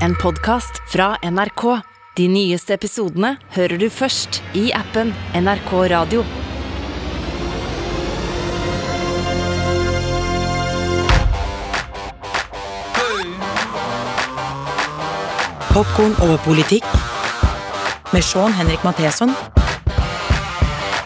En 0.00 0.14
podkast 0.14 0.82
fra 0.92 1.16
NRK. 1.30 1.80
De 2.16 2.28
nyeste 2.28 2.74
episodene 2.74 3.36
hører 3.54 3.78
du 3.78 3.88
først 3.90 4.40
i 4.54 4.68
appen 4.74 5.12
NRK 5.34 5.72
Radio. 5.92 6.24
Popkorn 15.74 16.14
over 16.22 16.38
politikk 16.44 16.86
med 18.14 18.22
Sean 18.22 18.54
Henrik 18.54 18.84
Matheson 18.86 19.30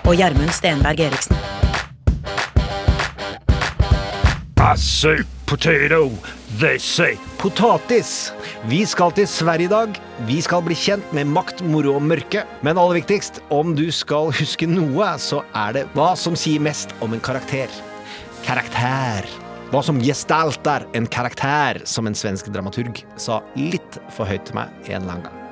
og 0.05 0.17
Gjermund 0.17 0.53
Stenberg 0.53 1.01
Eriksen. 1.01 1.37
I 4.59 4.75
say 4.77 5.25
potato, 5.47 6.11
they 6.61 6.79
say 6.79 7.17
potatis. 7.39 8.33
Vi 8.67 8.81
skal 8.91 9.13
til 9.15 9.27
Sverige 9.31 9.69
i 9.69 9.71
dag. 9.71 9.99
Vi 10.27 10.41
skal 10.43 10.65
bli 10.67 10.75
kjent 10.75 11.13
med 11.15 11.29
makt, 11.31 11.61
moro 11.63 11.93
og 11.95 12.03
mørke. 12.03 12.43
Men 12.67 12.79
aller 12.81 12.99
viktigst, 12.99 13.39
om 13.55 13.77
du 13.79 13.85
skal 13.95 14.33
huske 14.35 14.67
noe, 14.67 15.13
så 15.23 15.45
er 15.55 15.77
det 15.77 15.85
hva 15.95 16.11
som 16.19 16.35
sier 16.35 16.59
mest 16.63 16.91
om 17.05 17.15
en 17.15 17.23
karakter. 17.23 17.71
Karakter. 18.43 19.31
Hva 19.71 19.85
som 19.87 20.03
gestalter 20.03 20.89
en 20.99 21.07
karakter, 21.07 21.85
som 21.87 22.11
en 22.11 22.19
svensk 22.19 22.51
dramaturg 22.51 23.05
sa 23.21 23.39
litt 23.55 24.01
for 24.17 24.27
høyt 24.27 24.49
til 24.49 24.59
meg 24.59 24.91
en 24.91 25.07
annen 25.07 25.29
gang. 25.29 25.45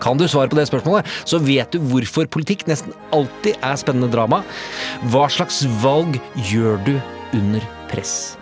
Kan 0.00 0.20
du 0.20 0.28
svare 0.30 0.48
på 0.48 0.56
det 0.56 0.68
spørsmålet, 0.70 1.08
så 1.28 1.40
vet 1.42 1.74
du 1.74 1.82
hvorfor 1.90 2.30
politikk 2.30 2.68
nesten 2.70 2.94
alltid 3.16 3.58
er 3.58 3.80
spennende 3.80 4.12
drama. 4.12 4.44
Hva 5.10 5.26
slags 5.32 5.64
valg 5.82 6.20
gjør 6.52 6.78
du 6.86 6.94
under 7.36 7.66
press? 7.90 8.39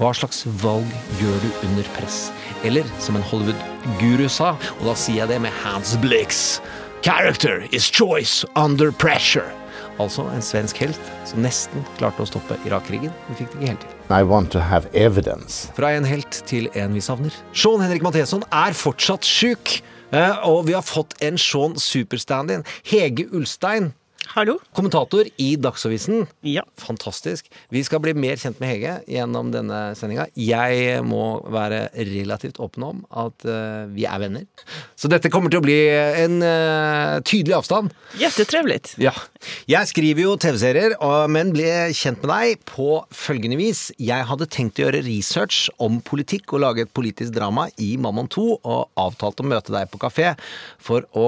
Hva 0.00 0.10
slags 0.16 0.44
valg 0.62 0.88
gjør 1.20 1.40
du 1.44 1.48
under 1.68 1.84
press? 1.96 2.30
Eller 2.64 2.86
som 3.02 3.18
en 3.18 3.24
Hollywood-guru 3.28 4.28
sa, 4.32 4.54
og 4.78 4.84
da 4.88 4.94
sier 4.96 5.22
jeg 5.22 5.28
det 5.34 5.40
med 5.44 5.52
Hans 5.62 5.94
Blix 6.00 6.60
Character 7.04 7.66
is 7.72 7.84
choice 7.88 8.44
under 8.56 8.92
pressure. 8.92 9.48
Altså 10.00 10.24
en 10.32 10.40
svensk 10.44 10.78
helt 10.80 11.08
som 11.28 11.42
nesten 11.44 11.84
klarte 11.98 12.24
å 12.24 12.28
stoppe 12.28 12.56
Irak-krigen, 12.68 13.12
Vi 13.28 13.36
fikk 13.42 13.52
det 13.52 13.58
ikke 13.60 13.68
helt 13.74 13.84
til. 13.84 13.96
I 14.10 14.22
want 14.24 14.50
to 14.52 14.60
have 14.64 14.88
evidence. 14.96 15.68
Fra 15.76 15.92
en 15.96 16.04
helt 16.08 16.40
til 16.48 16.70
en 16.74 16.96
vi 16.96 17.00
savner. 17.04 17.34
Sean 17.52 17.80
Henrik 17.84 18.02
Matheson 18.02 18.44
er 18.50 18.72
fortsatt 18.76 19.28
sjuk. 19.28 19.82
eh, 20.12 20.36
Og 20.48 20.66
vi 20.66 20.72
har 20.72 20.82
fått 20.82 21.14
en 21.20 21.36
Sean 21.38 21.76
superstand-in. 21.76 22.64
Hege 22.84 23.28
Ulstein, 23.32 23.92
Hallo? 24.28 24.60
kommentator 24.76 25.26
i 25.36 25.56
Dagsavisen. 25.56 26.26
Ja. 26.46 26.62
Fantastisk. 26.78 27.48
Vi 27.68 27.82
skal 27.84 28.00
bli 28.04 28.12
mer 28.14 28.38
kjent 28.40 28.60
med 28.62 28.70
Hege 28.70 28.92
gjennom 29.10 29.50
denne 29.52 29.80
sendinga. 29.98 30.28
Jeg 30.38 31.00
må 31.04 31.40
være 31.50 31.88
relativt 31.96 32.60
åpen 32.62 32.86
om 32.86 33.00
at 33.10 33.46
uh, 33.48 33.88
vi 33.90 34.06
er 34.08 34.20
venner. 34.22 34.46
Så 34.96 35.10
dette 35.10 35.32
kommer 35.32 35.52
til 35.52 35.60
å 35.60 35.64
bli 35.64 35.78
en 35.90 36.38
uh, 36.44 37.18
tydelig 37.26 37.58
avstand. 37.58 37.94
Jättetrevligt. 38.20 38.94
Ja. 39.02 39.14
Jeg 39.70 39.90
skriver 39.90 40.24
jo 40.24 40.36
TV-serier, 40.40 40.96
men 41.32 41.52
ble 41.54 41.90
kjent 41.96 42.22
med 42.22 42.32
deg 42.32 42.64
på 42.70 43.02
følgende 43.14 43.58
vis. 43.60 43.88
Jeg 44.00 44.28
hadde 44.30 44.48
tenkt 44.52 44.78
å 44.78 44.86
gjøre 44.86 45.04
research 45.06 45.66
om 45.82 45.98
politikk 46.04 46.54
og 46.54 46.64
lage 46.66 46.86
et 46.86 46.94
politisk 46.94 47.34
drama 47.36 47.68
i 47.82 47.96
Mammon 48.00 48.30
2, 48.30 48.46
og 48.60 49.00
avtalte 49.00 49.44
å 49.44 49.50
møte 49.50 49.74
deg 49.74 49.90
på 49.90 50.00
kafé 50.02 50.34
for 50.80 51.08
å 51.18 51.26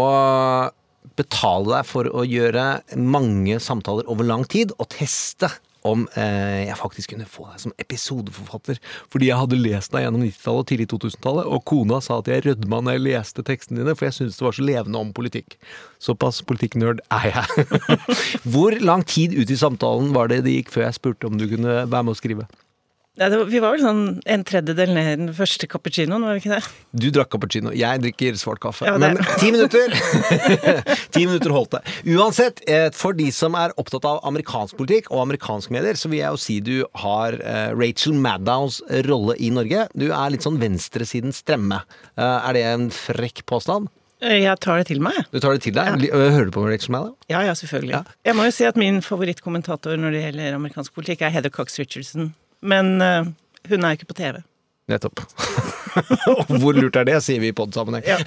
betale 1.18 1.77
deg 1.77 1.88
for 1.88 2.08
å 2.08 2.24
gjøre 2.27 2.64
mange 2.98 3.58
samtaler 3.62 4.08
over 4.10 4.27
lang 4.28 4.46
tid, 4.48 4.74
og 4.78 4.91
teste 4.94 5.50
om 5.88 6.05
eh, 6.14 6.68
jeg 6.68 6.78
faktisk 6.78 7.12
kunne 7.12 7.27
få 7.28 7.48
deg 7.50 7.62
som 7.64 7.74
episodeforfatter. 7.82 8.78
Fordi 9.12 9.28
jeg 9.28 9.38
hadde 9.40 9.58
lest 9.58 9.92
deg 9.94 10.06
gjennom 10.06 10.22
90-tallet 10.22 10.62
og 10.62 10.68
tidlig 10.70 10.88
2000-tallet, 10.92 11.48
og 11.50 11.64
kona 11.68 11.98
sa 12.05 12.20
at 12.22 12.30
jeg 12.30 12.44
rødma 12.46 12.83
når 12.83 12.96
jeg 12.96 13.05
leste 13.08 13.46
tekstene 13.46 13.83
dine, 13.83 13.96
for 13.98 14.08
jeg 14.08 14.18
syntes 14.18 14.38
det 14.38 14.46
var 14.46 14.58
så 14.58 14.66
levende 14.66 15.02
om 15.02 15.14
politikk. 15.16 15.56
Såpass 16.02 16.42
politikknerd 16.46 17.02
er 17.10 17.30
jeg. 17.33 17.66
Hvor 18.55 18.78
lang 18.83 19.06
tid 19.08 19.34
ut 19.34 19.50
i 19.50 19.58
samtalen 19.58 20.14
var 20.14 20.30
det 20.30 20.44
det 20.46 20.55
gikk 20.61 20.74
før 20.74 20.86
jeg 20.86 21.00
spurte 21.00 21.30
om 21.30 21.40
du 21.40 21.48
kunne 21.50 21.83
være 21.83 22.06
med 22.06 22.14
å 22.14 22.20
skrive? 22.20 22.46
Ja, 23.20 23.27
var, 23.28 23.45
vi 23.45 23.61
var 23.61 23.74
vel 23.74 23.83
sånn 23.84 24.05
en 24.24 24.42
tredjedel 24.48 24.95
ned 24.96 25.08
i 25.11 25.17
den 25.20 25.33
første 25.36 25.68
cappuccinoen, 25.68 26.23
var 26.24 26.39
vi 26.39 26.40
ikke 26.40 26.55
det? 26.55 26.70
Du 26.96 27.11
drakk 27.12 27.28
cappuccino, 27.34 27.68
jeg 27.77 28.00
drikker 28.00 28.39
svart 28.40 28.62
kaffe. 28.64 28.86
Ja, 28.89 28.95
Men 28.96 29.20
ti 29.36 29.50
minutter! 29.52 29.92
ti 31.14 31.27
minutter 31.27 31.52
holdt 31.52 31.77
det. 31.77 31.83
Uansett, 32.08 32.64
eh, 32.64 32.89
for 32.96 33.12
de 33.18 33.28
som 33.36 33.52
er 33.61 33.77
opptatt 33.77 34.08
av 34.08 34.23
amerikansk 34.30 34.80
politikk 34.80 35.12
og 35.12 35.27
amerikanske 35.27 35.77
medier, 35.77 36.00
så 36.00 36.08
vil 36.08 36.23
jeg 36.23 36.33
jo 36.33 36.40
si 36.40 36.58
du 36.64 36.74
har 37.05 37.36
eh, 37.36 37.77
Rachel 37.77 38.17
Maddows 38.17 38.80
rolle 39.05 39.36
i 39.36 39.52
Norge. 39.52 39.90
Du 39.92 40.08
er 40.08 40.33
litt 40.33 40.48
sånn 40.48 40.56
venstresidens 40.62 41.44
stremme. 41.44 41.84
Eh, 42.17 42.24
er 42.24 42.56
det 42.56 42.67
en 42.73 42.89
frekk 42.96 43.44
påstand? 43.44 43.92
Jeg 44.24 44.56
tar 44.62 44.79
det 44.80 44.86
til 44.89 45.02
meg. 45.05 45.18
Du 45.34 45.40
tar 45.42 45.58
det 45.58 45.64
til 45.67 45.74
deg? 45.77 46.06
Ja. 46.08 46.17
Hører 46.33 46.48
du 46.48 46.55
på 46.55 46.64
Rachel 46.64 46.94
Maddow? 46.94 47.17
Ja, 47.29 47.42
ja, 47.44 47.52
selvfølgelig. 47.58 47.98
Ja. 47.98 48.20
Jeg 48.30 48.39
må 48.39 48.48
jo 48.48 48.55
si 48.55 48.64
at 48.64 48.79
min 48.80 49.02
favorittkommentator 49.05 50.00
når 50.00 50.14
det 50.17 50.29
gjelder 50.30 50.62
amerikansk 50.62 50.94
politikk, 50.96 51.27
er 51.27 51.34
Heather 51.34 51.52
Cox 51.52 51.77
Richardson. 51.83 52.33
Men 52.62 52.96
uh, 53.02 53.28
hun 53.70 53.84
er 53.84 53.98
ikke 53.98 54.11
på 54.11 54.18
TV. 54.18 54.40
Nettopp. 54.90 55.23
Hvor 56.62 56.74
lurt 56.74 56.96
er 56.98 57.06
det, 57.06 57.18
sier 57.24 57.42
vi 57.42 57.50
i 57.52 57.56
podsammenheng. 57.56 58.06
Ja. 58.06 58.18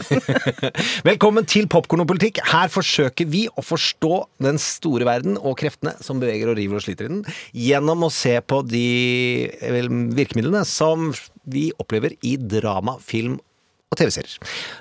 Velkommen 1.09 1.47
til 1.49 1.67
Popkorn 1.71 2.03
og 2.05 2.09
politikk. 2.09 2.39
Her 2.47 2.71
forsøker 2.71 3.27
vi 3.31 3.45
å 3.51 3.63
forstå 3.65 4.21
den 4.45 4.59
store 4.61 5.07
verden 5.07 5.39
og 5.39 5.57
kreftene 5.59 5.95
som 6.03 6.21
beveger 6.21 6.51
og 6.51 6.59
river 6.59 6.79
og 6.79 6.85
sliter 6.85 7.09
i 7.09 7.11
den, 7.11 7.25
gjennom 7.65 8.07
å 8.07 8.11
se 8.13 8.37
på 8.45 8.61
de 8.69 8.85
vel, 9.61 9.91
virkemidlene 10.15 10.63
som 10.69 11.11
vi 11.43 11.67
opplever 11.81 12.15
i 12.25 12.35
drama, 12.39 12.97
film 13.03 13.39
og 13.93 13.99
TV-serier. 13.99 14.35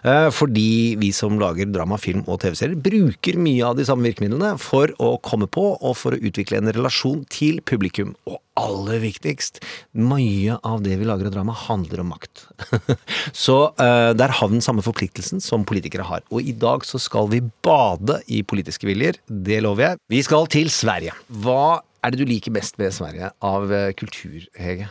Eh, 0.05 0.29
Fordi 0.35 0.97
vi 1.01 1.11
som 1.15 1.39
lager 1.41 1.69
drama, 1.71 1.99
film 2.01 2.25
og 2.27 2.41
TV-serier, 2.43 2.79
bruker 2.81 3.39
mye 3.41 3.65
av 3.67 3.77
de 3.79 3.87
samme 3.87 4.07
virkemidlene 4.09 4.55
for 4.63 4.93
å 5.03 5.15
komme 5.25 5.49
på 5.51 5.67
og 5.77 5.97
for 5.99 6.17
å 6.17 6.21
utvikle 6.21 6.61
en 6.61 6.73
relasjon 6.75 7.23
til 7.33 7.61
publikum. 7.67 8.15
Og 8.29 8.41
aller 8.59 9.01
viktigst, 9.03 9.61
mye 9.99 10.59
av 10.67 10.85
det 10.87 10.99
vi 11.01 11.09
lager 11.09 11.29
av 11.29 11.37
drama, 11.37 11.57
handler 11.67 12.05
om 12.05 12.13
makt. 12.15 12.47
så 13.45 13.59
eh, 13.83 14.11
der 14.17 14.35
har 14.39 14.51
vi 14.51 14.59
den 14.59 14.67
samme 14.67 14.85
forpliktelsen 14.87 15.43
som 15.45 15.67
politikere 15.69 16.07
har. 16.07 16.25
Og 16.33 16.43
i 16.43 16.55
dag 16.57 16.87
så 16.87 17.01
skal 17.03 17.31
vi 17.33 17.43
bade 17.67 18.21
i 18.29 18.45
politiske 18.47 18.89
viljer. 18.89 19.21
Det 19.29 19.63
lover 19.65 19.91
jeg. 19.91 20.03
Vi 20.13 20.23
skal 20.27 20.51
til 20.53 20.71
Sverige. 20.73 21.17
Hva 21.45 21.83
er 22.05 22.13
det 22.13 22.21
du 22.21 22.29
liker 22.29 22.53
best 22.55 22.79
med 22.81 22.95
Sverige 22.95 23.33
av 23.45 23.73
eh, 23.73 23.91
kultur, 23.97 24.45
Hege? 24.61 24.91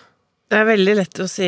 Det 0.52 0.59
er 0.59 0.68
veldig 0.68 0.94
lett 1.00 1.20
å 1.24 1.26
si 1.31 1.48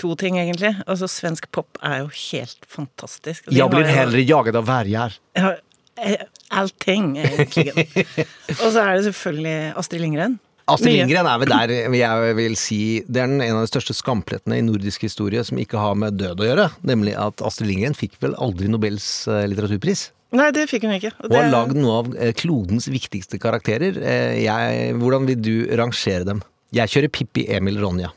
to 0.00 0.14
ting, 0.18 0.38
egentlig. 0.40 0.72
Altså, 0.88 1.06
svensk 1.10 1.46
pop 1.54 1.78
er 1.84 2.00
jo 2.02 2.08
helt 2.10 2.64
fantastisk. 2.66 3.44
De 3.46 3.54
Jeg 3.60 3.70
blir 3.70 3.84
har 3.86 4.00
heller 4.06 4.22
jaget 4.24 4.56
av 4.58 4.66
verger. 4.66 5.14
Ja, 5.38 5.52
eh, 6.00 6.24
allting, 6.50 7.12
egentlig. 7.22 7.70
Og 8.62 8.72
så 8.72 8.82
er 8.82 8.96
det 8.96 9.04
selvfølgelig 9.10 9.54
Astrid 9.78 10.02
Lindgren. 10.02 10.38
Astrid 10.66 10.96
Lindgren 10.96 11.28
er 11.30 11.38
vel 11.38 11.52
der 11.52 11.72
jeg 11.94 12.34
vil 12.34 12.56
si 12.58 12.78
Det 13.06 13.20
er 13.22 13.28
en 13.30 13.42
av 13.44 13.60
de 13.62 13.68
største 13.70 13.94
skamplettene 13.94 14.56
i 14.58 14.64
nordisk 14.66 15.04
historie 15.06 15.44
som 15.46 15.60
ikke 15.62 15.78
har 15.78 15.94
med 15.94 16.18
død 16.18 16.42
å 16.42 16.48
gjøre. 16.48 16.66
Nemlig 16.90 17.14
at 17.22 17.44
Astrid 17.46 17.70
Lindgren 17.70 17.94
fikk 17.94 18.18
vel 18.24 18.34
aldri 18.34 18.66
Nobels 18.72 19.06
eh, 19.30 19.44
litteraturpris. 19.52 20.08
Nei, 20.34 20.48
det 20.50 20.66
fikk 20.66 20.88
hun 20.88 20.96
ikke. 20.96 21.12
Og 21.22 21.30
Og 21.30 21.36
har 21.38 21.46
det- 21.46 21.54
lagd 21.54 21.78
noe 21.78 22.00
av 22.02 22.10
eh, 22.18 22.32
klodens 22.34 22.90
viktigste 22.90 23.38
karakterer. 23.38 24.02
Jeg, 24.42 24.96
hvordan 24.98 25.30
vil 25.30 25.38
du 25.38 25.54
rangere 25.78 26.26
dem? 26.26 26.42
Jeg 26.76 26.92
kjører 26.92 27.12
Pippi, 27.12 27.46
Emil, 27.56 27.80
Ronja. 27.82 28.12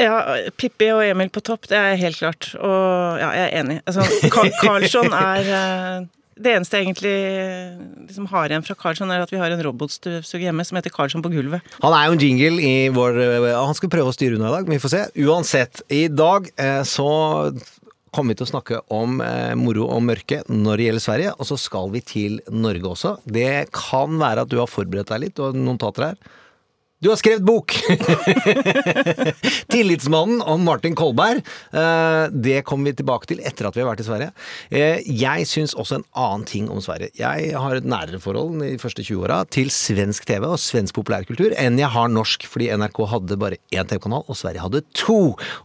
Ja, 0.00 0.20
Pippi 0.56 0.88
og 0.94 1.02
Emil 1.04 1.28
på 1.32 1.42
topp, 1.44 1.68
det 1.70 1.76
er 1.76 1.98
helt 2.00 2.18
klart. 2.20 2.52
Og 2.56 3.20
ja, 3.20 3.28
jeg 3.36 3.44
er 3.48 3.58
enig. 3.60 3.76
Altså, 3.84 4.06
Carl 4.32 4.52
Carlsson 4.62 5.12
er 5.12 5.50
eh, 5.58 6.06
Det 6.40 6.54
eneste 6.56 6.78
jeg 6.78 6.88
egentlig 6.88 7.16
liksom 8.06 8.30
har 8.30 8.48
igjen 8.48 8.64
fra 8.64 8.78
Carlsson, 8.80 9.12
er 9.12 9.26
at 9.26 9.32
vi 9.32 9.40
har 9.40 9.52
en 9.52 9.64
robotstøvsuger 9.66 10.46
hjemme 10.48 10.64
som 10.64 10.78
heter 10.80 10.94
Carlsson 10.94 11.24
på 11.24 11.32
gulvet. 11.34 11.76
Han 11.84 11.96
er 11.96 12.08
jo 12.08 12.16
en 12.16 12.24
jingle 12.24 12.64
i 12.64 12.88
vår 12.96 13.20
eh, 13.26 13.50
Han 13.52 13.76
skal 13.76 13.92
prøve 13.92 14.12
å 14.12 14.16
styre 14.16 14.40
unna 14.40 14.48
i 14.48 14.56
dag, 14.56 14.70
men 14.70 14.78
vi 14.78 14.82
får 14.86 14.94
se. 14.94 15.04
Uansett, 15.26 15.84
i 15.92 16.06
dag 16.08 16.48
eh, 16.56 16.80
så 16.88 17.10
kommer 18.10 18.32
vi 18.34 18.40
til 18.40 18.48
å 18.48 18.52
snakke 18.54 18.80
om 18.90 19.20
eh, 19.22 19.52
moro 19.58 19.86
og 19.92 20.02
mørke 20.02 20.40
når 20.48 20.80
det 20.80 20.88
gjelder 20.88 21.04
Sverige, 21.04 21.36
og 21.36 21.46
så 21.52 21.60
skal 21.60 21.92
vi 21.92 22.02
til 22.02 22.40
Norge 22.50 22.88
også. 22.96 23.16
Det 23.28 23.68
kan 23.76 24.16
være 24.22 24.46
at 24.46 24.50
du 24.50 24.58
har 24.62 24.70
forberedt 24.70 25.12
deg 25.12 25.26
litt, 25.28 25.42
og 25.42 25.54
noen 25.54 25.74
notater 25.76 26.08
her. 26.08 26.38
Du 27.00 27.08
har 27.08 27.16
skrevet 27.16 27.40
bok! 27.48 27.72
'Tillitsmannen' 29.72 30.42
om 30.44 30.64
Martin 30.64 30.94
Kolberg. 30.94 31.38
Eh, 31.72 32.26
Det 32.30 32.58
kommer 32.68 32.90
vi 32.90 32.96
tilbake 32.98 33.24
til 33.30 33.38
etter 33.40 33.68
at 33.70 33.76
vi 33.76 33.80
har 33.80 33.88
vært 33.88 34.02
i 34.02 34.04
Sverige. 34.04 34.26
Eh, 34.68 35.00
Jeg 35.08 35.46
syns 35.48 35.72
også 35.72 35.96
en 35.96 36.04
annen 36.12 36.44
ting 36.44 36.66
om 36.68 36.76
Sverige. 36.84 37.08
Jeg 37.16 37.54
har 37.56 37.76
et 37.78 37.86
nærere 37.88 38.20
forhold 38.20 38.60
i 38.66 38.74
de 38.74 38.80
første 38.82 39.00
20 39.00 39.24
åra 39.24 39.38
til 39.48 39.70
svensk 39.72 40.26
TV 40.28 40.44
og 40.44 40.58
svensk 40.60 40.98
populærkultur 40.98 41.54
enn 41.56 41.78
jeg 41.80 41.88
har 41.88 42.12
norsk, 42.12 42.44
fordi 42.44 42.68
NRK 42.76 43.00
hadde 43.14 43.40
bare 43.40 43.56
én 43.72 43.88
TV-kanal, 43.88 44.26
og 44.28 44.36
Sverige 44.36 44.60
hadde 44.66 44.82
to. 44.92 45.16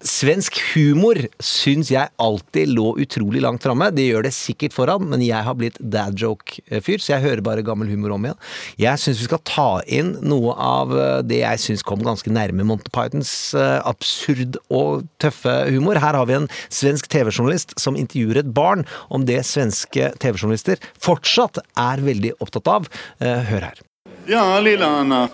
Svensk 0.08 0.62
humor 0.72 1.20
syns 1.44 1.92
jeg 1.92 2.16
alltid 2.16 2.72
lå 2.72 2.94
utrolig 3.04 3.44
langt 3.44 3.60
framme. 3.68 3.92
Det 3.92 4.08
gjør 4.08 4.30
det 4.30 4.34
sikkert 4.40 4.72
foran, 4.78 5.04
men 5.12 5.20
jeg 5.28 5.44
har 5.44 5.60
blitt 5.60 5.82
dad 5.84 6.16
joke-fyr, 6.16 7.04
så 7.04 7.18
jeg 7.18 7.26
hører 7.28 7.44
bare 7.44 7.66
gammel 7.68 7.92
humor 7.92 8.16
om 8.16 8.24
igjen. 8.32 8.40
Jeg 8.88 9.04
syns 9.04 9.20
vi 9.20 9.28
skal 9.28 9.44
ta 9.44 9.70
inn 10.00 10.16
noe 10.24 10.56
av 10.56 10.96
eh, 10.96 11.22
det 11.30 11.42
jeg 11.42 11.62
syns 11.64 11.84
kom 11.86 12.04
ganske 12.06 12.32
nærme 12.34 12.66
Monty 12.68 12.92
Pythons 12.94 13.32
eh, 13.58 13.80
absurd 13.88 14.60
og 14.70 15.06
tøffe 15.22 15.54
humor. 15.72 16.00
Her 16.02 16.18
har 16.20 16.30
vi 16.30 16.38
en 16.38 16.48
svensk 16.70 17.10
TV-journalist 17.12 17.76
som 17.82 17.98
intervjuer 18.00 18.42
et 18.44 18.54
barn 18.56 18.86
om 19.10 19.26
det 19.28 19.42
svenske 19.48 20.12
TV-journalister 20.22 20.82
fortsatt 21.02 21.62
er 21.80 22.06
veldig 22.06 22.36
opptatt 22.44 22.72
av. 22.72 22.90
Eh, 23.20 23.44
Hør 23.50 23.70
her. 23.70 23.84
Ja, 24.30 24.46
lilla 24.60 24.88
Anna. 25.02 25.28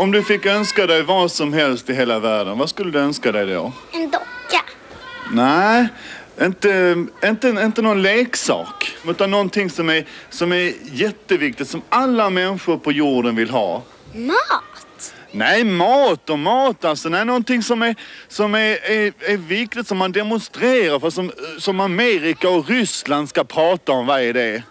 Om 0.00 0.12
du 0.14 0.20
fikk 0.24 0.46
ønske 0.48 0.86
deg 0.86 1.02
hva 1.08 1.24
som 1.28 1.52
helst 1.52 1.90
i 1.90 1.96
hele 1.98 2.16
verden, 2.22 2.56
hva 2.56 2.68
skulle 2.70 2.94
du 2.94 3.00
ønske 3.02 3.32
deg 3.34 3.50
da? 3.50 3.66
En 3.98 4.06
dokke. 4.12 4.62
Nei, 5.34 5.88
ikke 6.40 6.70
noen 7.26 7.58
inte 7.60 7.82
någon 7.82 8.02
leksak. 8.02 8.86
men 9.04 9.30
noe 9.30 9.68
som 9.68 9.90
är, 9.90 10.06
som 10.30 10.52
er 10.52 10.72
jätteviktigt, 10.92 11.68
som 11.68 11.82
alle 11.88 12.30
mennesker 12.30 12.76
på 12.76 12.92
jorden 12.92 13.36
vil 13.36 13.50
ha. 13.50 13.82
Mat. 14.14 14.69
Nej, 15.32 15.64
mat 15.64 16.30
och 16.30 16.38
mat 16.38 16.84
alltså. 16.84 17.08
Nej, 17.08 17.24
någonting 17.24 17.62
som 17.62 17.82
är, 17.82 17.94
som 18.28 18.54
är, 18.54 18.90
är, 18.90 19.12
är 19.32 19.36
viktigt, 19.36 19.86
som 19.86 19.98
man 19.98 20.12
demonstrerar 20.12 20.98
för, 20.98 21.10
som, 21.10 21.32
som 21.58 21.80
Amerika 21.80 22.48
och 22.48 22.68
Ryssland 22.68 23.28
ska 23.28 23.44
prata 23.44 23.92
om. 23.92 24.06
Vad 24.06 24.20
är 24.20 24.32
det? 24.32 24.62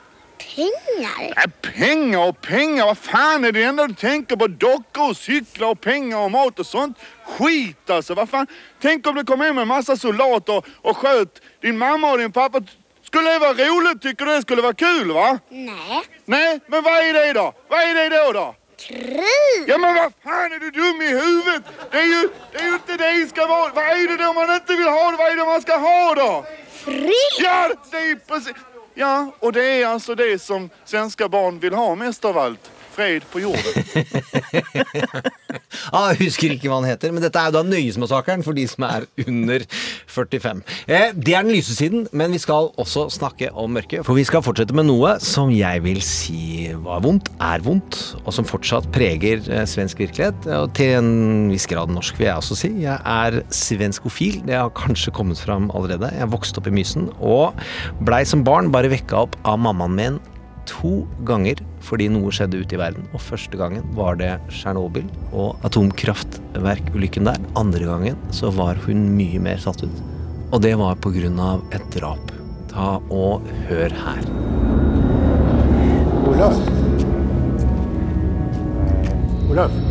Pengar. 0.56 1.34
Nej, 1.36 1.46
pengar 1.62 2.28
och 2.28 2.42
pengar, 2.42 2.86
vad 2.86 2.98
fan 2.98 3.46
är 3.46 3.52
det 3.52 3.64
enda 3.64 3.88
du 3.88 3.94
tänker 3.94 4.36
på? 4.36 4.48
Dockor 4.48 5.10
och 5.10 5.18
cyklar 5.18 5.68
och 5.68 5.82
pengar 5.82 6.18
och 6.18 6.32
mat 6.32 6.60
och 6.60 6.66
sånt? 6.66 6.98
Skit 7.26 7.90
alltså, 7.90 8.14
vad 8.14 8.30
fan? 8.30 8.48
Tänk 8.82 9.08
om 9.08 9.16
det 9.16 9.24
kom 9.24 9.42
hem 9.42 9.58
en 9.58 9.68
massa 9.68 9.98
soldater 9.98 10.58
och, 10.58 10.66
och 10.82 10.98
sköt 10.98 11.42
din 11.62 11.78
mamma 11.78 12.12
och 12.12 12.18
din 12.18 12.32
pappa. 12.32 12.62
Skulle 13.04 13.30
det 13.30 13.40
vara 13.40 13.54
roligt? 13.54 14.02
Tycker 14.02 14.26
du 14.26 14.36
det 14.36 14.42
skulle 14.42 14.62
vara 14.62 14.74
kul 14.74 15.12
va? 15.12 15.40
Nej. 15.50 16.04
Nej, 16.26 16.60
men 16.68 16.84
vad 16.84 16.94
är 16.94 17.14
det 17.14 17.34
då? 17.34 17.54
Vad 17.68 17.80
är 17.80 18.10
det 18.10 18.18
då 18.18 18.32
då? 18.32 18.56
Krig. 18.80 19.64
Ja 19.68 19.78
men 19.78 19.96
vad 19.96 20.14
fan 20.24 20.52
är 20.52 20.60
du 20.60 20.72
dum 20.72 21.02
i 21.02 21.08
huvudet? 21.08 21.64
Det 21.92 21.98
är 21.98 22.04
ju, 22.04 22.30
det 22.52 22.60
är 22.60 22.66
ju 22.66 22.74
inte 22.74 22.98
det 22.98 23.30
ska 23.30 23.48
vara. 23.48 23.72
Vad 23.74 23.84
är 23.84 24.08
det 24.08 24.24
då 24.24 24.34
man 24.34 24.56
inte 24.56 24.76
vill 24.76 24.88
ha? 24.88 25.16
Vad 25.18 25.32
är 25.32 25.36
det 25.36 25.46
man 25.46 25.62
ska 25.62 25.78
ha 25.78 26.16
då? 26.16 26.46
Fred. 26.72 27.12
Ja, 27.40 27.72
det 27.92 27.98
är 27.98 28.16
precis. 28.16 28.54
Ja, 28.94 29.32
och 29.40 29.54
det 29.54 29.64
är 29.64 29.88
alltså 29.88 30.16
det 30.16 30.42
som 30.42 30.70
svenska 30.86 31.30
barn 31.30 31.60
vill 31.60 31.74
ha 31.74 31.96
mest 31.96 32.26
av 32.26 32.38
allt. 32.38 32.72
Fred 33.00 33.24
på 33.32 33.46
jorden. 33.48 33.74
Ah, 35.96 36.12
husker 36.18 36.52
ikke 36.54 36.70
hva 36.70 36.80
han 36.82 36.88
heter, 36.90 37.12
men 37.14 37.24
dette 37.24 37.40
er 37.40 37.50
jo 37.50 37.54
da 37.56 37.62
Nøyesmassakren 37.66 38.44
for 38.46 38.58
de 38.58 38.66
som 38.70 38.84
er 38.86 39.06
under 39.24 39.64
45. 40.10 40.62
Eh, 40.90 41.12
det 41.16 41.34
er 41.34 41.46
den 41.46 41.54
lyse 41.54 41.74
siden, 41.78 42.04
men 42.14 42.34
vi 42.34 42.42
skal 42.42 42.70
også 42.82 43.08
snakke 43.14 43.50
om 43.58 43.74
mørket. 43.74 44.04
For 44.06 44.18
vi 44.18 44.26
skal 44.28 44.44
fortsette 44.46 44.76
med 44.78 44.90
noe 44.90 45.16
som 45.24 45.54
jeg 45.54 45.84
vil 45.86 46.02
si 46.06 46.70
var 46.84 47.04
vondt, 47.06 47.32
er 47.42 47.64
vondt, 47.66 48.00
og 48.22 48.34
som 48.36 48.48
fortsatt 48.50 48.90
preger 48.94 49.42
eh, 49.48 49.66
svensk 49.70 50.02
virkelighet. 50.04 50.50
Og 50.60 50.74
til 50.78 50.98
en 51.00 51.14
viss 51.54 51.70
grad 51.70 51.94
norsk, 51.94 52.18
vil 52.20 52.30
jeg 52.30 52.42
også 52.42 52.58
si. 52.60 52.74
Jeg 52.84 53.00
er 53.00 53.40
svenskofil. 53.56 54.42
Det 54.50 54.58
har 54.58 54.74
kanskje 54.78 55.14
kommet 55.16 55.42
fram 55.42 55.72
allerede. 55.74 56.12
Jeg 56.18 56.34
vokste 56.34 56.62
opp 56.62 56.70
i 56.70 56.76
Mysen 56.76 57.10
og 57.18 57.58
blei 58.06 58.26
som 58.30 58.46
barn 58.46 58.74
bare 58.74 58.92
vekka 58.94 59.26
opp 59.26 59.40
av 59.48 59.62
mammaen 59.64 59.98
min 59.98 60.22
to 60.70 61.04
ganger 61.28 61.60
fordi 61.86 62.08
noe 62.14 62.32
skjedde 62.34 62.62
ute 62.62 62.78
i 62.78 62.82
verden. 62.82 63.08
Og 63.14 63.24
første 63.24 63.58
gangen 63.60 63.86
var 63.98 64.20
det 64.22 64.36
Tsjernobyl 64.54 65.08
og 65.34 65.58
atomkraftverkulykken 65.68 67.30
der. 67.30 67.42
Andre 67.60 67.90
gangen 67.90 68.20
så 68.36 68.54
var 68.56 68.80
hun 68.86 69.10
mye 69.18 69.42
mer 69.42 69.62
satt 69.62 69.84
ut. 69.84 70.04
Og 70.54 70.62
det 70.66 70.76
var 70.80 70.98
av 71.40 71.66
et 71.74 71.86
drap. 71.96 72.32
Ta 72.70 72.98
og 73.10 73.46
hør 73.68 73.94
her. 74.06 74.26
Olav 76.30 76.58
Olof? 79.50 79.89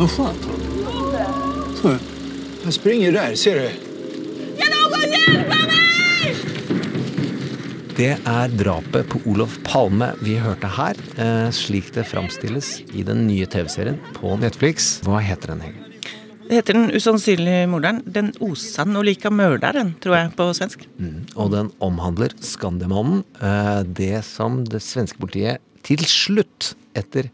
Vad 0.00 0.10
fan? 0.10 0.34
Så, 1.82 1.96
Han 2.64 2.72
springer 2.72 3.12
där, 3.12 3.34
ser 3.34 3.54
du? 3.54 3.70
Det 7.96 8.14
er 8.24 8.52
drapet 8.56 9.08
på 9.12 9.18
Olof 9.28 9.58
Palme 9.66 10.14
vi 10.24 10.38
hørte 10.40 10.70
her, 10.72 10.96
eh, 11.20 11.50
slik 11.52 11.90
det 11.92 12.06
framstilles 12.08 12.78
i 12.96 13.02
den 13.04 13.26
nye 13.26 13.44
TV-serien 13.46 13.98
på 14.16 14.38
Netflix. 14.40 15.00
Hva 15.04 15.20
heter 15.20 15.52
den, 15.52 15.60
Hege? 15.66 15.90
Det 16.48 16.56
heter 16.56 16.72
Den 16.74 16.90
usannsynlige 16.90 17.66
morderen. 17.68 18.00
Den 18.06 18.32
osannolika 18.40 19.30
mördaren, 19.30 19.94
tror 20.00 20.16
jeg 20.16 20.32
på 20.36 20.48
svensk. 20.56 20.86
Og 21.36 21.50
den 21.52 21.70
omhandler 21.80 22.32
Skandiamannen. 22.40 23.22
eh, 23.42 23.82
Det 23.82 24.24
som 24.24 24.64
det 24.64 24.80
svenske 24.82 25.18
politiet 25.18 25.58
til 25.84 25.98
slutt, 25.98 26.74
etter 26.96 27.30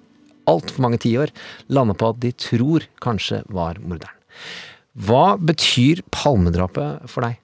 altfor 0.50 0.84
mange 0.84 1.00
tiår, 1.02 1.32
lander 1.72 1.98
på 1.98 2.12
at 2.12 2.20
de 2.22 2.32
tror 2.32 2.87
kanskje 3.04 3.43
var 3.52 3.81
morderen. 3.82 4.14
Hva 4.96 5.37
betyr 5.37 6.00
Palmedrapet 6.14 7.04
for 7.12 7.26
deg? 7.26 7.40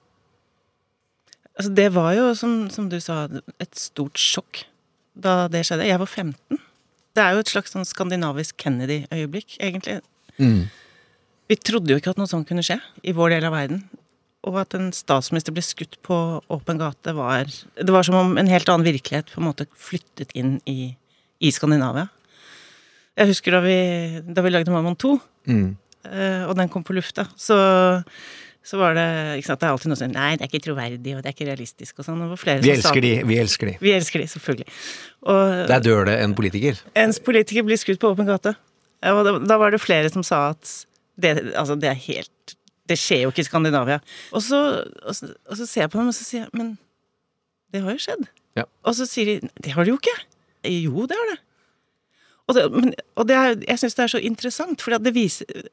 Altså, 1.53 1.69
det 1.77 1.89
var 1.93 2.13
jo, 2.17 2.29
som, 2.37 2.53
som 2.73 2.87
du 2.89 2.97
sa, 3.03 3.27
et 3.61 3.75
stort 3.77 4.17
sjokk 4.17 4.63
da 5.13 5.43
det 5.53 5.61
skjedde. 5.67 5.85
Jeg 5.85 6.01
var 6.01 6.09
15. 6.09 6.61
Det 7.13 7.21
er 7.21 7.35
jo 7.35 7.43
et 7.43 7.51
slags 7.51 7.75
sånn 7.75 7.85
skandinavisk 7.85 8.57
Kennedy-øyeblikk, 8.63 9.59
egentlig. 9.61 9.99
Vi 11.51 11.59
trodde 11.61 11.93
jo 11.93 11.99
ikke 11.99 12.15
at 12.15 12.21
noe 12.21 12.29
sånt 12.29 12.47
kunne 12.49 12.63
skje 12.65 12.79
i 13.05 13.13
vår 13.13 13.35
del 13.35 13.45
av 13.45 13.53
verden. 13.53 13.83
Og 14.49 14.57
at 14.59 14.73
en 14.75 14.89
statsminister 14.95 15.53
ble 15.55 15.61
skutt 15.63 15.99
på 16.03 16.17
åpen 16.51 16.81
gate, 16.81 17.13
var 17.15 17.45
Det 17.47 17.93
var 17.93 18.03
som 18.03 18.17
om 18.17 18.33
en 18.37 18.49
helt 18.49 18.67
annen 18.67 18.87
virkelighet 18.87 19.29
på 19.31 19.39
en 19.39 19.47
måte 19.47 19.69
flyttet 19.77 20.33
inn 20.35 20.57
i, 20.65 20.95
i 21.39 21.51
Skandinavia. 21.53 22.09
Jeg 23.19 23.29
husker 23.29 23.53
da 23.53 23.59
vi, 23.61 23.75
da 24.25 24.41
vi 24.41 24.51
lagde 24.53 24.73
Mammon 24.73 24.95
2, 24.97 25.11
mm. 25.45 25.67
og 26.49 26.55
den 26.57 26.71
kom 26.73 26.85
på 26.85 26.95
lufta, 26.97 27.27
så, 27.37 27.57
så 28.65 28.79
var 28.81 28.95
det 28.97 29.05
ikke 29.37 29.51
sant, 29.51 29.61
Det 29.61 29.67
er 29.67 29.75
alltid 29.75 29.91
noe 29.91 29.99
sånn 29.99 30.15
Nei, 30.15 30.31
det 30.39 30.47
er 30.47 30.49
ikke 30.49 30.63
troverdig, 30.65 31.13
og 31.13 31.21
det 31.21 31.29
er 31.29 31.35
ikke 31.35 31.49
realistisk, 31.51 31.99
og 32.01 32.07
sånn. 32.07 32.23
og 32.25 32.33
flere 32.41 32.63
Vi 32.65 32.73
elsker 32.73 32.97
sa 32.97 33.05
de, 33.05 33.13
vi 33.29 33.37
elsker 33.43 33.69
de. 33.69 33.75
Vi 33.83 33.93
elsker 33.93 34.23
de, 34.23 34.29
selvfølgelig. 34.33 34.79
Og 35.29 35.53
Der 35.69 35.85
dør 35.85 36.09
det 36.09 36.17
en 36.23 36.33
politiker. 36.37 36.81
ens 36.97 37.21
politiker 37.21 37.67
blir 37.67 37.81
skutt 37.81 38.01
på 38.01 38.13
åpen 38.15 38.29
gate. 38.29 38.55
Ja, 39.03 39.13
og 39.13 39.27
da, 39.27 39.37
da 39.53 39.59
var 39.61 39.75
det 39.75 39.83
flere 39.83 40.09
som 40.09 40.25
sa 40.25 40.47
at 40.55 40.73
det, 41.21 41.35
altså, 41.53 41.75
det 41.77 41.91
er 41.91 41.99
helt 42.07 42.55
Det 42.89 42.97
skjer 42.99 43.27
jo 43.27 43.31
ikke 43.31 43.43
i 43.43 43.47
Skandinavia. 43.47 43.99
Og 44.33 44.41
så, 44.43 44.59
og, 45.05 45.33
og 45.47 45.59
så 45.59 45.67
ser 45.69 45.85
jeg 45.85 45.93
på 45.93 46.01
dem, 46.01 46.09
og 46.09 46.17
så 46.17 46.25
sier 46.25 46.47
jeg 46.47 46.57
Men 46.57 46.73
det 47.73 47.81
har 47.85 47.93
jo 47.93 48.01
skjedd. 48.01 48.25
Ja. 48.57 48.65
Og 48.85 48.97
så 48.97 49.05
sier 49.09 49.29
de 49.29 49.53
Det 49.61 49.73
har 49.75 49.85
det 49.85 49.93
jo 49.93 49.99
ikke. 50.01 50.17
Jo, 50.69 51.05
det 51.09 51.17
har 51.19 51.29
det. 51.33 51.39
Og 52.49 52.57
det, 52.57 52.63
men, 52.73 52.91
og 53.15 53.27
det 53.29 53.35
er, 53.39 53.53
jeg 53.69 53.79
syns 53.79 53.95
det 53.95 54.03
er 54.03 54.13
så 54.13 54.19
interessant, 54.19 54.81
for 54.83 54.95
det 54.95 55.13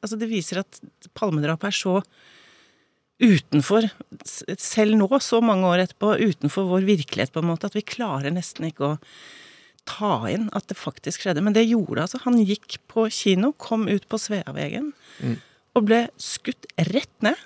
altså 0.00 0.18
det 0.20 0.28
viser 0.30 0.62
at 0.62 0.78
palmedrapet 1.18 1.72
er 1.72 1.78
så 1.80 1.96
utenfor, 3.20 3.88
selv 4.56 4.96
nå, 4.96 5.08
så 5.20 5.42
mange 5.44 5.68
år 5.68 5.82
etterpå, 5.84 6.14
utenfor 6.30 6.70
vår 6.70 6.86
virkelighet, 6.88 7.32
på 7.34 7.42
en 7.42 7.50
måte, 7.50 7.68
at 7.68 7.76
vi 7.76 7.84
klarer 7.84 8.32
nesten 8.32 8.70
ikke 8.70 8.94
å 8.94 8.98
ta 9.88 10.14
inn 10.30 10.48
at 10.56 10.68
det 10.70 10.78
faktisk 10.78 11.24
skjedde. 11.24 11.42
Men 11.44 11.56
det 11.56 11.66
gjorde 11.66 12.06
altså. 12.06 12.20
Han 12.24 12.38
gikk 12.40 12.78
på 12.90 13.08
kino, 13.12 13.52
kom 13.60 13.88
ut 13.90 14.06
på 14.08 14.20
Sveavegen, 14.20 14.92
og 15.76 15.86
ble 15.88 16.04
skutt 16.20 16.68
rett 16.90 17.12
ned 17.24 17.38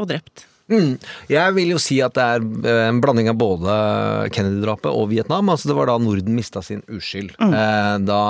og 0.00 0.10
drept. 0.10 0.46
Mm. 0.70 0.92
Jeg 1.30 1.56
vil 1.56 1.72
jo 1.74 1.80
si 1.82 1.98
at 2.04 2.14
det 2.16 2.26
er 2.36 2.44
eh, 2.70 2.84
en 2.88 3.00
blanding 3.02 3.30
av 3.32 3.38
både 3.40 3.74
Kennedy-drapet 4.34 4.90
og 4.92 5.10
Vietnam. 5.12 5.50
Altså 5.52 5.70
Det 5.70 5.78
var 5.78 5.90
da 5.90 5.98
Norden 6.02 6.36
mista 6.38 6.62
sin 6.64 6.84
uskyld. 6.88 7.34
Mm. 7.40 8.06
Da 8.06 8.22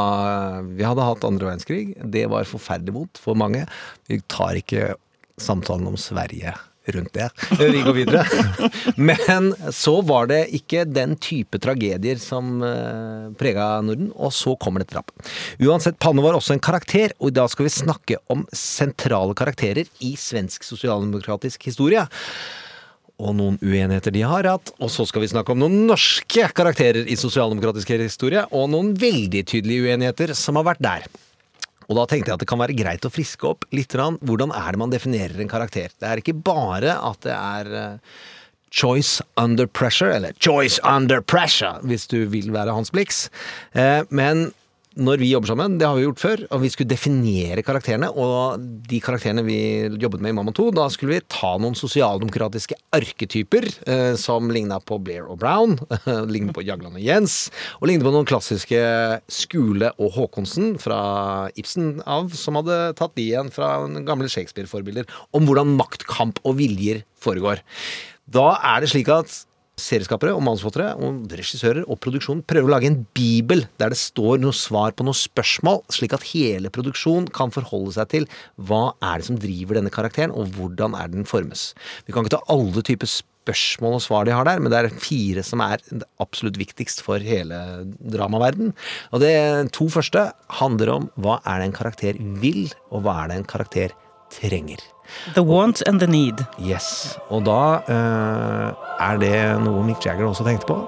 vi 0.64 0.87
hadde 0.87 1.06
hatt 1.06 1.28
andre 1.28 1.50
verdenskrig. 1.52 1.85
Det 2.00 2.26
var 2.32 2.49
forferdelig 2.49 2.97
vondt 2.97 3.23
for 3.23 3.38
mange. 3.38 3.66
Vi 4.11 4.23
tar 4.30 4.59
ikke 4.59 4.94
samtalen 5.40 5.88
om 5.88 6.00
Sverige 6.00 6.56
rundt 6.97 7.12
det. 7.16 7.28
Eh, 7.56 7.66
Vi 7.75 7.82
går 7.87 7.97
videre. 7.97 8.25
Men 8.97 9.52
så 9.75 9.99
var 10.06 10.30
det 10.30 10.42
ikke 10.56 10.87
den 10.88 11.16
type 11.20 11.61
tragedier 11.62 12.20
som 12.23 12.61
uh, 12.64 13.30
prega 13.40 13.73
Norden, 13.85 14.11
og 14.16 14.35
så 14.37 14.56
kommer 14.61 14.85
det 14.85 14.92
drapet. 14.94 15.30
Uansett, 15.62 16.00
Panne 16.02 16.25
var 16.25 16.38
også 16.38 16.56
en 16.56 16.64
karakter, 16.64 17.14
og 17.20 17.32
i 17.32 17.37
dag 17.40 17.50
skal 17.52 17.68
vi 17.68 17.75
snakke 17.75 18.20
om 18.32 18.47
sentrale 18.56 19.37
karakterer 19.38 19.88
i 20.04 20.14
svensk 20.18 20.66
sosialdemokratisk 20.66 21.70
historie 21.70 22.06
og 23.20 23.35
noen 23.37 23.59
uenigheter 23.61 24.14
de 24.14 24.23
har 24.25 24.49
hatt. 24.49 24.73
Og 24.80 24.90
så 24.92 25.06
skal 25.09 25.25
vi 25.25 25.32
snakke 25.32 25.52
om 25.54 25.61
noen 25.62 25.85
norske 25.88 26.47
karakterer 26.56 27.09
i 27.09 27.18
sosialdemokratisk 27.20 27.92
historie, 28.00 28.47
og 28.50 28.70
noen 28.73 28.94
veldig 28.99 29.44
tydelige 29.50 29.90
uenigheter 29.90 30.35
som 30.38 30.61
har 30.61 30.73
vært 30.73 30.85
der. 30.85 31.11
Og 31.90 31.97
da 31.99 32.04
tenkte 32.06 32.30
jeg 32.30 32.38
at 32.38 32.42
det 32.44 32.50
kan 32.50 32.61
være 32.62 32.76
greit 32.78 33.06
å 33.06 33.11
friske 33.11 33.49
opp 33.49 33.66
litt. 33.75 33.97
Hvordan 33.99 34.52
er 34.54 34.70
det 34.76 34.78
man 34.78 34.92
definerer 34.94 35.42
en 35.42 35.50
karakter? 35.50 35.90
Det 35.99 36.06
er 36.06 36.23
ikke 36.23 36.37
bare 36.47 36.94
at 36.94 37.18
det 37.26 37.35
er 37.35 37.73
eh, 37.80 38.20
choice 38.70 39.25
under 39.40 39.66
pressure, 39.66 40.12
eller 40.14 40.37
choice 40.38 40.78
under 40.87 41.20
pressure, 41.20 41.80
hvis 41.82 42.06
du 42.06 42.23
vil 42.30 42.52
være 42.54 42.76
Hans 42.76 42.94
Blix. 42.94 43.25
Eh, 43.75 44.06
Men 44.14 44.52
når 44.99 45.20
vi 45.23 45.28
jobber 45.30 45.52
sammen, 45.52 45.76
det 45.78 45.87
har 45.87 45.94
vi 45.94 46.02
gjort 46.02 46.18
før, 46.23 46.40
og 46.50 46.62
vi 46.64 46.70
skulle 46.73 46.90
definere 46.90 47.62
karakterene, 47.62 48.09
og 48.11 48.59
de 48.90 48.99
karakterene 49.02 49.44
vi 49.47 49.59
jobbet 50.02 50.23
med 50.25 50.32
i 50.32 50.37
Mamma 50.37 50.50
2, 50.56 50.66
da 50.75 50.88
skulle 50.90 51.14
vi 51.14 51.26
ta 51.30 51.52
noen 51.62 51.76
sosialdemokratiske 51.78 52.75
arketyper 52.99 53.68
eh, 53.87 54.14
som 54.18 54.50
ligna 54.50 54.80
på 54.82 54.99
Blair 54.99 55.28
og 55.30 55.38
Brown, 55.44 55.76
lignet 56.32 56.56
på 56.56 56.64
Jagland 56.66 56.99
og 56.99 57.04
Jens, 57.06 57.38
og 57.78 57.87
lignet 57.87 58.09
på 58.09 58.14
noen 58.16 58.26
klassiske 58.26 58.80
Skule 59.30 59.92
og 60.02 60.16
Haakonsen 60.16 60.75
fra 60.82 61.00
Ibsen 61.54 62.00
av, 62.02 62.35
som 62.35 62.59
hadde 62.59 62.80
tatt 62.99 63.14
de 63.14 63.28
igjen 63.28 63.52
fra 63.54 63.76
gamle 64.09 64.30
Shakespeare-forbilder, 64.32 65.06
om 65.30 65.47
hvordan 65.47 65.76
maktkamp 65.78 66.42
og 66.42 66.59
viljer 66.59 67.04
foregår. 67.23 67.62
Da 68.30 68.56
er 68.75 68.82
det 68.82 68.90
slik 68.90 69.11
at 69.14 69.38
serieskapere 69.81 70.35
og 70.37 70.45
manusforfattere 70.47 70.95
og 71.01 71.33
regissører 71.33 71.83
og 71.87 71.99
produksjonen 72.05 72.45
prøver 72.49 72.69
å 72.69 72.75
lage 72.75 72.91
en 72.91 73.01
bibel 73.17 73.65
der 73.81 73.95
det 73.95 74.01
står 74.01 74.41
noe 74.43 74.57
svar 74.57 74.95
på 74.97 75.07
noen 75.07 75.17
spørsmål, 75.17 75.83
slik 75.93 76.15
at 76.17 76.27
hele 76.33 76.73
produksjonen 76.73 77.31
kan 77.35 77.53
forholde 77.55 77.97
seg 77.97 78.13
til 78.13 78.29
hva 78.57 78.91
er 79.01 79.21
det 79.21 79.29
som 79.31 79.41
driver 79.41 79.81
denne 79.81 79.93
karakteren, 79.95 80.35
og 80.35 80.53
hvordan 80.57 80.97
er 80.99 81.11
den 81.13 81.27
formes. 81.29 81.71
Vi 82.07 82.15
kan 82.15 82.25
ikke 82.25 82.37
ta 82.37 82.45
alle 82.53 82.85
typer 82.87 83.11
spørsmål 83.11 83.97
og 83.97 84.05
svar 84.05 84.29
de 84.29 84.35
har 84.37 84.47
der, 84.47 84.61
men 84.61 84.73
det 84.73 84.83
er 84.83 85.01
fire 85.01 85.45
som 85.47 85.63
er 85.65 85.83
absolutt 86.23 86.61
viktigst 86.61 87.03
for 87.07 87.23
hele 87.25 87.59
dramaverden. 87.99 88.75
Og 89.15 89.25
det 89.25 89.35
to 89.77 89.89
første 89.93 90.29
handler 90.61 90.95
om 90.99 91.11
hva 91.21 91.41
er 91.45 91.61
det 91.61 91.71
en 91.71 91.79
karakter 91.81 92.21
vil, 92.43 92.69
og 92.93 93.07
hva 93.07 93.23
er 93.23 93.33
det 93.33 93.41
en 93.41 93.51
karakter 93.57 93.97
trenger. 94.31 94.79
The 95.35 95.43
want 95.43 95.83
and 95.87 96.01
the 96.01 96.07
need. 96.07 96.47
Yes. 96.59 97.19
Og 97.31 97.45
da 97.47 97.83
eh, 97.89 99.07
er 99.11 99.19
det 99.19 99.35
noe 99.65 99.83
Mick 99.85 100.07
Jagger 100.07 100.27
også 100.31 100.45
tenkte 100.45 100.67
på. 100.67 100.79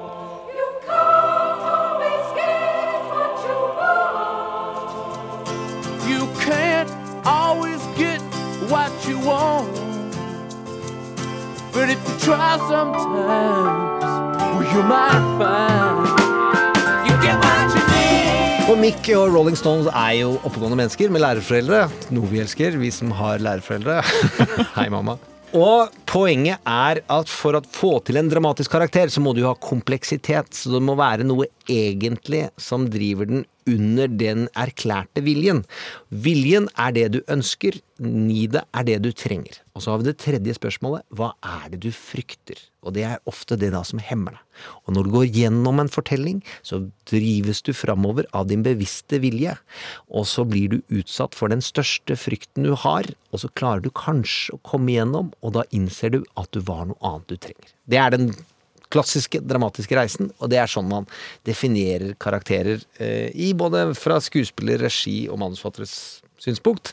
You 6.09 6.27
can't 6.41 6.91
always 7.27 7.83
get 7.99 8.21
what 8.71 8.93
you 9.09 9.19
want. 9.19 9.75
But 11.73 11.91
if 11.91 11.99
you 12.09 12.17
try 12.21 12.59
sometimes, 12.69 14.05
well, 14.55 14.63
you 14.73 14.83
might 14.83 15.25
find 15.39 16.12
Og 18.71 18.77
Mick 18.79 19.09
og 19.17 19.33
Rolling 19.35 19.57
Stones 19.59 19.89
er 19.91 20.13
jo 20.21 20.37
oppegående 20.47 20.77
mennesker 20.79 21.11
med 21.11 21.25
lærerforeldre. 21.25 21.81
Noe 22.15 22.29
vi 22.31 22.39
elsker, 22.45 22.77
vi 22.79 22.93
som 22.95 23.11
har 23.19 23.43
lærerforeldre. 23.43 23.97
Hei, 24.77 24.87
mamma. 24.93 25.17
Og 25.53 25.91
poenget 26.09 26.63
er 26.63 27.01
at 27.03 27.29
for 27.29 27.59
å 27.59 27.63
få 27.75 27.97
til 28.07 28.21
en 28.21 28.31
dramatisk 28.31 28.73
karakter, 28.73 29.11
så 29.13 29.21
må 29.21 29.35
du 29.37 29.43
ha 29.49 29.53
kompleksitet. 29.59 30.55
Så 30.55 30.77
det 30.77 30.83
må 30.87 30.95
være 30.97 31.27
noe 31.27 31.51
egentlig 31.67 32.47
som 32.61 32.87
driver 32.93 33.29
den 33.29 33.43
under 33.69 34.11
den 34.11 34.49
erklærte 34.59 35.23
viljen. 35.25 35.63
Viljen 36.11 36.69
er 36.81 36.95
det 36.97 37.09
du 37.15 37.21
ønsker, 37.31 37.79
nidet 38.03 38.65
er 38.75 38.87
det 38.89 38.99
du 39.05 39.11
trenger. 39.15 39.61
Og 39.77 39.85
så 39.85 39.93
har 39.93 40.01
vi 40.01 40.11
det 40.11 40.19
tredje 40.21 40.55
spørsmålet. 40.57 41.05
Hva 41.15 41.33
er 41.47 41.71
det 41.73 41.81
du 41.85 41.91
frykter? 41.95 42.59
Og 42.83 42.97
det 42.97 43.05
er 43.07 43.23
ofte 43.31 43.57
det 43.57 43.71
da 43.73 43.83
som 43.87 44.03
hemmer 44.03 44.35
deg. 44.35 44.43
Og 44.85 44.97
når 44.97 45.07
du 45.07 45.13
går 45.15 45.27
gjennom 45.39 45.81
en 45.81 45.91
fortelling, 45.93 46.43
så 46.67 46.83
drives 47.09 47.63
du 47.65 47.73
framover 47.77 48.27
av 48.37 48.49
din 48.51 48.65
bevisste 48.67 49.23
vilje. 49.23 49.55
Og 50.11 50.27
så 50.29 50.45
blir 50.49 50.75
du 50.75 50.79
utsatt 50.93 51.39
for 51.39 51.53
den 51.53 51.63
største 51.65 52.19
frykten 52.19 52.67
du 52.67 52.75
har, 52.75 53.09
og 53.31 53.45
så 53.45 53.53
klarer 53.59 53.87
du 53.87 53.93
kanskje 53.97 54.57
å 54.57 54.63
komme 54.67 54.93
igjennom, 54.93 55.33
og 55.41 55.57
da 55.57 55.65
innser 55.71 56.17
du 56.17 56.21
at 56.37 56.51
du 56.53 56.61
var 56.67 56.89
noe 56.91 57.01
annet 57.07 57.31
du 57.33 57.39
trenger. 57.39 57.71
Det 57.89 58.03
er 58.03 58.13
den 58.15 58.33
klassiske 58.93 59.41
dramatiske 59.49 59.97
reisen, 59.97 60.31
og 60.39 60.53
det 60.53 60.61
er 60.63 60.71
sånn 60.71 60.91
man 60.91 61.09
definerer 61.49 62.15
karakterer 62.23 62.83
eh, 63.01 63.31
i 63.33 63.53
både 63.59 63.91
fra 63.99 64.21
skuespiller, 64.23 64.83
regi 64.85 65.25
og 65.33 65.41
manusforfatteres 65.43 65.95
synspunkt. 66.43 66.93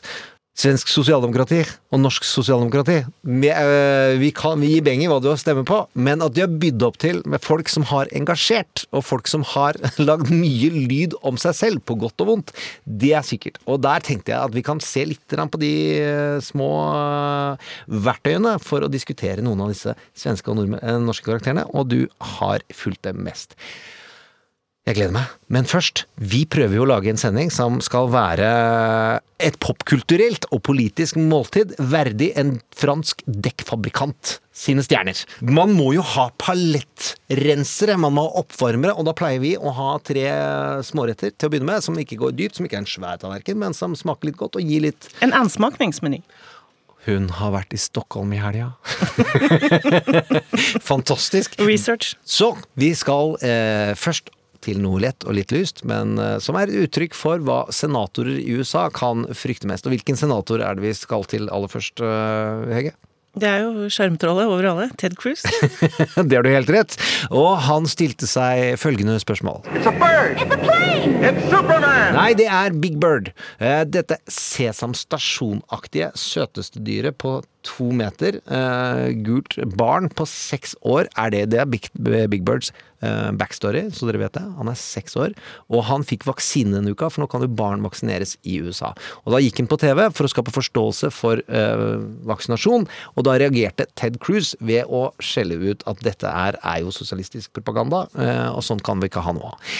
Svensk 0.58 0.90
sosialdemokrati 0.90 1.60
og 1.94 2.00
norsk 2.02 2.24
sosialdemokrati. 2.26 2.96
Vi, 3.22 3.48
øh, 3.48 4.16
vi, 4.20 4.30
kan, 4.34 4.58
vi 4.60 4.72
gir 4.74 4.82
beng 4.84 5.04
i 5.04 5.06
hva 5.08 5.20
du 5.22 5.28
har 5.30 5.38
stemme 5.38 5.62
på, 5.64 5.78
men 5.94 6.20
at 6.26 6.34
de 6.34 6.42
har 6.42 6.50
bydd 6.50 6.82
opp 6.84 6.98
til 7.00 7.20
med 7.30 7.40
folk 7.44 7.70
som 7.70 7.86
har 7.88 8.10
engasjert, 8.18 8.82
og 8.90 9.06
folk 9.06 9.30
som 9.30 9.46
har 9.54 9.78
lagd 10.08 10.32
mye 10.34 10.72
lyd 10.74 11.14
om 11.22 11.38
seg 11.40 11.56
selv, 11.56 11.84
på 11.86 11.96
godt 12.02 12.24
og 12.24 12.32
vondt, 12.32 12.52
det 12.84 13.14
er 13.16 13.24
sikkert. 13.26 13.62
Og 13.70 13.80
der 13.86 14.02
tenkte 14.04 14.34
jeg 14.34 14.50
at 14.50 14.56
vi 14.56 14.64
kan 14.66 14.82
se 14.84 15.06
litt 15.12 15.38
på 15.40 15.62
de 15.62 15.72
eh, 16.02 16.42
små 16.44 16.68
eh, 16.90 17.70
verktøyene 18.10 18.58
for 18.60 18.84
å 18.84 18.90
diskutere 18.90 19.46
noen 19.46 19.62
av 19.64 19.72
disse 19.72 19.94
svenske 20.18 20.50
og 20.50 20.66
norske 21.06 21.30
karakterene, 21.30 21.64
og 21.70 21.88
du 21.94 22.00
har 22.36 22.66
fulgt 22.74 23.06
dem 23.06 23.22
mest. 23.24 23.54
Jeg 24.90 24.96
gleder 24.96 25.12
meg. 25.14 25.34
Men 25.54 25.68
først, 25.70 26.00
vi 26.18 26.40
prøver 26.50 26.74
jo 26.74 26.82
å 26.82 26.88
lage 26.90 27.12
en 27.12 27.18
sending 27.20 27.50
som 27.54 27.76
skal 27.84 28.08
være 28.10 28.46
et 29.38 29.54
popkulturelt 29.62 30.48
og 30.50 30.64
politisk 30.66 31.14
måltid 31.14 31.76
verdig 31.78 32.32
en 32.40 32.56
fransk 32.74 33.22
dekkfabrikant 33.22 34.40
sine 34.50 34.82
stjerner. 34.82 35.20
Man 35.46 35.76
må 35.78 35.92
jo 35.94 36.02
ha 36.16 36.24
palettrensere, 36.42 37.94
man 38.02 38.16
må 38.16 38.24
ha 38.26 38.42
oppvarmere, 38.42 38.96
og 38.98 39.06
da 39.06 39.14
pleier 39.14 39.38
vi 39.44 39.52
å 39.54 39.70
ha 39.78 39.92
tre 40.02 40.26
småretter 40.88 41.36
til 41.36 41.46
å 41.46 41.54
begynne 41.54 41.70
med, 41.70 41.86
som 41.86 42.02
ikke 42.02 42.18
går 42.24 42.34
dypt, 42.40 42.58
som 42.58 42.66
ikke 42.66 42.80
er 42.80 42.82
en 42.82 42.90
svær 42.90 43.22
tallerken, 43.22 43.62
men 43.62 43.76
som 43.76 43.94
smaker 43.94 44.32
litt 44.32 44.40
godt 44.42 44.58
og 44.58 44.66
gir 44.66 44.88
litt 44.88 45.06
En 45.22 45.36
ansmakningsmeny. 45.38 46.24
Hun 47.06 47.30
har 47.38 47.54
vært 47.54 47.78
i 47.78 47.80
Stockholm 47.80 48.34
i 48.34 48.42
helga. 48.42 48.72
Fantastisk. 50.90 51.54
Research. 51.62 52.16
Så 52.26 52.56
vi 52.74 52.90
skal 52.98 53.38
eh, 53.46 53.94
først 53.96 54.34
til 54.70 54.80
noe 54.82 55.02
lett 55.02 55.26
og 55.26 55.36
litt 55.36 55.52
lyst, 55.54 55.84
men 55.88 56.16
eh, 56.22 56.38
som 56.42 56.58
er 56.58 56.70
et 56.70 56.86
uttrykk 56.86 57.18
for 57.18 57.42
hva 57.44 57.64
senatorer 57.74 58.40
i 58.40 58.56
USA 58.56 58.88
kan 58.94 59.26
frykte 59.36 59.68
mest. 59.70 59.86
Og 59.86 59.96
hvilken 59.96 60.18
senator 60.18 60.62
er 60.64 60.78
det 60.78 60.86
vi 60.86 60.96
skal 60.96 61.26
til 61.30 61.50
aller 61.52 61.70
først, 61.70 62.02
eh, 62.04 62.74
Hege? 62.78 62.96
Det 63.38 63.46
er 63.46 63.60
jo 63.62 63.86
skjermtrollet 63.92 64.48
over 64.50 64.66
alle. 64.72 64.88
Ted 64.98 65.14
Cruz. 65.18 65.44
det 66.26 66.34
har 66.34 66.42
du 66.42 66.50
helt 66.50 66.70
rett. 66.74 66.96
Og 67.30 67.52
han 67.62 67.86
stilte 67.86 68.26
seg 68.26 68.74
følgende 68.80 69.20
spørsmål. 69.22 69.62
It's 69.70 69.86
a 69.86 69.94
bird. 69.94 70.40
It's 70.42 70.50
a 70.50 70.58
plane. 70.58 71.14
It's 71.22 71.46
Superman. 71.46 72.16
Nei, 72.18 72.32
det 72.34 72.48
er 72.50 72.74
Big 72.82 72.98
Bird. 73.02 73.30
Eh, 73.62 73.84
Dette 73.86 74.18
sesamstasjonaktige 74.26 76.10
søteste 76.18 76.82
dyret 76.82 77.20
på 77.22 77.38
to 77.66 77.90
meter, 77.94 78.40
Uh, 78.50 79.10
gult 79.24 79.54
barn 79.78 80.08
på 80.16 80.24
seks 80.28 80.72
år, 80.86 81.08
er 81.20 81.30
det. 81.32 81.42
Det 81.52 81.62
Big, 81.70 81.86
Big 82.32 82.42
Birds 82.46 82.72
uh, 83.04 83.30
backstory, 83.36 83.84
så 83.94 84.08
dere 84.08 84.22
vet 84.24 84.34
det. 84.34 84.42
Han 84.58 84.70
er 84.70 84.78
seks 84.78 85.16
år, 85.20 85.34
og 85.70 85.84
han 85.86 86.04
fikk 86.06 86.26
vaksine 86.28 86.74
denne 86.74 86.94
uka, 86.94 87.10
for 87.12 87.22
nå 87.22 87.28
kan 87.30 87.44
jo 87.44 87.50
barn 87.60 87.84
vaksineres 87.86 88.36
i 88.42 88.58
USA. 88.64 88.92
Og 89.24 89.36
da 89.36 89.42
gikk 89.42 89.62
han 89.62 89.70
på 89.70 89.78
TV 89.82 90.02
for 90.16 90.26
å 90.26 90.32
skape 90.32 90.54
forståelse 90.54 91.12
for 91.14 91.42
uh, 91.46 92.00
vaksinasjon, 92.30 92.88
og 93.14 93.28
da 93.28 93.38
reagerte 93.40 93.88
Ted 93.94 94.18
Cruz 94.24 94.54
ved 94.58 94.90
å 94.90 95.08
skjelle 95.22 95.60
ut 95.60 95.86
at 95.90 96.02
dette 96.06 96.30
er, 96.30 96.58
er 96.60 96.82
jo 96.84 96.94
sosialistisk 96.94 97.54
propaganda, 97.56 98.06
og 98.50 98.62
sånn 98.64 98.80
kan 98.84 99.00
vi 99.00 99.08
ikke 99.10 99.22
ha 99.24 99.32
noe 99.36 99.52
av. 99.52 99.76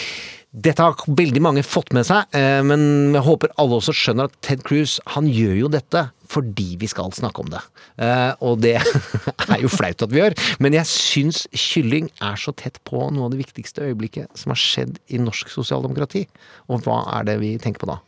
Dette 0.51 0.83
har 0.83 0.97
veldig 1.07 1.39
mange 1.39 1.61
fått 1.63 1.93
med 1.95 2.03
seg, 2.03 2.25
eh, 2.35 2.59
men 2.67 3.13
jeg 3.15 3.23
håper 3.23 3.53
alle 3.61 3.77
også 3.77 3.93
skjønner 3.95 4.27
at 4.27 4.33
Ted 4.43 4.65
Cruz 4.67 4.97
han 5.13 5.29
gjør 5.31 5.53
jo 5.61 5.69
dette 5.71 6.09
fordi 6.31 6.75
vi 6.79 6.87
skal 6.91 7.11
snakke 7.15 7.43
om 7.43 7.49
det. 7.51 7.61
Eh, 8.03 8.33
Og 8.43 8.59
det 8.63 8.73
er 9.53 9.63
jo 9.63 9.71
flaut 9.71 10.03
at 10.03 10.11
vi 10.11 10.19
gjør, 10.19 10.35
men 10.59 10.75
jeg 10.75 10.87
syns 10.91 11.45
kylling 11.55 12.11
er 12.19 12.35
så 12.35 12.51
tett 12.51 12.81
på 12.87 12.99
noe 13.15 13.29
av 13.29 13.31
det 13.31 13.39
viktigste 13.45 13.87
øyeblikket 13.87 14.27
som 14.35 14.51
har 14.51 14.59
skjedd 14.59 14.99
i 15.07 15.23
norsk 15.23 15.51
sosialdemokrati. 15.55 16.25
Og 16.67 16.83
hva 16.83 17.05
er 17.15 17.31
det 17.31 17.39
vi 17.39 17.55
tenker 17.55 17.85
på 17.85 17.91
da? 17.93 18.01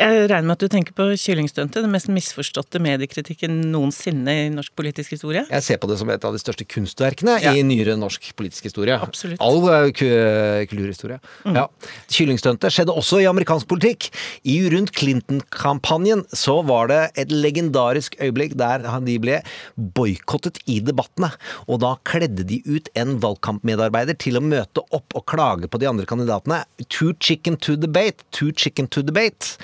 Jeg 0.00 0.30
regner 0.30 0.46
med 0.48 0.54
at 0.56 0.62
du 0.64 0.70
tenker 0.72 0.94
på 0.96 1.04
Kyllingstuntet, 1.20 1.82
den 1.84 1.92
mest 1.92 2.08
misforståtte 2.08 2.80
mediekritikken 2.80 3.58
noensinne 3.68 4.32
i 4.32 4.48
norsk 4.52 4.72
politisk 4.78 5.12
historie. 5.12 5.42
Jeg 5.50 5.66
ser 5.66 5.80
på 5.82 5.90
det 5.90 5.98
som 6.00 6.08
et 6.08 6.24
av 6.24 6.32
de 6.32 6.40
største 6.40 6.64
kunstverkene 6.64 7.34
Ja. 7.42 7.52
i 7.52 7.60
nyere 7.62 7.98
norsk 8.00 8.30
politisk 8.34 8.64
historie. 8.70 8.96
Absolutt. 8.96 9.36
Mm. 9.36 9.44
All 9.44 9.92
kulturhistorie. 9.92 10.60
Mm. 10.64 10.68
kulturhistorie. 10.72 11.18
Ja. 11.54 11.66
Kyllingstuntet 12.08 12.72
skjedde 12.72 12.96
også 12.96 13.20
i 13.20 13.28
amerikansk 13.28 13.68
politikk. 13.68 14.08
I 14.48 14.56
rundt 14.72 14.94
Clinton-kampanjen 14.96 16.24
så 16.32 16.64
var 16.64 16.88
det 16.88 17.02
et 17.20 17.28
legendarisk 17.28 18.16
øyeblikk 18.20 18.56
der 18.56 18.88
de 19.04 19.18
ble 19.18 19.42
boikottet 19.76 20.62
i 20.66 20.80
debattene. 20.80 21.30
Og 21.68 21.80
da 21.84 21.96
kledde 22.08 22.46
de 22.48 22.62
ut 22.64 22.88
en 22.96 23.18
valgkampmedarbeider 23.20 24.16
til 24.16 24.40
å 24.40 24.44
møte 24.44 24.80
opp 24.96 25.12
og 25.14 25.26
klage 25.26 25.68
på 25.68 25.78
de 25.78 25.86
andre 25.92 26.06
kandidatene. 26.06 26.64
Too 26.88 27.12
chicken 27.20 27.56
to 27.56 27.76
debate, 27.76 28.24
too 28.32 28.50
chicken 28.56 28.88
to 28.88 29.02
debate. 29.02 29.58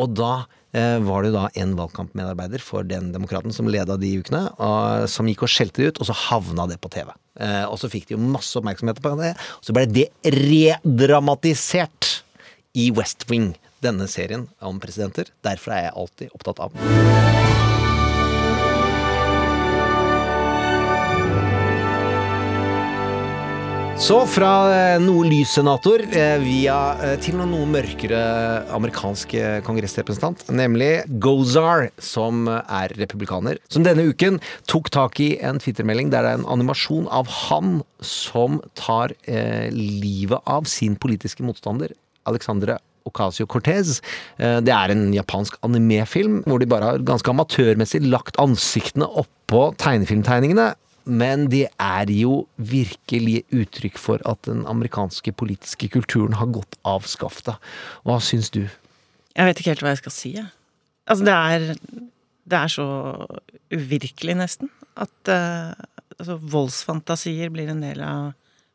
Og 0.00 0.14
da 0.16 0.32
eh, 0.76 0.98
var 1.04 1.22
det 1.22 1.32
jo 1.32 1.36
da 1.36 1.48
en 1.62 1.74
valgkampmedarbeider 1.78 2.62
for 2.64 2.86
den 2.88 3.10
demokraten 3.14 3.54
som 3.54 3.68
leda 3.70 3.98
de 4.00 4.14
ukene, 4.22 4.44
og, 4.56 5.08
som 5.12 5.28
gikk 5.28 5.44
og 5.46 5.52
skjelte 5.52 5.82
det 5.82 5.90
ut, 5.92 6.02
og 6.02 6.10
så 6.10 6.18
havna 6.28 6.68
det 6.70 6.78
på 6.82 6.92
TV. 6.92 7.12
Eh, 7.40 7.64
og 7.66 7.76
så 7.80 7.90
fikk 7.92 8.08
de 8.08 8.16
jo 8.16 8.22
masse 8.22 8.56
oppmerksomhet 8.60 9.02
på 9.04 9.16
det, 9.20 9.34
og 9.34 9.68
så 9.68 9.76
ble 9.76 9.86
det 9.90 10.08
redramatisert 10.36 12.14
i 12.78 12.88
West 12.96 13.28
Wing, 13.30 13.52
denne 13.84 14.08
serien 14.08 14.48
om 14.64 14.80
presidenter. 14.80 15.28
Derfor 15.44 15.76
er 15.76 15.88
jeg 15.88 15.96
alltid 16.04 16.36
opptatt 16.38 16.64
av 16.68 17.71
Så 24.02 24.16
fra 24.26 24.48
eh, 24.74 24.96
noe 24.98 25.28
lys 25.30 25.52
senator 25.54 26.02
eh, 26.02 26.34
via 26.42 26.76
eh, 27.06 27.12
til 27.22 27.36
noe, 27.38 27.46
noe 27.46 27.68
mørkere 27.70 28.18
amerikansk 28.74 29.36
kongressrepresentant, 29.62 30.42
nemlig 30.50 31.04
Gozar, 31.22 31.86
som 32.02 32.48
er 32.50 32.96
republikaner, 32.98 33.60
som 33.70 33.86
denne 33.86 34.08
uken 34.10 34.40
tok 34.66 34.90
tak 34.90 35.22
i 35.22 35.36
en 35.38 35.62
Twitter-melding 35.62 36.10
der 36.10 36.26
det 36.26 36.32
er 36.32 36.40
en 36.40 36.48
animasjon 36.50 37.06
av 37.14 37.30
han 37.30 37.78
som 38.02 38.58
tar 38.74 39.14
eh, 39.30 39.70
livet 39.70 40.42
av 40.50 40.66
sin 40.66 40.98
politiske 40.98 41.46
motstander, 41.46 41.94
Alexandre 42.26 42.80
Ocasio-Cortez. 43.06 44.00
Det 44.38 44.70
er 44.70 44.92
en 44.92 45.08
japansk 45.14 45.56
animefilm 45.66 46.42
hvor 46.46 46.62
de 46.62 46.68
bare 46.70 46.90
har 46.90 47.06
ganske 47.06 47.30
amatørmessig 47.30 48.02
lagt 48.06 48.38
ansiktene 48.42 49.06
oppå 49.06 49.68
tegnefilmtegningene. 49.82 50.72
Men 51.04 51.48
det 51.50 51.66
er 51.82 52.10
jo 52.14 52.44
virkelig 52.56 53.42
uttrykk 53.50 53.98
for 53.98 54.22
at 54.28 54.42
den 54.46 54.64
amerikanske 54.70 55.34
politiske 55.34 55.88
kulturen 55.92 56.36
har 56.38 56.52
gått 56.54 56.78
av 56.86 57.06
skaftet. 57.10 57.58
Hva 58.06 58.18
syns 58.22 58.52
du? 58.54 58.64
Jeg 59.32 59.48
vet 59.48 59.60
ikke 59.60 59.72
helt 59.72 59.84
hva 59.84 59.94
jeg 59.94 60.02
skal 60.02 60.14
si, 60.14 60.34
jeg. 60.36 60.50
Altså, 61.10 61.26
det 61.26 61.34
er, 61.34 62.06
det 62.52 62.58
er 62.58 62.70
så 62.70 62.86
uvirkelig, 63.72 64.36
nesten, 64.38 64.70
at 65.00 65.32
uh, 65.32 65.72
altså, 66.18 66.38
voldsfantasier 66.52 67.50
blir 67.52 67.72
en 67.72 67.82
del 67.82 68.02
av 68.06 68.32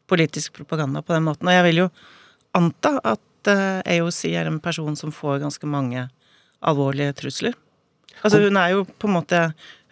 politisk 0.07 0.55
propaganda 0.57 1.03
på 1.03 1.15
den 1.15 1.27
måten. 1.27 1.48
Og 1.48 1.55
jeg 1.55 1.67
vil 1.69 1.84
jo 1.86 1.88
anta 2.57 2.98
at 3.03 3.51
uh, 3.51 3.79
AOC 3.86 4.22
er 4.34 4.50
en 4.50 4.60
person 4.63 4.98
som 5.00 5.13
får 5.15 5.43
ganske 5.46 5.69
mange 5.69 6.07
alvorlige 6.65 7.15
trusler. 7.22 7.55
Altså, 8.24 8.41
hun 8.41 8.57
er 8.57 8.74
jo 8.74 8.86
på 8.98 9.05
en 9.05 9.13
måte 9.13 9.39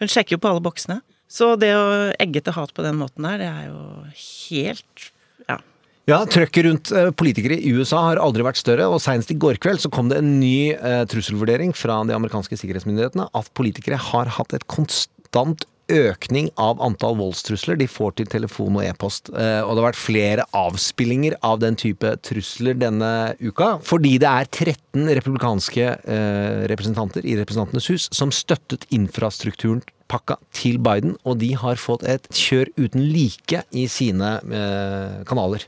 Hun 0.02 0.10
sjekker 0.10 0.34
jo 0.34 0.40
på 0.42 0.50
alle 0.50 0.64
boksene. 0.64 0.98
Så 1.26 1.54
det 1.58 1.72
å 1.74 1.86
egge 2.22 2.42
til 2.44 2.54
hat 2.54 2.72
på 2.74 2.84
den 2.86 2.98
måten 3.00 3.26
der, 3.26 3.40
det 3.42 3.50
er 3.50 3.68
jo 3.70 3.80
helt 4.14 5.10
Ja. 5.50 5.58
Ja, 6.06 6.20
Trøkket 6.30 6.66
rundt 6.68 6.92
eh, 6.94 7.10
politikere 7.18 7.58
i 7.58 7.72
USA 7.74 8.04
har 8.12 8.20
aldri 8.22 8.44
vært 8.46 8.60
større, 8.60 8.86
og 8.86 9.02
senest 9.02 9.32
i 9.34 9.38
går 9.42 9.58
kveld 9.62 9.82
så 9.82 9.90
kom 9.90 10.10
det 10.12 10.20
en 10.22 10.36
ny 10.38 10.70
eh, 10.74 11.02
trusselvurdering 11.10 11.74
fra 11.74 11.98
de 12.06 12.14
amerikanske 12.14 12.58
sikkerhetsmyndighetene 12.60 13.26
at 13.34 13.50
politikere 13.58 13.98
har 14.12 14.30
hatt 14.38 14.54
et 14.54 14.66
konstant 14.70 15.66
økning 15.92 16.50
av 16.60 16.80
antall 16.82 17.16
voldstrusler 17.18 17.78
de 17.78 17.88
får 17.90 18.16
til 18.18 18.30
telefon 18.30 18.78
og 18.78 18.86
e-post. 18.86 19.30
Eh, 19.32 19.60
og 19.62 19.74
det 19.74 19.82
har 19.82 19.88
vært 19.90 20.00
flere 20.00 20.46
avspillinger 20.56 21.38
av 21.46 21.60
den 21.62 21.78
type 21.78 22.14
trusler 22.26 22.78
denne 22.78 23.34
uka, 23.40 23.76
fordi 23.86 24.16
det 24.22 24.30
er 24.30 24.50
13 24.50 25.10
republikanske 25.20 25.90
eh, 25.96 26.64
representanter 26.72 27.26
i 27.26 27.36
Representantenes 27.38 27.90
hus 27.92 28.08
som 28.14 28.34
støttet 28.34 28.88
infrastrukturen 28.94 29.84
pakka 30.10 30.36
til 30.54 30.78
Biden, 30.82 31.16
og 31.26 31.40
de 31.40 31.50
har 31.58 31.80
fått 31.80 32.04
et 32.06 32.28
kjør 32.30 32.70
uten 32.78 33.02
like 33.10 33.62
i 33.74 33.86
sine 33.90 34.36
eh, 34.44 35.16
kanaler. 35.28 35.66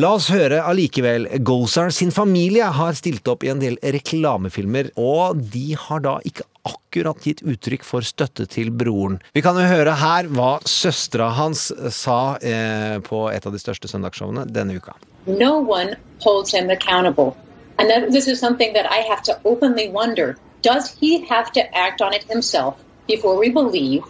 La 0.00 0.14
oss 0.16 0.30
høre 0.32 0.62
allikevel. 0.64 1.28
Gozar 1.44 1.92
sin 1.94 2.14
familie 2.14 2.70
har 2.78 2.96
stilt 2.96 3.28
opp 3.28 3.44
i 3.44 3.52
en 3.52 3.60
del 3.62 3.78
reklamefilmer, 3.82 4.94
og 4.96 5.40
de 5.52 5.72
har 5.86 6.04
da 6.04 6.18
ikke 6.24 6.48
akkurat 6.64 7.20
gitt 7.24 7.42
uttrykk 7.44 7.84
for 7.84 8.06
støtte 8.06 8.46
til 8.50 8.70
broren. 8.72 9.20
Vi 9.36 9.42
kan 9.44 9.58
jo 9.60 9.66
høre 9.68 9.96
her 10.00 10.30
hva 10.32 10.58
søstera 10.68 11.30
hans 11.36 11.68
sa 11.92 12.36
eh, 12.40 13.00
på 13.04 13.26
et 13.32 13.44
av 13.44 13.52
de 13.52 13.60
største 13.60 13.90
søndagsshowene 13.90 14.48
denne 14.48 14.78
uka. 14.80 14.96
no 15.26 15.60
one 15.60 15.96
holds 16.20 16.52
him 16.52 16.70
accountable. 16.70 17.36
And 17.78 17.90
that, 17.90 18.12
this 18.12 18.28
is 18.28 18.38
something 18.38 18.72
that 18.74 18.90
I 18.90 18.98
have 18.98 19.22
to 19.24 19.40
openly 19.44 19.88
wonder. 19.88 20.36
Does 20.62 20.94
he 20.94 21.24
have 21.26 21.52
to 21.52 21.76
act 21.76 22.00
on 22.00 22.12
it 22.12 22.24
himself 22.24 22.82
before 23.06 23.36
we 23.38 23.50
believe 23.50 24.04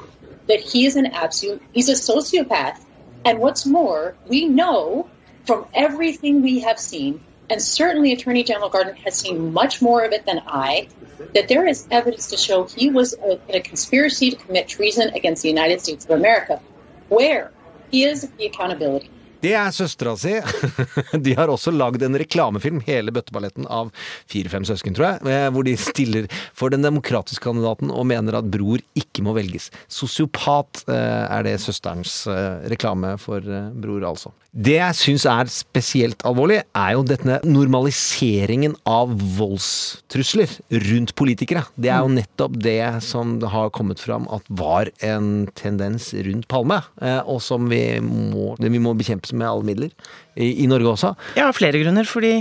that 0.46 0.60
he 0.60 0.86
is 0.86 0.96
an 0.96 1.06
absolute, 1.06 1.62
he's 1.72 1.88
a 1.88 1.94
sociopath? 1.94 2.84
And 3.24 3.38
what's 3.38 3.64
more, 3.64 4.14
we 4.28 4.46
know 4.46 5.08
from 5.46 5.66
everything 5.72 6.42
we 6.42 6.60
have 6.60 6.78
seen, 6.78 7.22
and 7.50 7.60
certainly 7.60 8.12
Attorney 8.12 8.42
General 8.42 8.70
Garden 8.70 8.96
has 9.04 9.14
seen 9.14 9.52
much 9.52 9.82
more 9.82 10.04
of 10.04 10.12
it 10.12 10.24
than 10.26 10.42
I, 10.46 10.88
that 11.34 11.48
there 11.48 11.66
is 11.66 11.86
evidence 11.90 12.28
to 12.28 12.36
show 12.36 12.64
he 12.64 12.90
was 12.90 13.12
in 13.12 13.54
a 13.54 13.60
conspiracy 13.60 14.30
to 14.30 14.36
commit 14.36 14.68
treason 14.68 15.10
against 15.14 15.42
the 15.42 15.48
United 15.48 15.80
States 15.80 16.04
of 16.04 16.12
America. 16.12 16.60
Where 17.08 17.52
is 17.92 18.28
the 18.38 18.46
accountability? 18.46 19.10
Det 19.44 19.52
er 19.52 19.72
søstera 19.76 20.14
si. 20.16 20.38
De 21.26 21.34
har 21.36 21.50
også 21.52 21.72
lagd 21.74 22.04
en 22.06 22.16
reklamefilm, 22.16 22.80
hele 22.86 23.12
bøtteballetten 23.12 23.66
av 23.68 23.90
fire-fem 24.30 24.64
søsken, 24.64 24.96
tror 24.96 25.10
jeg, 25.10 25.24
eh, 25.28 25.48
hvor 25.52 25.66
de 25.66 25.74
stiller 25.80 26.28
for 26.56 26.72
den 26.72 26.84
demokratiske 26.84 27.44
kandidaten 27.44 27.92
og 27.92 28.08
mener 28.08 28.38
at 28.38 28.48
bror 28.48 28.80
ikke 28.96 29.24
må 29.26 29.34
velges. 29.36 29.68
Sosiopat 29.92 30.86
eh, 30.88 31.26
er 31.28 31.44
det 31.44 31.58
søsterens 31.60 32.22
eh, 32.30 32.64
reklame 32.72 33.14
for 33.20 33.44
bror, 33.44 34.08
altså. 34.14 34.32
Det 34.54 34.76
jeg 34.76 34.94
syns 34.94 35.24
er 35.26 35.48
spesielt 35.50 36.20
alvorlig, 36.24 36.60
er 36.78 36.90
jo 36.94 37.02
denne 37.08 37.40
normaliseringen 37.42 38.76
av 38.86 39.10
voldstrusler 39.34 40.52
rundt 40.86 41.10
politikere. 41.18 41.64
Det 41.74 41.90
er 41.90 42.04
jo 42.06 42.12
nettopp 42.14 42.54
det 42.62 42.78
som 43.02 43.34
har 43.50 43.72
kommet 43.74 43.98
fram 43.98 44.28
at 44.30 44.46
var 44.54 44.92
en 45.02 45.48
tendens 45.58 46.12
rundt 46.14 46.46
Palme, 46.46 46.78
og 47.26 47.42
som 47.42 47.66
vi 47.66 47.98
må, 47.98 48.54
vi 48.62 48.78
må 48.78 48.94
bekjempes 48.94 49.33
med 49.36 49.48
alle 49.50 49.66
midler. 49.66 49.92
I, 50.34 50.50
I 50.64 50.70
Norge 50.70 50.94
også. 50.94 51.12
Ja, 51.38 51.48
av 51.50 51.58
flere 51.58 51.80
grunner. 51.82 52.08
Fordi 52.08 52.38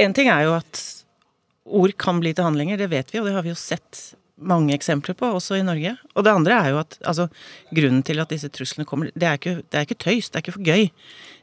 en 0.00 0.16
ting 0.16 0.30
er 0.32 0.46
jo 0.48 0.56
at 0.58 0.82
ord 1.64 1.94
kan 2.00 2.20
bli 2.20 2.34
til 2.36 2.46
handlinger, 2.46 2.80
det 2.80 2.90
vet 2.92 3.12
vi, 3.12 3.20
og 3.20 3.28
det 3.28 3.36
har 3.36 3.46
vi 3.46 3.52
jo 3.54 3.58
sett 3.58 4.02
mange 4.34 4.74
eksempler 4.74 5.14
på, 5.16 5.28
også 5.36 5.58
i 5.60 5.66
Norge. 5.66 5.94
Og 6.14 6.26
det 6.26 6.32
andre 6.34 6.56
er 6.58 6.72
jo 6.74 6.80
at 6.82 6.98
altså, 7.06 7.28
grunnen 7.74 8.02
til 8.06 8.20
at 8.20 8.32
disse 8.32 8.50
truslene 8.52 8.86
kommer, 8.88 9.12
det 9.14 9.28
er 9.28 9.38
ikke, 9.38 9.56
det 9.62 9.78
er 9.78 9.86
ikke 9.86 10.00
tøys, 10.02 10.28
det 10.28 10.40
er 10.40 10.44
ikke 10.44 10.56
for 10.56 10.66
gøy. 10.66 10.88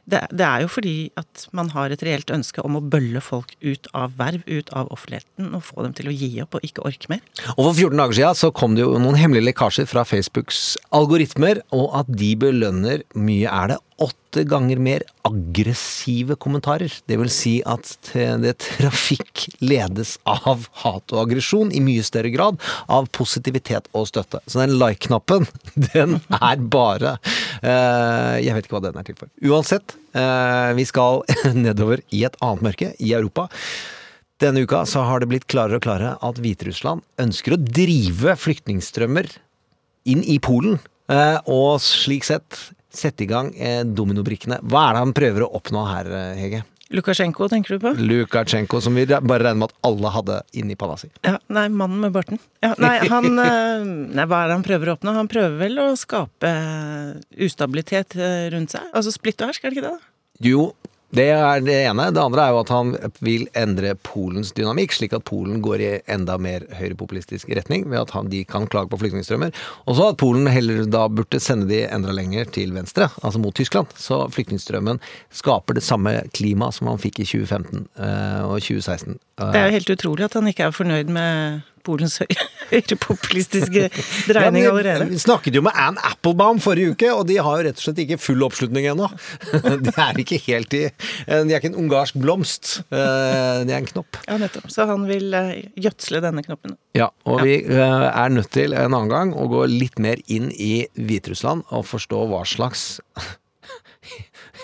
Det, 0.02 0.18
det 0.34 0.42
er 0.42 0.64
jo 0.64 0.70
fordi 0.72 0.96
at 1.20 1.44
man 1.54 1.70
har 1.76 1.92
et 1.94 2.02
reelt 2.02 2.30
ønske 2.34 2.62
om 2.66 2.78
å 2.78 2.82
bølle 2.82 3.22
folk 3.22 3.54
ut 3.62 3.86
av 3.94 4.16
verv, 4.18 4.42
ut 4.50 4.72
av 4.74 4.90
offentligheten, 4.90 5.52
og 5.54 5.62
få 5.68 5.86
dem 5.86 5.94
til 5.94 6.10
å 6.10 6.16
gi 6.16 6.30
opp 6.42 6.58
og 6.58 6.66
ikke 6.66 6.82
orke 6.88 7.12
mer. 7.12 7.22
Og 7.54 7.68
For 7.68 7.76
14 7.76 8.02
dager 8.02 8.18
siden 8.18 8.40
så 8.40 8.50
kom 8.56 8.74
det 8.74 8.82
jo 8.82 8.98
noen 8.98 9.20
hemmelige 9.20 9.52
lekkasjer 9.52 9.86
fra 9.90 10.02
Facebooks 10.08 10.74
algoritmer, 10.94 11.62
og 11.70 11.94
at 12.02 12.10
de 12.10 12.32
belønner 12.40 13.06
mye 13.14 13.46
er 13.46 13.74
det 13.74 13.80
åtte 14.02 14.42
ganger 14.48 14.80
mer 14.82 15.04
aggressive 15.28 16.36
kommentarer. 16.40 16.92
Det 17.06 17.18
vil 17.20 17.30
si 17.32 17.54
at 17.68 17.92
det 18.42 18.54
trafikk 18.64 19.46
ledes 19.62 20.16
av 20.26 20.66
hat 20.82 21.14
og 21.14 21.20
aggresjon 21.22 21.72
i 21.74 21.82
mye 21.84 22.04
større 22.06 22.32
grad 22.34 22.58
av 22.90 23.10
positivitet 23.14 23.90
og 23.94 24.08
støtte. 24.10 24.42
Så 24.46 24.62
den 24.62 24.76
like-knappen, 24.80 25.46
den 25.92 26.18
er 26.38 26.62
bare 26.62 27.16
eh, 27.60 28.42
Jeg 28.42 28.56
vet 28.56 28.66
ikke 28.66 28.78
hva 28.78 28.86
den 28.88 28.98
er 28.98 29.06
til 29.06 29.18
for. 29.20 29.30
Uansett, 29.44 29.91
eh, 30.16 30.70
vi 30.78 30.86
skal 30.88 31.22
nedover 31.66 32.02
i 32.10 32.24
et 32.28 32.38
annet 32.42 32.64
mørke, 32.68 32.92
i 32.98 33.12
Europa. 33.16 33.48
Denne 34.42 34.64
uka 34.66 34.82
så 34.88 35.04
har 35.06 35.22
det 35.22 35.30
blitt 35.30 35.48
klarere 35.50 35.78
og 35.78 35.84
klarere 35.84 36.16
at 36.18 36.40
Hviterussland 36.42 37.04
ønsker 37.22 37.54
å 37.54 37.62
drive 37.62 38.34
flyktningstrømmer 38.40 39.30
inn 40.10 40.24
i 40.26 40.38
Polen, 40.42 40.80
eh, 41.12 41.38
og 41.46 41.78
slik 41.84 42.26
sett 42.26 42.58
sette 42.92 43.24
i 43.24 43.30
gang 43.30 43.54
eh, 43.56 43.80
dominobrikkene. 43.88 44.58
Hva 44.68 44.88
er 44.88 44.96
det 44.96 45.04
han 45.06 45.16
prøver 45.16 45.46
å 45.46 45.52
oppnå 45.56 45.86
her, 45.88 46.10
Hege? 46.36 46.64
Lukasjenko, 46.92 47.48
tenker 47.48 47.76
du 47.76 47.82
på? 47.82 47.92
Lukasjenko, 47.96 48.80
som 48.84 48.96
vi 48.98 49.06
bare 49.08 49.46
regner 49.46 49.60
med 49.62 49.70
at 49.70 49.76
alle 49.88 50.12
hadde 50.12 50.38
inni 50.60 50.76
panna 50.78 50.98
si. 51.00 51.08
Ja, 51.24 51.38
nei, 51.52 51.66
mannen 51.72 52.02
med 52.04 52.12
barten. 52.14 52.40
Ja, 52.64 52.74
nei, 52.82 52.98
han 53.08 53.32
eh, 53.46 53.84
Nei, 54.12 54.26
hva 54.28 54.42
er 54.42 54.52
det 54.52 54.58
han 54.58 54.66
prøver 54.66 54.92
å 54.92 54.96
oppnå? 54.98 55.14
Han 55.16 55.30
prøver 55.32 55.56
vel 55.64 55.80
å 55.80 55.88
skape 55.98 56.52
ustabilitet 57.40 58.16
eh, 58.20 58.48
rundt 58.52 58.76
seg? 58.76 58.88
Altså 58.92 59.14
splitt 59.14 59.40
og 59.40 59.52
hersk, 59.52 59.64
er 59.64 59.72
det 59.72 59.80
ikke 59.80 59.88
det? 59.88 59.94
da? 59.96 60.12
Jo, 60.42 60.72
det 61.12 61.26
er 61.28 61.60
det 61.60 61.74
ene. 61.90 62.06
Det 62.14 62.22
andre 62.22 62.46
er 62.46 62.54
jo 62.54 62.60
at 62.62 62.70
han 62.72 62.92
vil 63.20 63.44
endre 63.58 63.92
Polens 64.00 64.54
dynamikk, 64.56 64.94
slik 64.96 65.12
at 65.16 65.26
Polen 65.28 65.60
går 65.64 65.82
i 65.84 65.90
enda 66.14 66.38
mer 66.40 66.64
høyrepopulistisk 66.78 67.50
retning, 67.52 67.84
ved 67.92 68.00
at 68.00 68.14
han, 68.16 68.30
de 68.32 68.40
kan 68.48 68.64
klage 68.72 68.88
på 68.88 69.00
flyktningstrømmer. 69.02 69.52
Og 69.84 69.98
så 69.98 70.08
at 70.12 70.20
Polen 70.22 70.48
heller 70.48 70.86
da 70.88 71.04
burde 71.12 71.40
sende 71.42 71.68
de 71.68 71.82
enda 71.84 72.14
lenger 72.16 72.48
til 72.56 72.72
venstre, 72.72 73.10
altså 73.20 73.42
mot 73.42 73.56
Tyskland. 73.56 73.92
Så 74.00 74.22
flyktningstrømmen 74.32 75.02
skaper 75.36 75.76
det 75.76 75.84
samme 75.84 76.16
klimaet 76.32 76.78
som 76.78 76.88
han 76.88 77.02
fikk 77.02 77.20
i 77.20 77.28
2015 77.28 77.84
eh, 78.00 78.40
og 78.46 78.56
2016. 78.64 79.20
Det 79.42 79.60
er 79.60 79.68
jo 79.68 79.76
helt 79.76 79.92
utrolig 79.98 80.26
at 80.30 80.38
han 80.38 80.48
ikke 80.48 80.70
er 80.70 80.76
fornøyd 80.76 81.12
med 81.12 81.60
Polens 81.84 82.18
høyrepopulistiske 82.72 83.88
dreining 84.28 84.64
Ja, 84.66 84.70
allerede. 84.72 85.08
Vi 85.10 85.18
snakket 85.22 85.56
jo 85.58 85.62
med 85.66 85.76
Ann 85.78 85.98
Applebaum 86.08 86.60
forrige 86.62 86.94
uke, 86.94 87.10
og 87.14 87.26
de 87.28 87.36
har 87.42 87.58
jo 87.60 87.66
rett 87.68 87.80
og 87.80 87.84
slett 87.86 88.00
ikke 88.04 88.18
full 88.22 88.44
oppslutning 88.46 88.88
ennå. 88.92 89.08
De 89.82 89.92
er 89.92 90.20
ikke 90.22 90.38
helt 90.46 90.74
i 90.78 90.84
De 91.26 91.40
er 91.52 91.58
ikke 91.58 91.72
en 91.72 91.78
ungarsk 91.84 92.16
blomst. 92.22 92.72
Eh, 92.88 93.62
De 93.66 93.72
er 93.72 93.78
en 93.80 93.88
knopp. 93.90 94.20
Ja, 94.28 94.38
nettopp. 94.40 94.70
Så 94.72 94.86
han 94.88 95.06
vil 95.10 95.34
eh, 95.36 95.52
gjødsle 95.82 96.22
denne 96.24 96.44
knoppen. 96.46 96.76
Ja, 96.96 97.10
og 97.28 97.42
vi 97.46 97.58
eh, 97.60 98.08
er 98.08 98.32
nødt 98.32 98.52
til 98.54 98.72
en 98.76 98.92
annen 98.92 99.12
gang 99.12 99.34
å 99.36 99.48
gå 99.50 99.64
litt 99.70 99.98
mer 100.02 100.20
inn 100.32 100.50
i 100.54 100.86
Hviterussland 100.96 101.66
og 101.72 101.86
forstå 101.88 102.24
hva 102.32 102.44
slags 102.48 102.86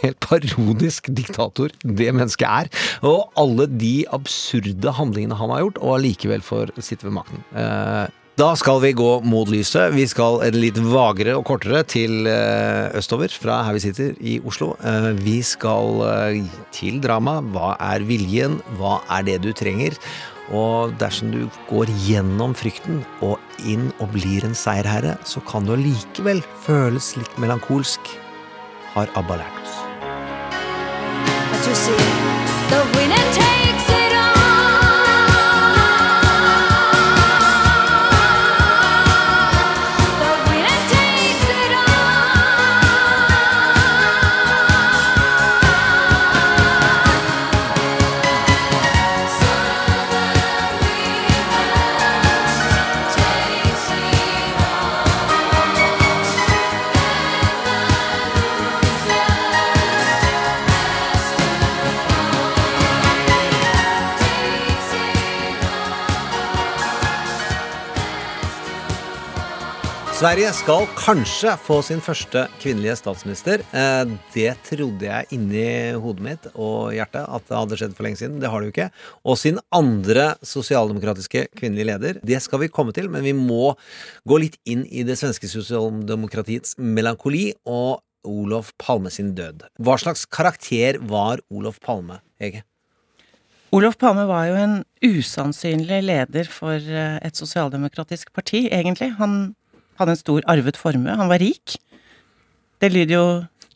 helt 0.03 0.21
parodisk 0.25 1.11
diktator 1.15 1.73
det 1.83 2.13
mennesket 2.15 2.47
er. 2.49 2.71
Og 3.07 3.29
alle 3.39 3.69
de 3.71 4.05
absurde 4.15 4.95
handlingene 4.99 5.39
han 5.39 5.53
har 5.55 5.67
gjort, 5.67 5.83
og 5.83 5.99
allikevel 5.99 6.45
får 6.45 6.75
sitte 6.83 7.09
ved 7.09 7.19
makten. 7.21 7.45
Eh, 7.57 8.07
Da 8.39 8.53
skal 8.55 8.79
vi 8.79 8.93
gå 8.95 9.09
mot 9.27 9.49
lyset. 9.51 9.91
Vi 9.97 10.05
skal 10.07 10.39
litt 10.55 10.77
vagere 10.79 11.33
og 11.35 11.43
kortere 11.49 11.81
til 11.83 12.29
eh, 12.31 12.87
østover 12.95 13.33
fra 13.35 13.65
her 13.67 13.75
vi 13.75 13.83
sitter 13.83 14.13
i 14.23 14.37
Oslo. 14.47 14.77
Eh, 14.79 15.11
vi 15.19 15.41
skal 15.43 16.05
til 16.71 17.01
drama. 17.03 17.41
Hva 17.43 17.73
er 17.83 18.07
viljen? 18.07 18.61
Hva 18.79 19.01
er 19.11 19.27
det 19.27 19.41
du 19.43 19.51
trenger? 19.51 19.99
Og 20.55 20.95
dersom 21.03 21.33
du 21.35 21.43
går 21.69 21.91
gjennom 22.07 22.55
frykten 22.57 23.03
og 23.27 23.37
inn 23.69 23.91
og 23.99 24.15
blir 24.15 24.47
en 24.47 24.57
seierherre, 24.57 25.19
så 25.29 25.43
kan 25.45 25.67
du 25.67 25.75
allikevel 25.75 26.41
føles 26.65 27.17
litt 27.19 27.43
melankolsk, 27.43 28.15
har 28.95 29.13
ABBA 29.19 29.43
lært. 29.43 29.68
You 31.67 31.75
see, 31.75 31.93
the 32.71 32.81
winner 32.95 33.18
Sverige 70.19 70.49
skal 70.51 70.87
kanskje 70.99 71.53
få 71.63 71.77
sin 71.87 72.01
første 72.03 72.41
kvinnelige 72.59 72.97
statsminister. 72.99 73.61
Eh, 73.71 74.05
Det 74.35 74.51
trodde 74.67 75.07
jeg 75.07 75.27
inni 75.31 75.93
hodet 75.95 76.25
mitt 76.25 76.47
og 76.57 76.91
hjertet 76.91 77.23
at 77.23 77.45
det 77.47 77.55
hadde 77.55 77.77
skjedd 77.79 77.95
for 77.95 78.03
lenge 78.03 78.19
siden. 78.19 78.41
Det 78.43 78.51
har 78.51 78.59
det 78.59 78.67
jo 78.67 78.73
ikke. 78.75 78.91
Og 79.23 79.39
sin 79.39 79.61
andre 79.71 80.35
sosialdemokratiske 80.43 81.45
kvinnelige 81.55 81.87
leder. 81.87 82.19
Det 82.19 82.43
skal 82.43 82.59
vi 82.59 82.69
komme 82.69 82.93
til, 82.93 83.09
men 83.09 83.23
vi 83.23 83.33
må 83.33 83.77
gå 84.27 84.41
litt 84.43 84.59
inn 84.67 84.83
i 84.91 85.05
det 85.07 85.21
svenske 85.21 85.47
sosialdemokratiets 85.47 86.75
melankoli 86.83 87.53
og 87.65 88.03
Olof 88.27 88.73
Palme 88.77 89.15
sin 89.15 89.37
død. 89.39 89.69
Hva 89.79 90.01
slags 90.03 90.27
karakter 90.27 90.99
var 90.99 91.39
Olof 91.49 91.79
Palme, 91.79 92.19
Ege? 92.43 92.65
Olof 93.71 93.99
Palme 94.01 94.27
var 94.27 94.49
jo 94.49 94.59
en 94.59 94.77
usannsynlig 95.05 96.03
leder 96.03 96.51
for 96.51 96.75
eh, 96.75 97.21
et 97.23 97.39
sosialdemokratisk 97.39 98.33
parti, 98.35 98.67
egentlig. 98.67 99.13
Han 99.23 99.55
hadde 99.99 100.15
en 100.15 100.21
stor 100.21 100.47
arvet 100.51 100.79
formue. 100.79 101.15
Han 101.21 101.31
var 101.31 101.43
rik. 101.43 101.77
Det 102.79 102.93
lyder 102.95 103.15
jo 103.15 103.27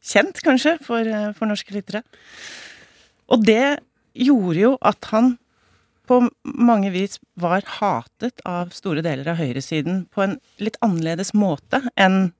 kjent, 0.02 0.42
kanskje, 0.42 0.76
for, 0.82 1.00
eh, 1.00 1.32
for 1.36 1.50
norske 1.50 1.74
lyttere. 1.74 2.02
Og 3.28 3.44
det 3.46 3.80
gjorde 4.14 4.60
jo 4.60 4.76
at 4.82 5.10
han 5.12 5.36
på 6.10 6.18
mange 6.44 6.90
vis 6.92 7.18
var 7.38 7.62
hatet 7.78 8.42
av 8.48 8.72
store 8.74 9.04
deler 9.04 9.28
av 9.32 9.38
høyresiden 9.38 10.06
på 10.12 10.24
en 10.24 10.36
litt 10.58 10.76
annerledes 10.82 11.32
måte 11.34 11.80
enn 11.96 12.32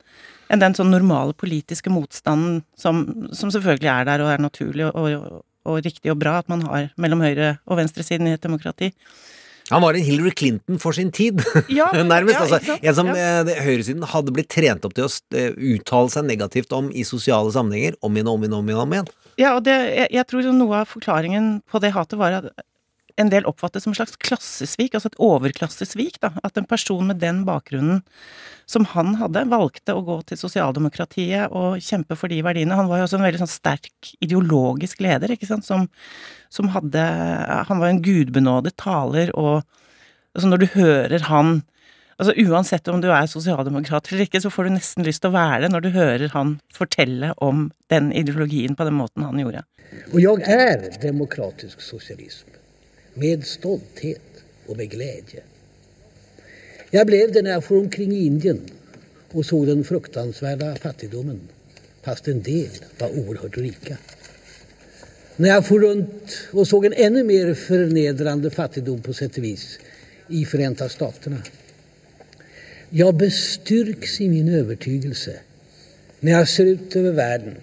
enn 0.52 0.60
den 0.60 0.74
sånn 0.76 0.90
normale 0.92 1.32
politiske 1.38 1.88
motstanden 1.88 2.58
som, 2.76 3.06
som 3.32 3.48
selvfølgelig 3.48 3.88
er 3.88 4.08
der 4.10 4.20
og 4.20 4.32
er 4.34 4.42
naturlig 4.42 4.84
og, 4.90 4.98
og, 5.00 5.38
og 5.64 5.78
riktig 5.86 6.12
og 6.12 6.18
bra 6.20 6.34
at 6.42 6.50
man 6.52 6.66
har 6.66 6.90
mellom 7.00 7.22
høyre- 7.24 7.54
og 7.64 7.78
venstresiden 7.78 8.28
i 8.28 8.34
et 8.36 8.44
demokrati. 8.44 8.90
Han 9.70 9.82
var 9.84 9.94
en 9.94 10.02
Hillary 10.04 10.32
Clinton 10.36 10.78
for 10.82 10.92
sin 10.96 11.10
tid, 11.14 11.40
Ja, 11.68 11.90
nærmest. 12.02 12.38
ja, 12.40 12.46
altså, 12.58 12.78
en 12.82 12.94
som 12.98 13.06
Ja. 13.12 13.42
eh, 13.44 13.62
høyresiden 13.64 14.02
hadde 14.10 14.32
blitt 14.34 14.48
trent 14.52 14.84
opp 14.84 14.94
til 14.98 15.06
å 15.06 15.12
eh, 15.38 15.52
uttale 15.76 16.10
seg 16.12 16.26
negativt 16.28 16.72
om 16.76 16.90
i 16.92 17.04
sosiale 17.08 17.52
sammenhenger 17.54 17.96
om 18.02 18.16
igjen 18.16 18.28
og 18.28 18.34
om 18.40 18.42
igjen. 18.44 18.58
Om 18.58 18.68
igjen, 18.72 18.82
om 18.86 18.92
igjen. 18.98 19.10
Ja, 19.40 19.54
og 19.56 19.64
det, 19.64 19.76
jeg, 19.96 20.10
jeg 20.12 20.26
tror 20.28 20.50
noe 20.52 20.82
av 20.82 20.90
forklaringen 20.90 21.62
på 21.70 21.80
det 21.80 21.92
hatet 21.94 22.18
var 22.20 22.40
at 22.42 22.50
en 23.20 23.30
del 23.32 23.46
oppfattet 23.48 23.84
som 23.84 23.92
en 23.92 23.98
slags 23.98 24.16
klassesvik, 24.22 24.94
altså 24.94 25.10
et 25.10 25.18
overklassesvik, 25.22 26.18
da. 26.22 26.32
At 26.46 26.58
en 26.58 26.68
person 26.68 27.06
med 27.08 27.20
den 27.22 27.42
bakgrunnen 27.48 28.02
som 28.70 28.86
han 28.92 29.16
hadde, 29.20 29.44
valgte 29.50 29.96
å 29.96 30.04
gå 30.06 30.18
til 30.28 30.40
sosialdemokratiet 30.40 31.52
og 31.52 31.82
kjempe 31.82 32.16
for 32.18 32.32
de 32.32 32.40
verdiene. 32.44 32.78
Han 32.78 32.90
var 32.90 33.00
jo 33.00 33.08
også 33.08 33.20
en 33.20 33.26
veldig 33.26 33.42
sånn 33.42 33.52
sterk 33.52 34.14
ideologisk 34.24 35.02
leder, 35.04 35.34
ikke 35.34 35.50
sant, 35.50 35.66
som, 35.68 35.88
som 36.52 36.70
hadde 36.72 37.02
Han 37.68 37.82
var 37.82 37.90
en 37.90 38.02
gudbenådet 38.04 38.76
taler, 38.80 39.34
og 39.36 39.62
altså 40.32 40.48
når 40.48 40.64
du 40.64 40.72
hører 40.78 41.28
han 41.28 41.60
Altså 42.20 42.34
Uansett 42.44 42.86
om 42.92 43.00
du 43.02 43.08
er 43.10 43.24
sosialdemokrat 43.26 44.12
eller 44.12 44.28
ikke, 44.28 44.38
så 44.44 44.50
får 44.52 44.68
du 44.68 44.74
nesten 44.76 45.06
lyst 45.06 45.24
til 45.24 45.32
å 45.32 45.34
være 45.34 45.64
det 45.64 45.70
når 45.72 45.82
du 45.82 45.88
hører 45.96 46.34
han 46.36 46.52
fortelle 46.70 47.32
om 47.42 47.64
den 47.90 48.12
ideologien 48.14 48.76
på 48.78 48.86
den 48.86 48.94
måten 48.94 49.24
han 49.26 49.40
gjorde. 49.40 49.64
Og 50.12 50.20
jeg 50.22 50.44
er 50.46 50.84
demokratisk 51.02 51.82
socialism. 51.82 52.51
Med 53.14 53.46
stolthet 53.46 54.20
och 54.66 54.76
med 54.76 54.90
glädje. 54.90 55.42
Jag 56.90 57.06
blev 57.06 57.32
det 57.32 57.42
när 57.42 57.50
jag 57.50 57.64
for 57.64 57.78
omkring 57.78 58.12
i 58.12 58.26
Indien 58.26 58.60
och 59.30 59.46
såg 59.46 59.66
den 59.66 59.84
fruktansvärda 59.84 60.76
fattigdomen. 60.76 61.40
Fast 62.02 62.28
en 62.28 62.42
del 62.42 62.70
var 62.98 63.08
oerhört 63.08 63.56
rika. 63.56 63.96
När 65.36 65.48
jag 65.48 65.66
for 65.66 65.80
runt 65.80 66.38
och 66.50 66.68
såg 66.68 66.84
en 66.84 66.92
ännu 66.92 67.24
mer 67.24 67.54
förnedrande 67.54 68.50
fattigdom 68.50 69.02
på 69.02 69.12
sätt 69.12 69.38
och 69.38 69.44
vis 69.44 69.78
i 70.28 70.44
Förenta 70.44 70.88
Staterna. 70.88 71.42
Jag 72.90 73.14
bestyrks 73.14 74.20
i 74.20 74.28
min 74.28 74.48
övertygelse 74.48 75.40
när 76.20 76.32
jag 76.32 76.48
ser 76.48 76.66
ut 76.66 76.96
över 76.96 77.12
världen. 77.12 77.54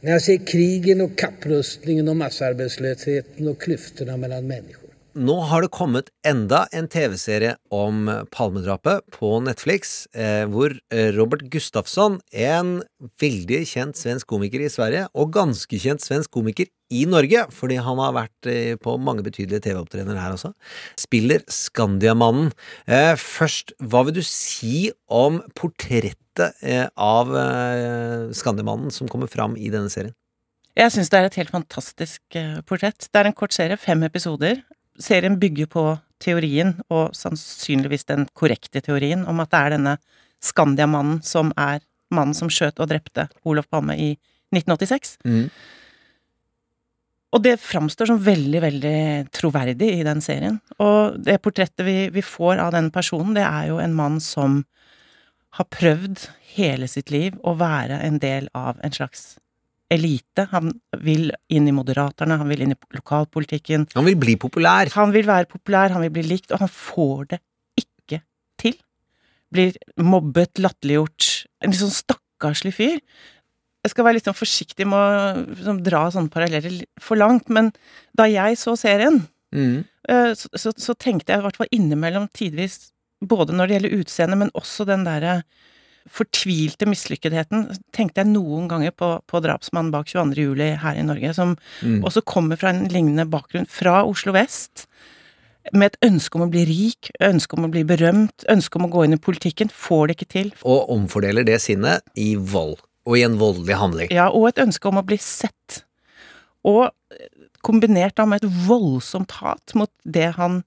När 0.00 0.12
jag 0.12 0.22
ser 0.22 0.46
krigen 0.46 1.00
och 1.00 1.18
kapprustningen 1.18 2.08
och 2.08 2.16
massarbetslösheten 2.16 3.48
och 3.48 3.60
klyftorna 3.60 4.16
mellan 4.16 4.46
människor. 4.46 4.79
Nå 5.18 5.34
har 5.50 5.64
det 5.64 5.72
kommet 5.74 6.10
enda 6.26 6.68
en 6.76 6.86
TV-serie 6.86 7.56
om 7.74 8.06
Palmedrapet 8.30 9.02
på 9.10 9.32
Netflix, 9.42 10.06
eh, 10.14 10.44
hvor 10.46 10.70
eh, 10.94 11.10
Robert 11.16 11.42
Gustafsson, 11.50 12.20
en 12.30 12.76
veldig 13.18 13.58
kjent 13.66 13.98
svensk 13.98 14.28
komiker 14.30 14.62
i 14.62 14.70
Sverige, 14.70 15.08
og 15.18 15.32
ganske 15.34 15.80
kjent 15.82 16.04
svensk 16.04 16.30
komiker 16.30 16.70
i 16.94 17.02
Norge, 17.10 17.42
fordi 17.50 17.80
han 17.82 17.98
har 17.98 18.14
vært 18.14 18.50
eh, 18.52 18.78
på 18.78 18.94
mange 19.02 19.26
betydelige 19.26 19.64
TV-opptredener 19.66 20.20
her 20.20 20.38
også, 20.38 20.52
spiller 21.00 21.42
Skandiamannen. 21.50 22.54
Eh, 22.86 23.16
først, 23.18 23.74
hva 23.82 24.06
vil 24.06 24.20
du 24.20 24.24
si 24.26 24.92
om 25.10 25.42
portrettet 25.58 26.54
eh, 26.62 26.86
av 26.94 27.34
eh, 27.34 28.30
Skandiamannen 28.30 28.94
som 28.94 29.10
kommer 29.10 29.30
fram 29.30 29.58
i 29.58 29.74
denne 29.74 29.90
serien? 29.90 30.14
Jeg 30.78 30.94
syns 30.94 31.10
det 31.10 31.18
er 31.18 31.26
et 31.26 31.40
helt 31.42 31.50
fantastisk 31.50 32.36
portrett. 32.70 33.10
Det 33.10 33.18
er 33.18 33.26
en 33.26 33.34
kort 33.36 33.52
serie, 33.52 33.74
fem 33.76 34.06
episoder. 34.06 34.62
Serien 35.00 35.38
bygger 35.40 35.68
på 35.70 35.84
teorien, 36.20 36.74
og 36.92 37.14
sannsynligvis 37.16 38.06
den 38.10 38.26
korrekte 38.36 38.82
teorien, 38.84 39.24
om 39.28 39.40
at 39.40 39.52
det 39.52 39.60
er 39.60 39.76
denne 39.76 39.96
Skandiamannen 40.44 41.20
som 41.24 41.52
er 41.60 41.82
mannen 42.14 42.36
som 42.36 42.50
skjøt 42.52 42.80
og 42.80 42.90
drepte 42.90 43.28
Olof 43.48 43.68
Palme 43.70 43.96
i 43.96 44.10
1986. 44.54 45.16
Og 47.30 47.42
det 47.44 47.60
framstår 47.62 48.10
som 48.10 48.22
veldig, 48.24 48.60
veldig 48.64 49.00
troverdig 49.36 49.90
i 50.00 50.06
den 50.06 50.22
serien. 50.24 50.58
Og 50.82 51.20
det 51.22 51.38
portrettet 51.44 51.84
vi, 51.86 51.98
vi 52.10 52.24
får 52.26 52.58
av 52.58 52.72
den 52.74 52.90
personen, 52.90 53.36
det 53.36 53.44
er 53.46 53.68
jo 53.70 53.78
en 53.82 53.94
mann 53.94 54.18
som 54.24 54.64
har 55.58 55.68
prøvd 55.70 56.26
hele 56.56 56.88
sitt 56.90 57.12
liv 57.14 57.36
å 57.46 57.54
være 57.58 58.00
en 58.06 58.18
del 58.22 58.48
av 58.56 58.80
en 58.82 58.94
slags 58.94 59.36
elite. 59.90 60.46
Han 60.52 60.72
vil 61.02 61.30
inn 61.50 61.66
i 61.68 61.74
Moderaterna, 61.74 62.38
han 62.40 62.48
vil 62.52 62.62
inn 62.66 62.74
i 62.74 62.78
lokalpolitikken. 62.96 63.88
Han 63.96 64.06
vil 64.06 64.18
bli 64.20 64.36
populær. 64.40 64.90
Han 64.94 65.12
vil 65.14 65.26
være 65.28 65.50
populær, 65.50 65.90
han 65.96 66.04
vil 66.06 66.14
bli 66.18 66.26
likt, 66.28 66.52
og 66.54 66.62
han 66.62 66.70
får 66.70 67.26
det 67.34 67.40
ikke 67.82 68.20
til. 68.62 68.78
Blir 69.50 69.74
mobbet, 69.98 70.60
latterliggjort. 70.62 71.30
En 71.64 71.72
litt 71.74 71.82
sånn 71.82 71.94
stakkarslig 71.94 72.74
fyr. 72.76 73.00
Jeg 73.80 73.94
skal 73.94 74.04
være 74.04 74.18
litt 74.18 74.28
sånn 74.28 74.36
forsiktig 74.36 74.84
med 74.86 75.00
å 75.00 75.44
liksom, 75.56 75.78
dra 75.86 76.04
sånne 76.12 76.30
paralleller 76.32 76.82
for 77.00 77.16
langt, 77.18 77.48
men 77.48 77.72
da 78.16 78.28
jeg 78.30 78.58
så 78.60 78.76
serien, 78.78 79.22
Mm. 79.50 79.80
eh, 80.06 80.30
så, 80.38 80.46
så, 80.54 80.70
så 80.78 80.94
tenkte 80.94 81.32
jeg 81.32 81.40
i 81.40 81.42
hvert 81.42 81.56
fall 81.58 81.72
innimellom 81.74 82.28
tidvis, 82.30 82.92
både 83.18 83.50
når 83.50 83.66
det 83.66 83.74
gjelder 83.74 83.94
utseende, 83.98 84.36
men 84.38 84.52
også 84.54 84.84
den 84.86 85.02
derre 85.02 85.40
fortvilte 86.08 86.86
mislykketheten, 86.88 87.66
tenkte 87.92 88.22
jeg 88.22 88.30
noen 88.32 88.68
ganger 88.70 88.94
på, 88.96 89.10
på 89.28 89.40
drapsmannen 89.44 89.92
bak 89.92 90.08
22. 90.08 90.40
juli 90.40 90.70
her 90.80 90.96
i 90.98 91.04
Norge, 91.06 91.34
som 91.36 91.56
Mm. 91.82 92.02
også 92.04 92.22
kommer 92.24 92.56
fra 92.56 92.70
en 92.70 92.88
lignende 92.88 93.26
bakgrunn, 93.28 93.66
fra 93.68 94.04
Oslo 94.04 94.32
vest, 94.32 94.86
med 95.72 95.92
et 95.92 95.98
ønske 96.08 96.36
om 96.36 96.46
å 96.46 96.50
bli 96.50 96.64
rik, 96.64 97.10
ønske 97.20 97.56
om 97.56 97.66
å 97.68 97.70
bli 97.70 97.84
berømt, 97.84 98.44
ønske 98.48 98.76
om 98.76 98.86
å 98.86 98.90
gå 98.90 99.04
inn 99.04 99.12
i 99.12 99.20
politikken, 99.20 99.68
får 99.68 100.06
det 100.08 100.16
ikke 100.16 100.32
til. 100.32 100.52
Og 100.64 100.88
omfordeler 100.90 101.44
det 101.44 101.60
sinnet 101.60 102.02
i 102.16 102.34
vold, 102.36 102.80
og 103.06 103.18
i 103.18 103.22
en 103.22 103.36
voldelig 103.38 103.76
handling. 103.76 104.10
Ja, 104.10 104.30
og 104.30 104.48
et 104.48 104.62
ønske 104.64 104.88
om 104.88 104.98
å 104.98 105.04
bli 105.06 105.18
sett. 105.20 105.84
Og 106.64 106.90
kombinert 107.62 108.16
da 108.16 108.24
med 108.26 108.42
et 108.42 108.50
voldsomt 108.66 109.30
hat 109.40 109.74
mot 109.76 109.90
det 110.04 110.34
han 110.36 110.62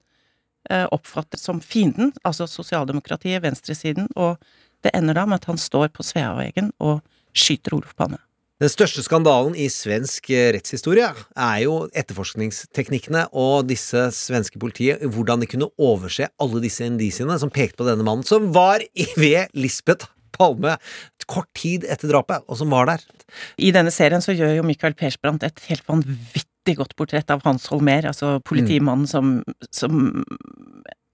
eh, 0.70 0.86
oppfattet 0.94 1.40
som 1.42 1.60
fienden, 1.60 2.12
altså 2.24 2.46
sosialdemokratiet, 2.48 3.42
venstresiden, 3.42 4.08
og 4.16 4.38
det 4.84 4.94
ender 4.96 5.16
da 5.16 5.26
med 5.28 5.42
at 5.42 5.50
han 5.50 5.60
står 5.60 5.90
på 5.94 6.06
Sveaveggen 6.06 6.70
og 6.84 7.00
skyter 7.34 7.76
Olof 7.76 7.96
Palme. 7.98 8.20
Den 8.62 8.70
største 8.70 9.02
skandalen 9.02 9.56
i 9.58 9.66
svensk 9.72 10.28
eh, 10.30 10.52
rettshistorie 10.54 11.08
er 11.10 11.56
jo 11.64 11.88
etterforskningsteknikkene 11.90 13.26
og 13.34 13.66
disse 13.66 14.06
svenske 14.14 14.60
politiet, 14.62 15.02
hvordan 15.02 15.42
de 15.42 15.48
kunne 15.50 15.72
overse 15.74 16.28
alle 16.40 16.62
disse 16.62 16.86
indisiene 16.86 17.34
som 17.42 17.50
pekte 17.52 17.80
på 17.82 17.88
denne 17.88 18.06
mannen, 18.06 18.22
som 18.24 18.52
var 18.54 18.84
ved 19.18 19.50
Lisbeth 19.58 20.06
Palme 20.34 20.76
kort 21.30 21.50
tid 21.58 21.86
etter 21.90 22.10
drapet, 22.10 22.46
og 22.46 22.58
som 22.60 22.70
var 22.74 22.88
der. 22.92 23.02
I 23.58 23.72
denne 23.74 23.92
serien 23.94 24.22
så 24.22 24.34
gjør 24.34 24.60
jo 24.60 24.66
Michael 24.66 24.96
Persbrandt 24.98 25.46
et 25.46 25.62
helt 25.68 25.84
vanvittig 25.90 26.78
godt 26.78 26.94
portrett 26.98 27.30
av 27.34 27.42
Hans 27.46 27.66
Holmer, 27.72 28.06
altså 28.10 28.36
politimannen 28.46 29.10
som, 29.10 29.38
som 29.74 30.24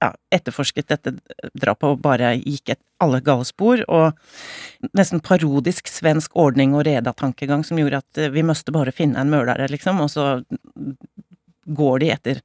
ja, 0.01 0.11
etterforsket 0.33 0.89
dette 0.91 1.15
drapet 1.61 1.89
og 1.89 2.03
bare 2.05 2.35
gikk 2.41 2.75
et 2.75 2.83
alle 3.01 3.21
gale 3.25 3.47
spor, 3.49 3.83
og 3.89 4.91
nesten 4.97 5.23
parodisk 5.25 5.89
svensk 5.91 6.37
ordning 6.39 6.75
og 6.77 6.85
reda-tankegang 6.89 7.65
som 7.67 7.81
gjorde 7.81 8.03
at 8.03 8.21
eh, 8.21 8.33
vi 8.33 8.45
måtte 8.47 8.75
bare 8.75 8.95
finne 8.97 9.21
en 9.21 9.33
mørder, 9.33 9.67
liksom, 9.73 10.01
og 10.05 10.13
så 10.13 10.29
går 11.71 12.03
de 12.03 12.13
etter 12.15 12.43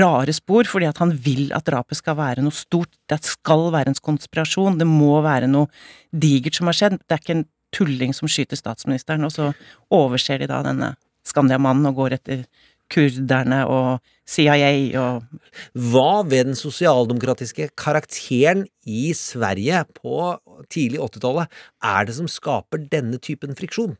rare 0.00 0.32
spor, 0.32 0.64
fordi 0.68 0.88
at 0.88 1.00
han 1.02 1.12
vil 1.12 1.50
at 1.56 1.66
drapet 1.68 1.98
skal 1.98 2.16
være 2.16 2.44
noe 2.44 2.54
stort, 2.54 2.92
det 3.10 3.20
skal 3.28 3.68
være 3.74 3.92
en 3.92 4.00
konspirasjon, 4.08 4.78
det 4.80 4.88
må 4.88 5.18
være 5.24 5.50
noe 5.50 5.68
digert 6.12 6.56
som 6.56 6.70
har 6.70 6.78
skjedd, 6.78 7.00
det 7.04 7.16
er 7.16 7.24
ikke 7.24 7.36
en 7.40 7.48
tulling 7.76 8.14
som 8.16 8.30
skyter 8.30 8.56
statsministeren, 8.56 9.26
og 9.26 9.34
så 9.34 9.50
overser 9.92 10.40
de 10.40 10.48
da 10.50 10.62
denne 10.64 10.94
Skandiamannen 11.26 11.88
og 11.90 11.96
går 11.98 12.14
etter 12.20 12.44
kurderne 12.92 13.62
og 13.70 14.00
CIA 14.26 14.70
og 15.00 15.24
Hva 15.72 16.22
ved 16.26 16.50
den 16.50 16.58
sosialdemokratiske 16.58 17.70
karakteren 17.78 18.64
i 18.86 19.12
Sverige 19.16 19.84
på 19.96 20.34
tidlig 20.72 21.00
80-tallet 21.02 21.62
er 21.84 22.08
det 22.08 22.16
som 22.18 22.30
skaper 22.30 22.86
denne 22.90 23.20
typen 23.22 23.56
friksjon? 23.58 23.96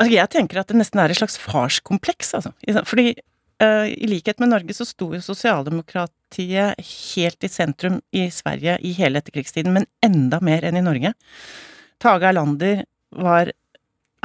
Altså, 0.00 0.14
jeg 0.14 0.32
tenker 0.32 0.60
at 0.60 0.70
det 0.70 0.78
nesten 0.80 1.00
er 1.02 1.12
et 1.12 1.18
slags 1.18 1.36
farskompleks, 1.40 2.32
altså. 2.38 2.52
Fordi 2.88 3.12
uh, 3.12 3.86
i 3.88 4.08
likhet 4.08 4.40
med 4.40 4.52
Norge 4.52 4.76
så 4.76 4.86
sto 4.88 5.10
jo 5.12 5.20
sosialdemokratiet 5.24 6.80
helt 6.80 7.44
i 7.44 7.50
sentrum 7.52 7.98
i 8.16 8.28
Sverige 8.32 8.78
i 8.86 8.94
hele 8.96 9.20
etterkrigstiden, 9.20 9.74
men 9.76 9.88
enda 10.04 10.40
mer 10.44 10.64
enn 10.64 10.80
i 10.80 10.84
Norge. 10.86 11.12
Tage 12.00 12.30
Erlander 12.30 12.86
var 13.10 13.52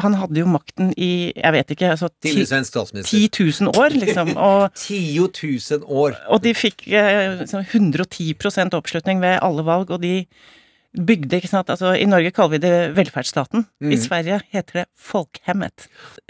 Han 0.03 0.13
hadde 0.19 0.41
jo 0.41 0.45
makten 0.51 0.89
i, 0.99 1.31
jeg 1.35 1.53
vet 1.55 1.69
ikke, 1.71 1.91
altså 1.93 2.09
statsminister. 2.11 3.05
10 3.07 3.29
000 3.63 3.71
år, 3.79 3.89
liksom. 3.95 4.33
Og, 4.35 4.65
10 4.75 5.19
000 5.21 5.85
år. 5.87 6.17
og 6.29 6.41
de 6.43 6.51
fikk 6.53 6.87
eh, 6.91 7.37
liksom 7.39 7.63
110% 7.63 8.75
oppslutning 8.75 9.21
ved 9.23 9.39
alle 9.41 9.63
valg, 9.63 9.89
og 9.95 10.01
de 10.03 10.25
bygde, 10.95 11.37
ikke 11.41 11.49
sant 11.51 11.69
Altså, 11.69 11.93
i 11.99 12.05
Norge 12.07 12.31
kaller 12.31 12.55
vi 12.55 12.61
det 12.63 12.95
velferdsstaten. 12.95 13.65
I 13.81 13.85
Mhm. 13.95 13.97
Sverige 14.03 14.41
heter 14.51 14.73
det 14.81 14.85
folkhemmet. 14.97 15.87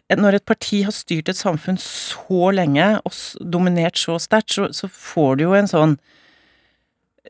Når 0.09 0.35
et 0.39 0.45
parti 0.45 0.83
har 0.83 0.91
styrt 0.93 1.29
et 1.29 1.37
samfunn 1.37 1.77
så 1.81 2.51
lenge 2.53 2.99
og 3.05 3.11
dominert 3.51 3.97
så 3.97 4.19
sterkt, 4.21 4.53
så, 4.53 4.69
så 4.73 4.87
får 4.89 5.37
du 5.37 5.43
jo 5.43 5.53
en 5.57 5.67
sånn 5.69 5.97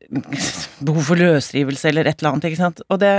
behov 0.87 1.07
for 1.09 1.19
løsrivelse 1.19 1.89
eller 1.89 2.09
et 2.09 2.19
eller 2.19 2.33
annet, 2.33 2.49
ikke 2.49 2.61
sant. 2.61 2.83
Og 2.89 3.01
det 3.03 3.13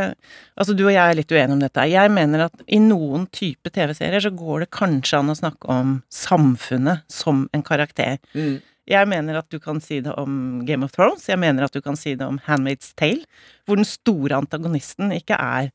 Altså, 0.57 0.73
du 0.73 0.87
og 0.87 0.95
jeg 0.95 1.03
er 1.03 1.19
litt 1.19 1.33
uenige 1.33 1.53
om 1.53 1.61
dette. 1.61 1.83
Jeg 1.91 2.13
mener 2.17 2.47
at 2.47 2.63
i 2.73 2.79
noen 2.81 3.27
type 3.29 3.69
TV-serier 3.69 4.23
så 4.25 4.31
går 4.33 4.65
det 4.65 4.71
kanskje 4.73 5.19
an 5.21 5.33
å 5.33 5.37
snakke 5.37 5.69
om 5.69 5.99
samfunnet 6.09 7.05
som 7.13 7.45
en 7.53 7.65
karakter. 7.67 8.17
Mm. 8.33 8.63
Jeg 8.87 9.11
mener 9.11 9.41
at 9.41 9.51
du 9.51 9.59
kan 9.61 9.83
si 9.83 9.99
det 10.01 10.15
om 10.17 10.63
Game 10.65 10.87
of 10.87 10.95
Thrones, 10.95 11.27
jeg 11.29 11.41
mener 11.43 11.67
at 11.67 11.75
du 11.75 11.83
kan 11.85 11.99
si 11.99 12.15
det 12.15 12.25
om 12.25 12.39
Handmaid's 12.47 12.95
Tale, 12.97 13.27
hvor 13.67 13.77
den 13.77 13.89
store 13.89 14.39
antagonisten 14.39 15.11
ikke 15.17 15.37
er 15.37 15.73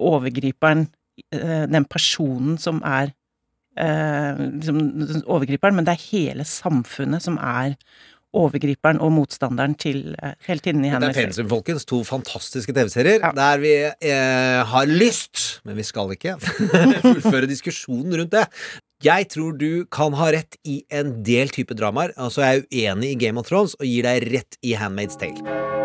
overgriperen, 0.00 0.88
eh, 1.36 1.66
den 1.68 1.84
personen 1.84 2.56
som 2.58 2.80
er 2.82 3.12
eh, 3.76 4.40
liksom 4.56 4.80
overgriperen, 5.24 5.76
men 5.76 5.86
det 5.86 5.94
er 5.94 6.08
hele 6.08 6.48
samfunnet 6.48 7.24
som 7.24 7.36
er 7.38 7.76
overgriperen 8.36 9.00
og 9.02 9.12
motstanderen 9.16 9.76
til 9.80 10.14
eh, 10.20 10.34
heltinnen 10.48 10.86
i 10.86 10.92
Det 10.94 11.10
er 11.10 11.16
Pensum, 11.16 11.48
folkens. 11.50 11.86
To 11.88 12.02
fantastiske 12.06 12.74
TV-serier 12.76 13.24
der 13.36 13.62
vi 13.62 13.74
eh, 13.86 14.60
har 14.72 14.90
lyst, 14.90 15.62
men 15.64 15.78
vi 15.78 15.86
skal 15.86 16.12
ikke, 16.16 16.36
fullføre 17.06 17.48
diskusjonen 17.50 18.20
rundt 18.20 18.34
det. 18.36 18.46
Jeg 19.04 19.28
tror 19.28 19.56
du 19.60 19.84
kan 19.92 20.16
ha 20.16 20.30
rett 20.32 20.56
i 20.64 20.80
en 20.88 21.18
del 21.26 21.52
type 21.52 21.76
dramaer. 21.76 22.16
Altså, 22.16 22.46
jeg 22.46 22.64
er 22.64 22.94
uenig 22.94 23.12
i 23.12 23.20
Game 23.26 23.40
of 23.40 23.50
Thrones 23.50 23.76
og 23.76 23.84
gir 23.88 24.08
deg 24.08 24.30
rett 24.32 24.60
i 24.64 24.76
Handmaid's 24.80 25.20
Tale. 25.20 25.75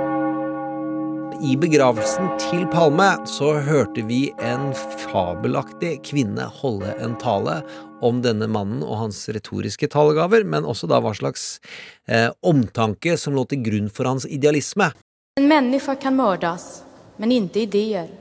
I 1.41 1.55
begravelsen 1.57 2.27
til 2.37 2.67
Palme 2.69 3.07
så 3.25 3.55
hørte 3.65 4.03
vi 4.05 4.27
en 4.45 4.67
fabelaktig 4.77 5.95
kvinne 6.05 6.43
holde 6.59 6.91
en 7.01 7.15
tale 7.17 7.55
om 8.05 8.19
denne 8.21 8.45
mannen 8.45 8.83
og 8.85 8.99
hans 8.99 9.23
retoriske 9.33 9.87
talegaver, 9.89 10.43
men 10.45 10.67
også 10.69 10.85
da 10.91 10.99
hva 11.01 11.15
slags 11.17 11.45
eh, 12.05 12.27
omtanke 12.45 13.15
som 13.17 13.33
lå 13.33 13.47
til 13.49 13.63
grunn 13.65 13.87
for 13.89 14.05
hans 14.05 14.27
idealisme. 14.29 14.91
En 15.41 15.47
menneske 15.49 15.95
kan 16.03 16.13
mördas, 16.19 16.83
men 17.17 17.33
ikke 17.33 17.63
ideer. 17.63 18.11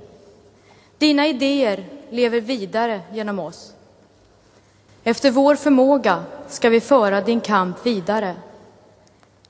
Dine 0.96 1.26
ideer 1.34 1.84
lever 2.16 2.40
videre 2.40 3.02
gjennom 3.12 3.42
oss. 3.44 3.74
Efter 5.04 5.30
vår 5.30 5.56
förmåga 5.56 6.24
skal 6.48 6.70
vi 6.70 6.80
föra 6.80 7.20
din 7.20 7.40
kamp 7.40 7.86
videre. 7.86 8.36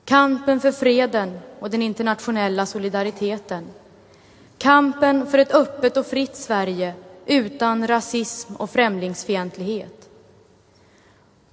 Kampen 0.05 0.59
for 0.59 0.71
freden 0.71 1.39
och 1.61 1.69
den 1.69 1.81
internationella 1.81 2.65
solidariteten. 2.65 3.67
Kampen 4.57 5.27
för 5.27 5.37
ett 5.37 5.53
öppet 5.53 5.97
och 5.97 6.05
fritt 6.05 6.35
Sverige 6.35 6.93
utan 7.25 7.87
rasism 7.87 8.55
och 8.55 8.69
främlingsfientlighet. 8.69 10.09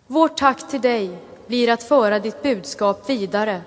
Vårt 0.06 0.36
tack 0.36 0.70
till 0.70 0.80
dig 0.80 1.18
blir 1.46 1.70
att 1.70 1.82
föra 1.82 2.18
ditt 2.18 2.42
budskap 2.42 3.10
vidare 3.10 3.62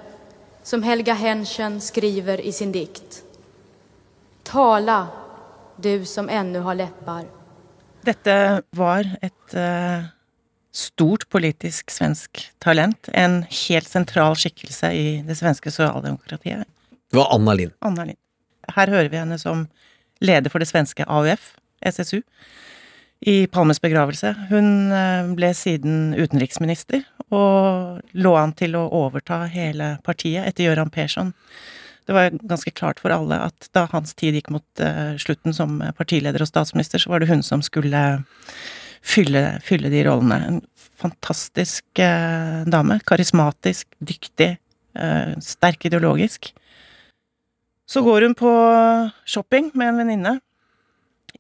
som 0.64 0.84
Helga 0.84 1.14
Henschen 1.14 1.82
skriver 1.82 2.42
i 2.42 2.52
sin 2.52 2.72
dikt. 2.72 3.24
Tala, 4.44 5.08
du 5.76 6.06
som 6.06 6.30
ännu 6.30 6.60
har 6.60 6.76
läppar. 6.76 7.26
Dette 8.02 8.62
var 8.70 9.10
et 9.22 9.54
eh, 9.54 10.04
stort 10.72 11.28
politisk 11.30 11.92
svensk 11.92 12.44
talent. 12.64 13.10
En 13.14 13.42
helt 13.68 13.90
sentral 13.90 14.38
skikkelse 14.40 14.92
i 14.96 15.06
det 15.28 15.38
svenske 15.40 15.72
sosialdemokratiet. 15.72 16.68
Det 17.12 17.20
var 17.20 17.34
Anna 17.36 17.54
Lind. 17.54 17.76
Anna 17.80 18.06
Lind. 18.08 18.20
Her 18.72 18.88
hører 18.88 19.10
vi 19.12 19.20
henne 19.20 19.38
som 19.42 19.66
leder 20.24 20.54
for 20.54 20.64
det 20.64 20.70
svenske 20.70 21.04
AUF, 21.10 21.56
SSU, 21.82 22.22
i 23.22 23.48
Palmes 23.48 23.82
begravelse. 23.82 24.34
Hun 24.50 24.94
eh, 24.96 25.28
ble 25.36 25.52
siden 25.58 26.16
utenriksminister, 26.18 27.04
og 27.32 28.02
lå 28.18 28.34
an 28.38 28.56
til 28.58 28.78
å 28.80 28.88
overta 29.04 29.44
hele 29.52 29.96
partiet 30.06 30.48
etter 30.48 30.70
Göran 30.70 30.92
Persson. 30.94 31.34
Det 32.10 32.16
var 32.16 32.34
ganske 32.34 32.74
klart 32.74 33.00
for 33.00 33.14
alle 33.14 33.38
at 33.46 33.68
da 33.78 33.86
hans 33.92 34.16
tid 34.18 34.40
gikk 34.40 34.50
mot 34.54 34.82
eh, 34.82 35.18
slutten 35.22 35.54
som 35.54 35.82
partileder 35.98 36.42
og 36.42 36.50
statsminister, 36.50 37.02
så 37.02 37.12
var 37.12 37.22
det 37.22 37.30
hun 37.30 37.44
som 37.46 37.62
skulle 37.66 38.02
fylle, 39.02 39.44
fylle 39.66 39.92
de 39.94 40.04
rollene. 40.08 40.40
En 40.48 40.62
fantastisk 41.02 42.02
eh, 42.02 42.62
dame. 42.70 43.00
Karismatisk, 43.08 43.88
dyktig, 44.00 44.56
eh, 44.96 45.34
sterk 45.42 45.86
ideologisk. 45.90 46.52
Så 47.92 48.04
går 48.06 48.28
hun 48.28 48.38
på 48.38 48.52
shopping 49.28 49.72
med 49.76 49.92
en 49.92 50.02
venninne 50.04 50.36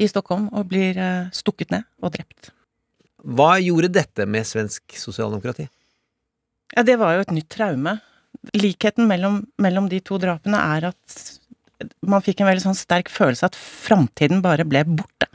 i 0.01 0.07
Stockholm 0.09 0.49
og 0.51 0.67
blir 0.71 0.97
eh, 0.99 1.29
stukket 1.35 1.71
ned 1.71 1.87
og 2.03 2.15
drept. 2.17 2.51
Hva 3.21 3.53
gjorde 3.61 3.91
dette 3.93 4.25
med 4.25 4.47
svensk 4.49 4.97
sosialdemokrati? 4.97 5.67
Ja, 6.75 6.83
det 6.87 6.97
var 6.99 7.15
jo 7.15 7.25
et 7.25 7.35
nytt 7.35 7.51
traume. 7.53 7.99
Likheten 8.57 9.05
mellom, 9.09 9.43
mellom 9.61 9.89
de 9.91 9.99
to 10.03 10.17
drapene 10.21 10.57
er 10.77 10.89
at 10.89 11.19
man 12.05 12.23
fikk 12.23 12.41
en 12.41 12.49
veldig 12.49 12.63
sånn 12.63 12.77
sterk 12.77 13.09
følelse 13.11 13.49
at 13.49 13.57
framtiden 13.57 14.41
bare 14.43 14.65
ble 14.67 14.83
borte. 14.87 15.27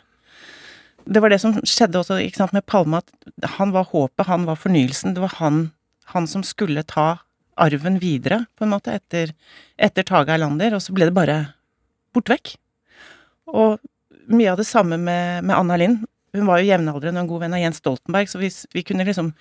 Det 1.06 1.22
var 1.22 1.30
det 1.30 1.38
som 1.42 1.54
skjedde 1.62 2.00
også 2.00 2.18
sant, 2.34 2.54
med 2.56 2.66
Palme, 2.66 2.98
at 2.98 3.50
han 3.56 3.72
var 3.74 3.88
håpet, 3.92 4.26
han 4.26 4.46
var 4.48 4.58
fornyelsen. 4.58 5.14
Det 5.14 5.22
var 5.22 5.36
han, 5.38 5.68
han 6.12 6.26
som 6.26 6.42
skulle 6.46 6.82
ta 6.86 7.18
arven 7.56 8.00
videre, 8.02 8.44
på 8.58 8.66
en 8.66 8.74
måte, 8.74 8.92
etter, 8.98 9.32
etter 9.80 10.04
Tage 10.06 10.34
Erlander, 10.34 10.74
og 10.76 10.82
så 10.84 10.94
ble 10.96 11.08
det 11.08 11.16
bare 11.16 11.38
borte 12.14 12.34
vekk. 12.34 12.56
Og 13.54 13.78
mye 14.26 14.50
av 14.52 14.60
det 14.60 14.66
samme 14.68 14.98
med, 14.98 15.46
med 15.46 15.56
Anna 15.56 15.78
Lind. 15.80 16.04
Hun 16.36 16.48
var 16.50 16.60
jo 16.60 16.68
jevnaldrende 16.68 17.22
og 17.22 17.24
en 17.24 17.30
god 17.30 17.44
venn 17.44 17.56
av 17.56 17.62
Jens 17.62 17.80
Stoltenberg, 17.80 18.28
så 18.28 18.40
vi, 18.42 18.50
vi 18.74 18.84
kunne 18.84 19.06
liksom 19.06 19.32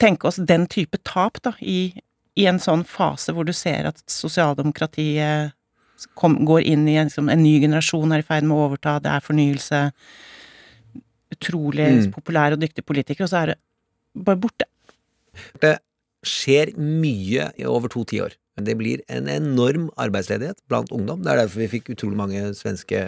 tenke 0.00 0.28
oss 0.28 0.40
den 0.42 0.66
type 0.70 0.98
tap 1.06 1.38
da, 1.44 1.52
i, 1.60 1.92
i 2.36 2.48
en 2.48 2.58
sånn 2.60 2.84
fase 2.88 3.32
hvor 3.36 3.46
du 3.46 3.52
ser 3.56 3.88
at 3.92 4.02
sosialdemokratiet 4.10 5.54
kom, 6.18 6.40
går 6.48 6.66
inn 6.66 6.88
i 6.88 6.96
en, 6.98 7.08
liksom, 7.08 7.30
en 7.32 7.44
ny 7.44 7.58
generasjon 7.62 8.12
er 8.12 8.24
i 8.24 8.26
ferd 8.26 8.48
med 8.48 8.56
å 8.56 8.66
overta, 8.66 8.98
det 9.02 9.12
er 9.12 9.24
fornyelse, 9.24 9.82
utrolig 11.32 12.06
Mm. 12.06 12.12
populær 12.12 12.52
og 12.52 12.60
dyktig 12.60 12.84
politiker, 12.84 13.24
og 13.24 13.30
så 13.30 13.42
er 13.42 13.46
det 13.46 13.56
bare 14.24 14.36
borte. 14.40 14.64
Det 15.60 15.78
skjer 16.24 16.76
mye 16.76 17.52
i 17.58 17.64
over 17.64 17.88
to 17.88 18.04
tiår. 18.04 18.32
Men 18.56 18.64
det 18.64 18.76
blir 18.78 19.00
en 19.12 19.28
enorm 19.28 19.90
arbeidsledighet 20.00 20.56
blant 20.66 20.88
ungdom. 20.90 21.22
Det 21.22 21.28
er 21.32 21.42
derfor 21.42 21.60
vi 21.60 21.68
fikk 21.68 21.90
utrolig 21.92 22.16
mange 22.16 22.40
svenske 22.56 23.02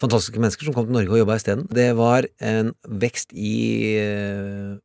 fantastiske 0.00 0.40
mennesker 0.40 0.64
som 0.66 0.74
kom 0.74 0.86
til 0.88 0.96
Norge 0.96 1.14
og 1.14 1.20
jobba 1.22 1.36
isteden. 1.38 1.68
Det 1.70 1.94
var 1.96 2.26
en 2.40 2.72
vekst 2.84 3.30
i 3.34 3.94
eh, 4.02 4.78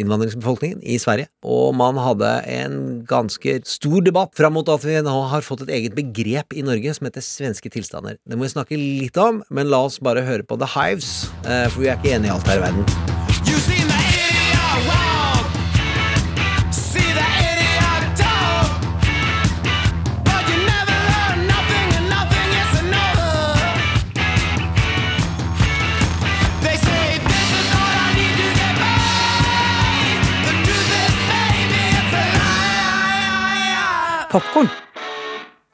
innvandringsbefolkningen 0.00 0.82
i 0.82 0.98
Sverige, 1.02 1.28
og 1.44 1.74
man 1.76 2.00
hadde 2.00 2.30
en 2.48 2.76
ganske 3.08 3.58
stor 3.68 4.00
debatt 4.04 4.34
fram 4.38 4.56
mot 4.56 4.68
at 4.72 4.84
vi 4.86 4.98
nå 5.04 5.16
har 5.32 5.46
fått 5.46 5.66
et 5.66 5.74
eget 5.78 5.96
begrep 5.98 6.56
i 6.56 6.64
Norge 6.66 6.96
som 6.96 7.08
heter 7.08 7.24
svenske 7.24 7.72
tilstander. 7.72 8.20
Det 8.24 8.38
må 8.38 8.48
vi 8.48 8.54
snakke 8.56 8.80
litt 8.80 9.18
om, 9.20 9.42
men 9.52 9.72
la 9.72 9.84
oss 9.88 10.00
bare 10.02 10.24
høre 10.26 10.46
på 10.48 10.60
The 10.60 10.70
Hives, 10.76 11.30
eh, 11.44 11.66
for 11.68 11.84
vi 11.84 11.92
er 11.92 12.00
ikke 12.00 12.16
enige 12.16 12.32
i 12.32 12.36
alt 12.38 12.48
her 12.52 12.62
i 12.62 12.70
verden. 12.70 13.11
Popkorn 34.32 34.70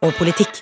og 0.03 0.17
politikk. 0.19 0.57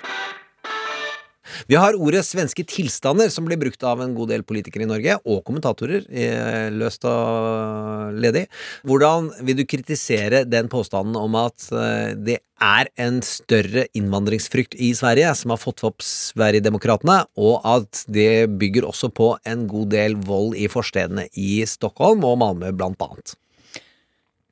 Vi 1.65 1.73
har 1.81 1.95
ordet 1.97 2.21
svenske 2.27 2.61
tilstander, 2.69 3.31
som 3.33 3.47
blir 3.47 3.57
brukt 3.57 3.81
av 3.89 4.03
en 4.03 4.13
god 4.13 4.29
del 4.29 4.43
politikere 4.45 4.85
i 4.85 4.89
Norge, 4.91 5.15
og 5.25 5.41
kommentatorer, 5.47 6.05
eh, 6.05 6.69
løst 6.69 7.07
og 7.09 8.13
ledig. 8.13 8.45
Hvordan 8.85 9.31
vil 9.41 9.57
du 9.57 9.65
kritisere 9.65 10.43
den 10.45 10.69
påstanden 10.69 11.17
om 11.17 11.39
at 11.41 11.71
eh, 11.73 12.13
det 12.13 12.37
er 12.61 12.93
en 13.01 13.17
større 13.25 13.87
innvandringsfrykt 13.97 14.77
i 14.77 14.93
Sverige, 14.93 15.33
som 15.33 15.55
har 15.55 15.63
fått 15.65 15.81
opp 15.89 16.05
Sverigedemokraterna, 16.05 17.23
og 17.35 17.65
at 17.65 18.05
det 18.05 18.45
bygger 18.61 18.85
også 18.85 19.09
på 19.09 19.33
en 19.43 19.65
god 19.65 19.89
del 19.97 20.21
vold 20.21 20.53
i 20.53 20.69
forstedene 20.69 21.31
i 21.33 21.63
Stockholm 21.65 22.21
og 22.29 22.37
Malmö, 22.45 22.75
blant 22.77 23.01
annet? 23.01 23.39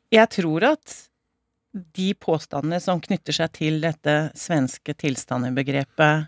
Jeg 0.09 0.33
tror 0.33 0.71
at 0.73 1.04
de 1.75 2.13
påstandene 2.15 2.79
som 2.83 3.01
knytter 3.03 3.35
seg 3.35 3.51
til 3.57 3.81
dette 3.83 4.15
svenske 4.39 4.95
tilstanderbegrepet, 5.01 6.27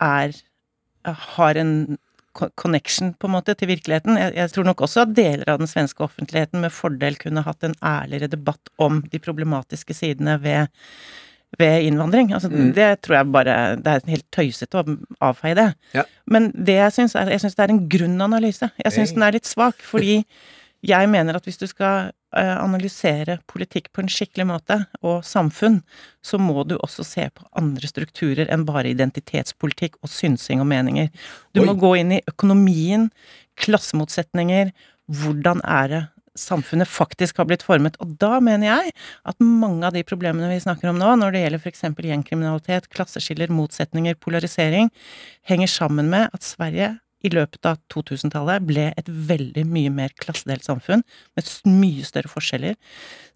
er 0.00 0.36
har 1.08 1.58
en 1.58 1.98
connection, 2.54 3.14
på 3.18 3.26
en 3.26 3.34
måte, 3.34 3.54
til 3.58 3.70
virkeligheten. 3.72 4.18
Jeg, 4.20 4.34
jeg 4.36 4.52
tror 4.54 4.66
nok 4.68 4.82
også 4.84 5.02
at 5.04 5.14
deler 5.16 5.48
av 5.50 5.58
den 5.62 5.70
svenske 5.70 6.04
offentligheten 6.04 6.62
med 6.62 6.74
fordel 6.74 7.16
kunne 7.18 7.42
hatt 7.46 7.64
en 7.66 7.74
ærligere 7.84 8.30
debatt 8.30 8.70
om 8.78 9.00
de 9.10 9.18
problematiske 9.22 9.96
sidene 9.96 10.36
ved, 10.42 10.68
ved 11.58 11.88
innvandring. 11.88 12.30
Altså, 12.36 12.50
Mm. 12.52 12.72
Det 12.76 13.00
tror 13.02 13.16
jeg 13.16 13.32
bare 13.32 13.56
Det 13.76 13.86
er 13.94 14.10
helt 14.12 14.30
tøysete 14.30 14.78
å 14.78 14.96
avfeie 15.30 15.56
det. 15.58 15.74
Ja. 15.94 16.04
Men 16.26 16.50
det 16.52 16.76
jeg 16.78 16.92
syns 16.92 17.16
er 17.16 17.30
Jeg 17.30 17.40
syns 17.40 17.56
det 17.56 17.64
er 17.64 17.74
en 17.74 17.88
grunn 17.88 18.20
analyse. 18.20 18.70
Jeg 18.84 18.92
syns 18.92 19.10
Hey. 19.10 19.14
den 19.14 19.22
er 19.22 19.32
litt 19.32 19.46
svak, 19.46 19.76
fordi 19.82 20.24
jeg 20.82 21.08
mener 21.08 21.34
at 21.36 21.44
hvis 21.44 21.58
du 21.58 21.66
skal 21.66 22.12
analysere 22.36 23.38
politikk 23.48 23.88
på 23.94 24.02
en 24.02 24.10
skikkelig 24.12 24.46
måte, 24.50 24.76
og 25.00 25.24
samfunn, 25.24 25.80
så 26.24 26.40
må 26.40 26.64
du 26.68 26.76
også 26.76 27.06
se 27.06 27.24
på 27.32 27.46
andre 27.56 27.88
strukturer 27.88 28.50
enn 28.52 28.66
bare 28.68 28.92
identitetspolitikk 28.92 29.96
og 30.02 30.12
synsing 30.12 30.60
og 30.60 30.68
meninger. 30.68 31.08
Du 31.56 31.64
må 31.64 31.76
gå 31.78 31.94
inn 32.02 32.18
i 32.18 32.22
økonomien, 32.28 33.08
klassemotsetninger, 33.58 34.74
hvordan 35.08 35.64
er 35.64 35.92
det 35.92 36.04
samfunnet 36.38 36.86
faktisk 36.86 37.40
har 37.40 37.48
blitt 37.48 37.64
formet. 37.66 37.96
Og 38.02 38.14
da 38.20 38.38
mener 38.44 38.68
jeg 38.68 38.94
at 39.28 39.42
mange 39.42 39.88
av 39.88 39.96
de 39.96 40.04
problemene 40.06 40.52
vi 40.52 40.60
snakker 40.62 40.92
om 40.92 41.00
nå, 41.00 41.14
når 41.18 41.34
det 41.34 41.42
gjelder 41.42 41.64
f.eks. 41.64 41.84
gjengkriminalitet, 42.12 42.88
klasseskiller, 42.94 43.50
motsetninger, 43.50 44.18
polarisering, 44.22 44.92
henger 45.48 45.72
sammen 45.72 46.10
med 46.12 46.30
at 46.32 46.46
Sverige 46.46 46.94
i 47.26 47.30
løpet 47.32 47.66
av 47.66 47.78
2000-tallet 47.90 48.62
ble 48.68 48.84
et 48.96 49.08
veldig 49.08 49.64
mye 49.66 49.90
mer 49.90 50.12
klassedelt 50.22 50.62
samfunn, 50.66 51.02
med 51.34 51.48
mye 51.66 52.04
større 52.06 52.30
forskjeller. 52.30 52.76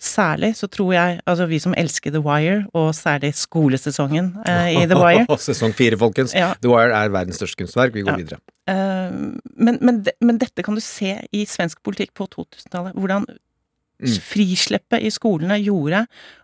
Særlig 0.03 0.53
så 0.59 0.68
tror 0.71 0.92
jeg, 0.95 1.21
altså 1.27 1.47
vi 1.51 1.59
som 1.62 1.75
elsker 1.79 2.14
The 2.14 2.23
Wire, 2.23 2.61
og 2.79 2.92
særlig 2.95 3.33
skolesesongen 3.38 4.33
eh, 4.47 4.68
i 4.83 4.87
The 4.87 4.99
Wire 4.99 5.38
Sesong 5.49 5.75
fire, 5.79 5.99
folkens. 5.99 6.35
Ja. 6.35 6.53
The 6.62 6.71
Wire 6.71 6.95
er 6.95 7.11
verdens 7.14 7.40
største 7.42 7.59
kunstverk. 7.64 7.95
Vi 7.95 8.05
går 8.07 8.14
Ja. 8.14 8.21
videre. 8.23 8.40
Uh, 8.71 9.33
men, 9.59 9.79
men, 9.83 10.05
men 10.23 10.38
dette 10.38 10.62
kan 10.62 10.77
du 10.79 10.81
se 10.85 11.16
i 11.35 11.42
svensk 11.51 11.83
politikk 11.83 12.14
på 12.14 12.29
2000-tallet. 12.31 12.95
Hvordan 12.99 13.27
Mm. 14.03 14.16
frisleppet 14.18 15.05
i 15.07 15.11
skolene 15.14 15.61
gjorde 15.62 16.01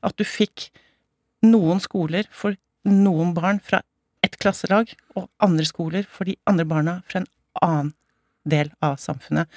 at 0.07 0.15
du 0.15 0.23
fikk 0.23 0.69
noen 1.43 1.81
skoler 1.83 2.29
for 2.31 2.55
noen 2.87 3.33
barn 3.35 3.59
fra 3.59 3.81
ett 4.25 4.37
klasselag, 4.41 4.93
og 5.17 5.29
andre 5.43 5.67
skoler 5.69 6.09
for 6.11 6.29
de 6.29 6.37
andre 6.49 6.67
barna 6.69 6.99
fra 7.09 7.23
en 7.23 7.31
annen 7.63 7.95
del 8.49 8.71
av 8.85 8.99
samfunnet. 9.03 9.49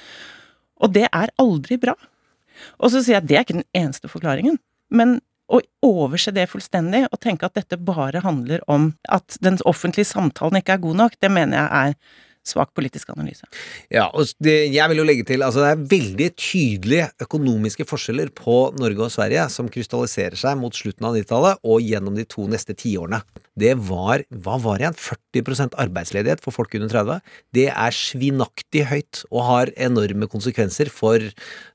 Og 0.81 0.93
det 0.95 1.07
er 1.09 1.33
aldri 1.41 1.77
bra. 1.81 1.95
Og 2.81 2.91
så 2.93 3.01
sier 3.01 3.17
jeg 3.17 3.23
at 3.23 3.29
det 3.29 3.37
er 3.37 3.45
ikke 3.45 3.59
den 3.59 3.69
eneste 3.77 4.11
forklaringen. 4.11 4.57
Men 4.91 5.19
å 5.51 5.59
overse 5.83 6.31
det 6.35 6.47
fullstendig 6.51 7.05
og 7.09 7.19
tenke 7.23 7.47
at 7.47 7.57
dette 7.59 7.79
bare 7.79 8.23
handler 8.23 8.63
om 8.71 8.93
at 9.11 9.35
den 9.43 9.59
offentlige 9.67 10.07
samtalen 10.07 10.61
ikke 10.61 10.77
er 10.77 10.83
god 10.85 10.99
nok, 11.03 11.17
det 11.19 11.31
mener 11.31 11.59
jeg 11.59 11.71
er 11.81 12.19
svak 12.47 12.71
politisk 12.77 13.11
analyse. 13.13 13.45
Ja, 13.93 14.07
og 14.09 14.29
det, 14.41 14.55
jeg 14.73 14.89
vil 14.91 15.01
jo 15.01 15.05
legge 15.07 15.25
til 15.27 15.43
altså 15.45 15.63
det 15.63 15.71
er 15.71 15.85
veldig 15.91 16.29
tydelige 16.39 17.09
økonomiske 17.21 17.85
forskjeller 17.89 18.31
på 18.37 18.57
Norge 18.79 19.05
og 19.05 19.13
Sverige 19.13 19.45
som 19.53 19.69
krystalliserer 19.71 20.39
seg 20.39 20.57
mot 20.59 20.75
slutten 20.75 21.07
av 21.07 21.17
90-tallet 21.17 21.61
og 21.61 21.85
gjennom 21.85 22.17
de 22.17 22.25
to 22.29 22.47
neste 22.49 22.75
tiårene. 22.77 23.21
Det 23.61 23.73
var 23.83 24.23
hva 24.31 24.55
var 24.63 24.81
igjen? 24.81 24.95
40 24.97 25.75
arbeidsledighet 25.81 26.41
for 26.43 26.55
folk 26.55 26.73
under 26.77 26.89
30. 26.91 27.19
Det 27.55 27.67
er 27.69 27.95
svinaktig 27.95 28.85
høyt 28.89 29.23
og 29.29 29.43
har 29.47 29.73
enorme 29.75 30.29
konsekvenser 30.31 30.89
for 30.91 31.23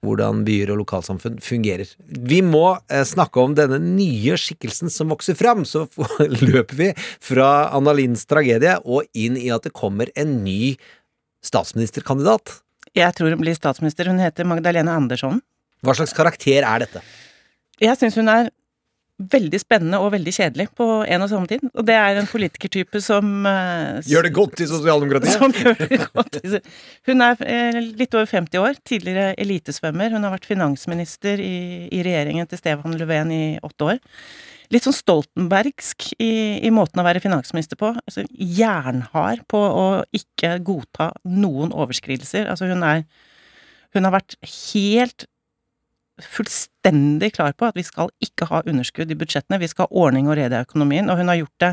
hvordan 0.04 0.42
byer 0.46 0.72
og 0.72 0.80
lokalsamfunn 0.82 1.38
fungerer. 1.44 1.88
Vi 2.06 2.40
må 2.44 2.78
eh, 2.88 3.04
snakke 3.06 3.42
om 3.42 3.54
denne 3.56 3.78
nye 3.82 4.38
skikkelsen 4.40 4.90
som 4.92 5.12
vokser 5.12 5.36
fram, 5.38 5.64
så 5.68 5.86
løper 6.50 6.80
vi 6.80 6.90
fra 6.96 7.68
Anna 7.76 7.94
Linds 7.96 8.26
tragedie 8.28 8.78
og 8.84 9.06
inn 9.16 9.36
i 9.38 9.52
at 9.54 9.68
det 9.68 9.76
kommer 9.76 10.10
en 10.16 10.38
ny 10.46 10.55
statsministerkandidat. 11.46 12.60
Jeg 12.96 13.12
tror 13.16 13.34
hun 13.34 13.42
blir 13.42 13.56
statsminister. 13.56 14.08
Hun 14.10 14.22
heter 14.22 14.48
Magdalena 14.48 14.96
Andersson. 14.96 15.40
Hva 15.84 15.94
slags 15.96 16.14
karakter 16.16 16.64
er 16.64 16.84
dette? 16.86 17.02
Jeg 17.82 17.98
syns 18.00 18.16
hun 18.16 18.30
er 18.32 18.50
veldig 19.16 19.58
spennende 19.62 19.98
og 20.02 20.10
veldig 20.12 20.32
kjedelig 20.34 20.66
på 20.76 20.86
en 21.08 21.24
og 21.24 21.30
samme 21.30 21.48
tid. 21.48 21.62
Og 21.72 21.86
det 21.88 21.94
er 21.96 22.18
en 22.20 22.28
politikertype 22.28 23.00
som 23.04 23.46
eh, 23.48 24.02
Gjør 24.10 24.26
det 24.28 24.32
godt 24.36 24.60
i 24.60 24.68
sosialdemokratiet? 24.68 25.36
Som 25.40 25.54
gjør 25.56 25.78
det 25.80 26.00
godt. 26.12 26.40
Hun 27.08 27.24
er 27.24 27.46
eh, 27.46 27.78
litt 27.96 28.16
over 28.16 28.28
50 28.28 28.60
år, 28.60 28.80
tidligere 28.84 29.32
elitesvømmer. 29.40 30.12
Hun 30.12 30.26
har 30.26 30.34
vært 30.36 30.48
finansminister 30.48 31.40
i, 31.40 31.56
i 31.88 32.02
regjeringen 32.04 32.48
til 32.50 32.60
Stefan 32.60 32.98
Löfven 33.00 33.32
i 33.32 33.44
åtte 33.64 33.94
år. 33.94 34.02
Litt 34.74 34.84
sånn 34.84 34.96
Stoltenbergsk 34.96 36.10
i, 36.18 36.32
i 36.66 36.72
måten 36.74 37.00
å 37.00 37.06
være 37.06 37.22
finansminister 37.24 37.78
på. 37.80 37.94
Altså 38.02 38.26
jernhard 38.32 39.46
på 39.48 39.60
å 39.62 39.86
ikke 40.16 40.58
godta 40.66 41.12
noen 41.24 41.72
overskridelser. 41.72 42.50
Altså 42.50 42.68
hun 42.72 42.84
er 42.84 43.06
Hun 43.94 44.04
har 44.04 44.12
vært 44.12 44.34
helt 44.44 45.24
fullstendig 46.22 47.32
klar 47.36 47.54
på 47.58 47.68
at 47.68 47.76
vi 47.76 47.84
skal 47.86 48.12
ikke 48.24 48.48
ha 48.50 48.62
underskudd 48.66 49.10
i 49.12 49.18
budsjettene, 49.18 49.60
vi 49.60 49.68
skal 49.70 49.88
ha 49.88 50.04
ordning 50.04 50.30
og 50.30 50.38
rede 50.38 50.56
i 50.56 50.66
økonomien, 50.66 51.10
og 51.10 51.20
hun 51.20 51.28
har 51.28 51.40
gjort 51.42 51.64
det 51.64 51.72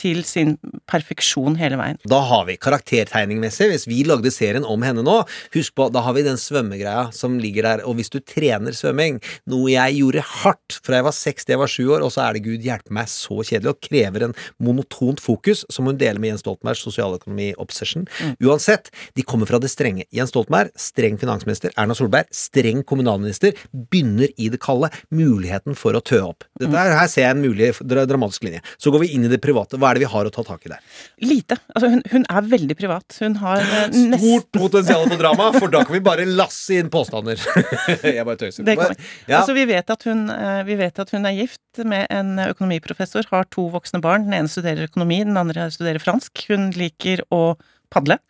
til 0.00 0.22
sin 0.24 0.56
perfeksjon 0.90 1.58
hele 1.60 1.78
veien. 1.80 1.98
Da 2.08 2.20
har 2.28 2.46
vi 2.48 2.58
karaktertegningmessig, 2.60 3.70
hvis 3.72 3.86
vi 3.90 4.02
lagde 4.08 4.32
serien 4.32 4.66
om 4.66 4.84
henne 4.86 5.04
nå, 5.06 5.16
husk 5.54 5.74
på, 5.76 5.88
da 5.92 6.02
har 6.06 6.16
vi 6.16 6.24
den 6.26 6.38
svømmegreia 6.40 7.08
som 7.16 7.38
ligger 7.42 7.66
der, 7.66 7.84
og 7.88 7.98
hvis 7.98 8.12
du 8.12 8.20
trener 8.20 8.76
svømming, 8.76 9.20
noe 9.50 9.72
jeg 9.72 9.98
gjorde 10.00 10.24
hardt 10.42 10.78
fra 10.84 11.00
jeg 11.00 11.08
var 11.08 11.16
seks 11.16 11.46
til 11.46 11.56
jeg 11.56 11.62
var 11.62 11.72
sju 11.72 11.84
år, 11.96 12.04
og 12.06 12.12
så 12.14 12.24
er 12.24 12.36
det 12.36 12.44
gud 12.46 12.64
hjelpe 12.64 12.94
meg 12.96 13.10
så 13.12 13.40
kjedelig, 13.40 13.74
og 13.74 13.84
krever 13.84 14.26
en 14.26 14.36
monotont 14.62 15.20
fokus, 15.22 15.64
som 15.72 15.88
hun 15.88 16.00
deler 16.00 16.20
med 16.22 16.34
Jens 16.34 16.44
Stoltenbergs 16.44 16.84
sosialøkonomi-obsession. 16.86 18.06
Uansett, 18.44 18.90
de 19.16 19.24
kommer 19.26 19.48
fra 19.50 19.60
det 19.62 19.70
strenge. 19.72 20.06
Jens 20.14 20.32
Stoltenberg, 20.32 20.72
streng 20.80 21.18
finansminister. 21.20 21.74
Erna 21.80 21.96
Solberg, 21.98 22.30
streng 22.34 22.82
kommunalminister. 22.88 23.56
Begynner 23.72 24.30
i 24.40 24.48
det 24.52 24.60
kalde. 24.62 24.90
Muligheten 25.14 25.76
for 25.78 25.96
å 25.96 26.02
tø 26.04 26.22
opp. 26.26 26.46
Dette 26.60 26.76
her, 26.76 26.94
her 26.96 27.10
ser 27.10 27.26
jeg 27.26 27.36
en 27.36 27.44
mulig 27.44 27.72
dramatisk 27.90 28.46
linje. 28.46 28.62
Så 28.80 28.92
går 28.94 29.04
vi 29.04 29.12
inn 29.16 29.26
i 29.26 29.32
det 29.32 29.40
private. 29.44 29.80
Hva 29.80 29.89
er 29.90 29.98
det 29.98 30.04
vi 30.04 30.10
har 30.12 30.28
å 30.28 30.32
ta 30.34 30.44
tak 30.46 30.66
i 30.66 30.72
der? 30.72 30.80
Lite. 31.24 31.58
Altså 31.74 31.90
hun, 31.92 32.02
hun 32.12 32.26
er 32.30 32.46
veldig 32.52 32.76
privat. 32.78 33.16
Hun 33.20 33.36
har 33.42 33.64
eh, 33.64 33.98
Stort 34.14 34.48
potensial 34.54 35.06
på 35.10 35.18
drama, 35.20 35.50
for 35.56 35.72
da 35.72 35.82
kan 35.86 35.96
vi 35.96 36.02
bare 36.06 36.26
lasse 36.40 36.78
inn 36.80 36.90
påstander. 36.92 37.40
jeg 38.04 38.26
bare 38.26 38.40
tøyser. 38.40 38.66
Det 38.66 38.76
vi. 38.78 38.88
Ja. 39.26 39.40
Altså, 39.40 39.56
vi, 39.56 39.66
vet 39.70 39.92
at 39.94 40.06
hun, 40.08 40.24
eh, 40.34 40.62
vi 40.68 40.78
vet 40.80 41.02
at 41.02 41.12
hun 41.16 41.28
er 41.28 41.36
gift 41.36 41.82
med 41.84 42.06
en 42.14 42.34
økonomiprofessor, 42.46 43.28
har 43.34 43.46
to 43.54 43.68
voksne 43.74 44.02
barn. 44.04 44.28
Den 44.28 44.38
ene 44.40 44.52
studerer 44.52 44.90
økonomi, 44.90 45.22
den 45.26 45.38
andre 45.40 45.68
studerer 45.74 46.02
fransk. 46.02 46.46
Hun 46.50 46.70
liker 46.76 47.24
å 47.34 47.56
padle. 47.92 48.20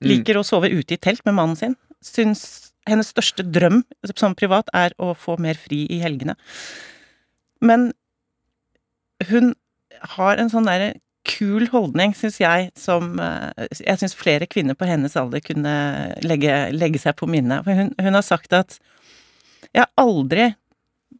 Mm. 0.00 0.10
Liker 0.10 0.40
å 0.40 0.46
sove 0.46 0.72
ute 0.72 0.96
i 0.96 1.00
telt 1.00 1.24
med 1.28 1.36
mannen 1.38 1.58
sin. 1.60 1.78
Syns 2.04 2.72
hennes 2.88 3.08
største 3.14 3.44
drøm 3.48 3.82
som 4.12 4.36
privat 4.36 4.68
er 4.76 4.92
å 5.00 5.14
få 5.16 5.38
mer 5.40 5.58
fri 5.60 5.84
i 5.92 6.00
helgene. 6.02 6.36
Men 7.64 7.92
hun 9.30 9.54
har 10.16 10.40
en 10.40 10.50
sånn 10.52 10.68
derre 10.68 10.94
kul 11.24 11.68
holdning, 11.72 12.12
syns 12.16 12.36
jeg, 12.42 12.68
som 12.76 13.14
eh, 13.22 13.68
Jeg 13.80 14.00
syns 14.00 14.16
flere 14.16 14.48
kvinner 14.50 14.76
på 14.76 14.88
hennes 14.88 15.16
alder 15.16 15.40
kunne 15.44 15.74
legge, 16.24 16.56
legge 16.76 17.00
seg 17.00 17.16
på 17.16 17.28
minnet. 17.30 17.64
For 17.64 17.78
hun, 17.78 17.94
hun 17.96 18.18
har 18.18 18.26
sagt 18.26 18.52
at 18.56 18.78
jeg 19.70 19.82
har 19.82 19.90
aldri 20.00 20.50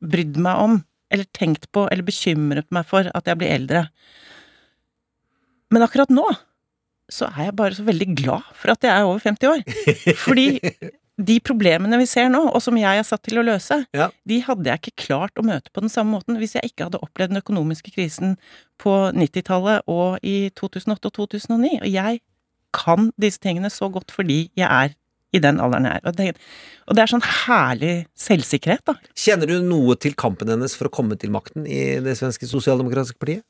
brydd 0.05 0.37
meg 0.43 0.61
om, 0.61 0.83
eller 1.15 1.29
tenkt 1.37 1.71
på, 1.73 1.87
eller 1.91 2.07
bekymret 2.07 2.69
meg 2.75 2.87
for 2.89 3.09
at 3.09 3.31
jeg 3.31 3.41
blir 3.41 3.55
eldre. 3.55 3.87
Men 5.73 5.87
akkurat 5.87 6.13
nå 6.13 6.27
så 7.13 7.29
er 7.29 7.49
jeg 7.49 7.57
bare 7.59 7.77
så 7.77 7.85
veldig 7.85 8.07
glad 8.17 8.53
for 8.57 8.73
at 8.73 8.85
jeg 8.85 8.93
er 8.93 9.07
over 9.09 9.21
50 9.21 9.51
år. 9.51 9.65
Fordi 10.25 10.47
de 11.17 11.37
problemene 11.41 11.99
vi 12.01 12.07
ser 12.11 12.27
nå, 12.33 12.41
og 12.51 12.63
som 12.63 12.75
jeg 12.79 12.99
er 12.99 13.07
satt 13.07 13.23
til 13.23 13.39
å 13.39 13.45
løse, 13.47 13.87
Ja. 13.95 14.11
de 14.27 14.41
hadde 14.43 14.65
jeg 14.67 14.81
ikke 14.81 15.07
klart 15.07 15.35
å 15.39 15.45
møte 15.47 15.71
på 15.73 15.81
den 15.81 15.89
samme 15.93 16.11
måten 16.19 16.39
hvis 16.41 16.55
jeg 16.55 16.73
ikke 16.73 16.89
hadde 16.89 16.99
opplevd 17.03 17.31
den 17.35 17.43
økonomiske 17.43 17.93
krisen 17.95 18.37
på 18.83 19.13
90-tallet 19.15 19.83
og 19.87 20.19
i 20.23 20.51
2008 20.59 21.07
og 21.07 21.13
2009. 21.31 21.79
Og 21.83 21.91
jeg 21.93 22.21
kan 22.75 23.13
disse 23.21 23.39
tingene 23.39 23.71
så 23.71 23.87
godt 23.93 24.11
fordi 24.11 24.51
jeg 24.59 24.67
er 24.67 24.95
i 25.35 25.39
den 25.43 25.59
alderen 25.63 25.87
jeg 25.87 25.99
er. 25.99 26.07
Og 26.07 26.17
det, 26.19 26.37
og 26.89 26.95
det 26.95 27.03
er 27.03 27.11
sånn 27.11 27.25
herlig 27.27 27.95
selvsikkerhet, 28.19 28.85
da. 28.87 28.95
Kjenner 29.19 29.51
du 29.51 29.57
noe 29.67 29.97
til 29.99 30.15
kampen 30.15 30.51
hennes 30.51 30.75
for 30.79 30.87
å 30.91 30.95
komme 30.95 31.19
til 31.19 31.31
makten 31.35 31.67
i 31.67 31.99
det 32.03 32.17
svenske 32.19 32.47
sosialdemokratiske 32.51 33.19
partiet? 33.19 33.43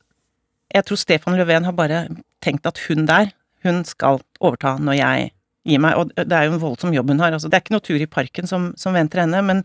Jeg 0.75 0.85
tror 0.89 0.97
Stefan 1.01 1.37
Löfven 1.39 1.65
har 1.69 1.77
bare 1.77 2.07
tenkt 2.45 2.67
at 2.67 2.81
hun 2.89 3.05
der, 3.09 3.33
hun 3.65 3.85
skal 3.85 4.21
overta 4.41 4.77
når 4.81 4.97
jeg 5.01 5.31
gir 5.65 5.83
meg. 5.83 5.99
Og 5.99 6.15
det 6.15 6.39
er 6.39 6.49
jo 6.49 6.55
en 6.57 6.62
voldsom 6.62 6.95
jobb 6.95 7.12
hun 7.15 7.21
har. 7.25 7.35
Altså, 7.37 7.51
det 7.51 7.59
er 7.59 7.65
ikke 7.65 7.77
noe 7.77 7.85
tur 7.85 8.01
i 8.01 8.11
parken 8.11 8.51
som, 8.51 8.73
som 8.81 8.97
venter 8.97 9.25
henne, 9.25 9.43
men 9.45 9.62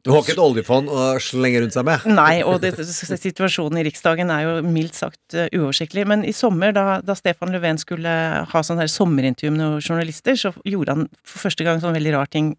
Du 0.00 0.12
har 0.14 0.22
ikke 0.22 0.32
et 0.32 0.40
oljefond 0.40 0.88
å 0.88 1.08
slenge 1.20 1.60
rundt 1.60 1.76
seg 1.76 1.84
med? 1.84 2.06
Nei, 2.16 2.40
og 2.40 2.62
det, 2.62 2.72
situasjonen 2.80 3.82
i 3.82 3.84
Riksdagen 3.84 4.32
er 4.32 4.46
jo 4.46 4.54
mildt 4.64 4.96
sagt 4.96 5.36
uh, 5.36 5.44
uoversiktlig. 5.52 6.06
Men 6.08 6.24
i 6.24 6.32
sommer, 6.36 6.72
da, 6.76 7.02
da 7.04 7.16
Stefan 7.18 7.52
Löfven 7.52 7.80
skulle 7.82 8.14
ha 8.48 8.62
sånn 8.64 8.80
her 8.80 8.88
sommerintervju 8.88 9.52
med 9.52 9.60
noen 9.60 9.84
journalister, 9.84 10.38
så 10.40 10.54
gjorde 10.64 10.96
han 10.96 11.04
for 11.20 11.44
første 11.44 11.68
gang 11.68 11.84
sånn 11.84 11.98
veldig 11.98 12.16
rar 12.16 12.32
ting. 12.32 12.54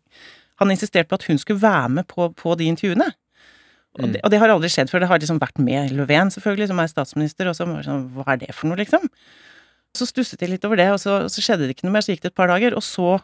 Han 0.62 0.70
insisterte 0.70 1.10
på 1.10 1.18
at 1.18 1.26
hun 1.32 1.42
skulle 1.42 1.64
være 1.64 1.90
med 1.98 2.10
på, 2.12 2.30
på 2.38 2.54
de 2.60 2.70
intervjuene. 2.70 3.10
Og, 4.00 4.06
det, 4.14 4.22
og 4.24 4.32
det 4.32 4.40
har 4.40 4.52
aldri 4.54 4.70
skjedd 4.72 4.92
før. 4.92 5.04
Det 5.04 5.10
har 5.10 5.20
liksom 5.20 5.40
vært 5.42 5.60
med 5.60 5.92
Löfven, 5.98 6.30
selvfølgelig, 6.32 6.70
som 6.70 6.80
er 6.80 6.92
statsminister, 6.92 7.50
og 7.50 7.58
så 7.58 7.68
sånn 7.84 8.06
Hva 8.16 8.36
er 8.36 8.46
det 8.46 8.54
for 8.56 8.70
noe, 8.70 8.80
liksom? 8.80 9.10
Så 9.98 10.08
stusset 10.08 10.40
de 10.40 10.54
litt 10.54 10.66
over 10.68 10.80
det, 10.80 10.88
og 10.94 11.00
så, 11.04 11.18
så 11.32 11.44
skjedde 11.44 11.68
det 11.68 11.76
ikke 11.76 11.88
noe 11.88 11.98
mer. 11.98 12.06
Så 12.06 12.16
gikk 12.16 12.26
det 12.26 12.32
et 12.32 12.40
par 12.40 12.52
dager, 12.52 12.76
og 12.78 12.86
så 12.86 13.18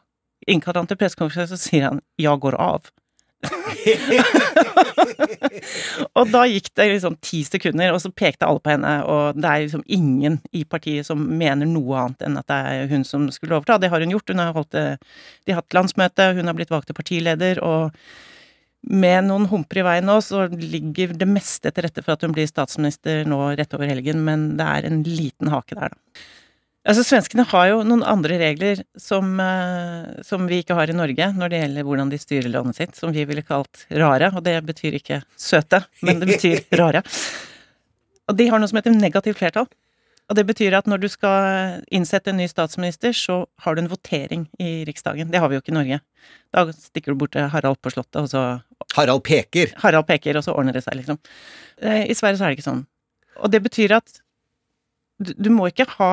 innkalte 0.48 0.82
han 0.82 0.90
til 0.90 1.00
pressekonferanse, 1.00 1.56
og 1.56 1.60
så 1.60 1.70
sier 1.70 1.90
han 1.90 2.02
'jeg 2.20 2.44
går 2.44 2.58
av'. 2.60 2.92
og 6.18 6.32
da 6.34 6.42
gikk 6.50 6.72
det 6.78 6.88
liksom 6.90 7.18
ti 7.22 7.44
sekunder, 7.46 7.94
og 7.94 8.02
så 8.02 8.10
pekte 8.12 8.48
alle 8.48 8.62
på 8.64 8.72
henne, 8.74 8.94
og 9.06 9.38
det 9.38 9.50
er 9.50 9.60
liksom 9.66 9.84
ingen 9.86 10.40
i 10.52 10.64
partiet 10.66 11.06
som 11.08 11.38
mener 11.40 11.70
noe 11.70 11.98
annet 12.02 12.26
enn 12.26 12.40
at 12.40 12.50
det 12.50 12.60
er 12.72 12.90
hun 12.92 13.04
som 13.08 13.28
skulle 13.34 13.58
overta. 13.58 13.82
Det 13.82 13.92
har 13.94 14.04
hun 14.04 14.16
gjort. 14.16 14.32
Hun 14.34 14.44
har 14.44 14.58
holdt 14.58 14.74
det, 14.76 14.88
de 15.46 15.54
har 15.54 15.62
hatt 15.62 15.78
landsmøte, 15.78 16.34
hun 16.38 16.50
har 16.50 16.58
blitt 16.58 16.74
valgt 16.74 16.88
til 16.92 16.98
partileder, 16.98 17.56
og 17.64 17.80
med 18.88 19.28
noen 19.28 19.48
humper 19.52 19.82
i 19.82 19.86
veien 19.86 20.08
nå, 20.08 20.18
så 20.24 20.48
ligger 20.48 21.14
det 21.18 21.28
meste 21.30 21.72
til 21.72 21.86
rette 21.86 22.04
for 22.04 22.16
at 22.16 22.24
hun 22.24 22.36
blir 22.36 22.48
statsminister 22.50 23.26
nå 23.28 23.40
rett 23.60 23.74
over 23.76 23.90
helgen, 23.90 24.24
men 24.26 24.40
det 24.60 24.68
er 24.68 24.88
en 24.88 25.02
liten 25.04 25.52
hake 25.52 25.78
der, 25.78 25.94
da. 25.94 26.24
Altså, 26.88 27.04
Svenskene 27.04 27.44
har 27.50 27.66
jo 27.68 27.82
noen 27.84 28.04
andre 28.08 28.38
regler 28.40 28.80
som, 28.96 29.34
eh, 29.44 30.22
som 30.24 30.46
vi 30.48 30.62
ikke 30.62 30.78
har 30.78 30.88
i 30.88 30.96
Norge 30.96 31.26
når 31.36 31.52
det 31.52 31.60
gjelder 31.60 31.88
hvordan 31.88 32.12
de 32.14 32.20
styrer 32.22 32.54
landet 32.54 32.80
sitt, 32.80 32.96
som 32.96 33.12
vi 33.12 33.26
ville 33.28 33.44
kalt 33.44 33.84
rare, 33.92 34.30
og 34.32 34.46
det 34.46 34.56
betyr 34.70 34.96
ikke 34.96 35.20
søte, 35.36 35.82
men 36.08 36.22
det 36.22 36.30
betyr 36.32 36.64
rare. 36.82 37.04
Og 38.32 38.38
de 38.40 38.48
har 38.48 38.60
noe 38.60 38.72
som 38.72 38.80
heter 38.80 38.96
negativt 38.96 39.40
flertall. 39.42 39.68
Og 40.28 40.36
det 40.36 40.44
betyr 40.48 40.76
at 40.76 40.88
når 40.92 41.00
du 41.00 41.08
skal 41.12 41.84
innsette 41.96 42.34
en 42.34 42.40
ny 42.40 42.48
statsminister, 42.52 43.14
så 43.16 43.46
har 43.64 43.76
du 43.76 43.84
en 43.84 43.92
votering 43.92 44.44
i 44.60 44.84
Riksdagen. 44.88 45.30
Det 45.32 45.40
har 45.40 45.48
vi 45.48 45.56
jo 45.56 45.64
ikke 45.64 45.72
i 45.72 45.78
Norge. 45.78 46.00
Da 46.56 46.66
stikker 46.72 47.16
du 47.16 47.20
bort 47.22 47.32
til 47.36 47.48
Harald 47.52 47.80
på 47.80 47.94
Slottet, 47.94 48.20
og 48.20 48.32
så 48.32 48.44
Harald 48.98 49.24
peker. 49.28 49.72
Harald 49.84 50.08
peker, 50.08 50.40
og 50.40 50.44
så 50.44 50.56
ordner 50.56 50.76
det 50.76 50.84
seg, 50.84 51.00
liksom. 51.00 51.20
Eh, 51.80 52.08
I 52.12 52.16
Sverige 52.16 52.40
så 52.40 52.48
er 52.48 52.52
det 52.52 52.60
ikke 52.60 52.68
sånn. 52.68 52.84
Og 53.40 53.54
det 53.54 53.64
betyr 53.64 53.96
at 54.00 54.20
du, 55.24 55.32
du 55.36 55.52
må 55.54 55.70
ikke 55.72 55.88
ha 55.96 56.12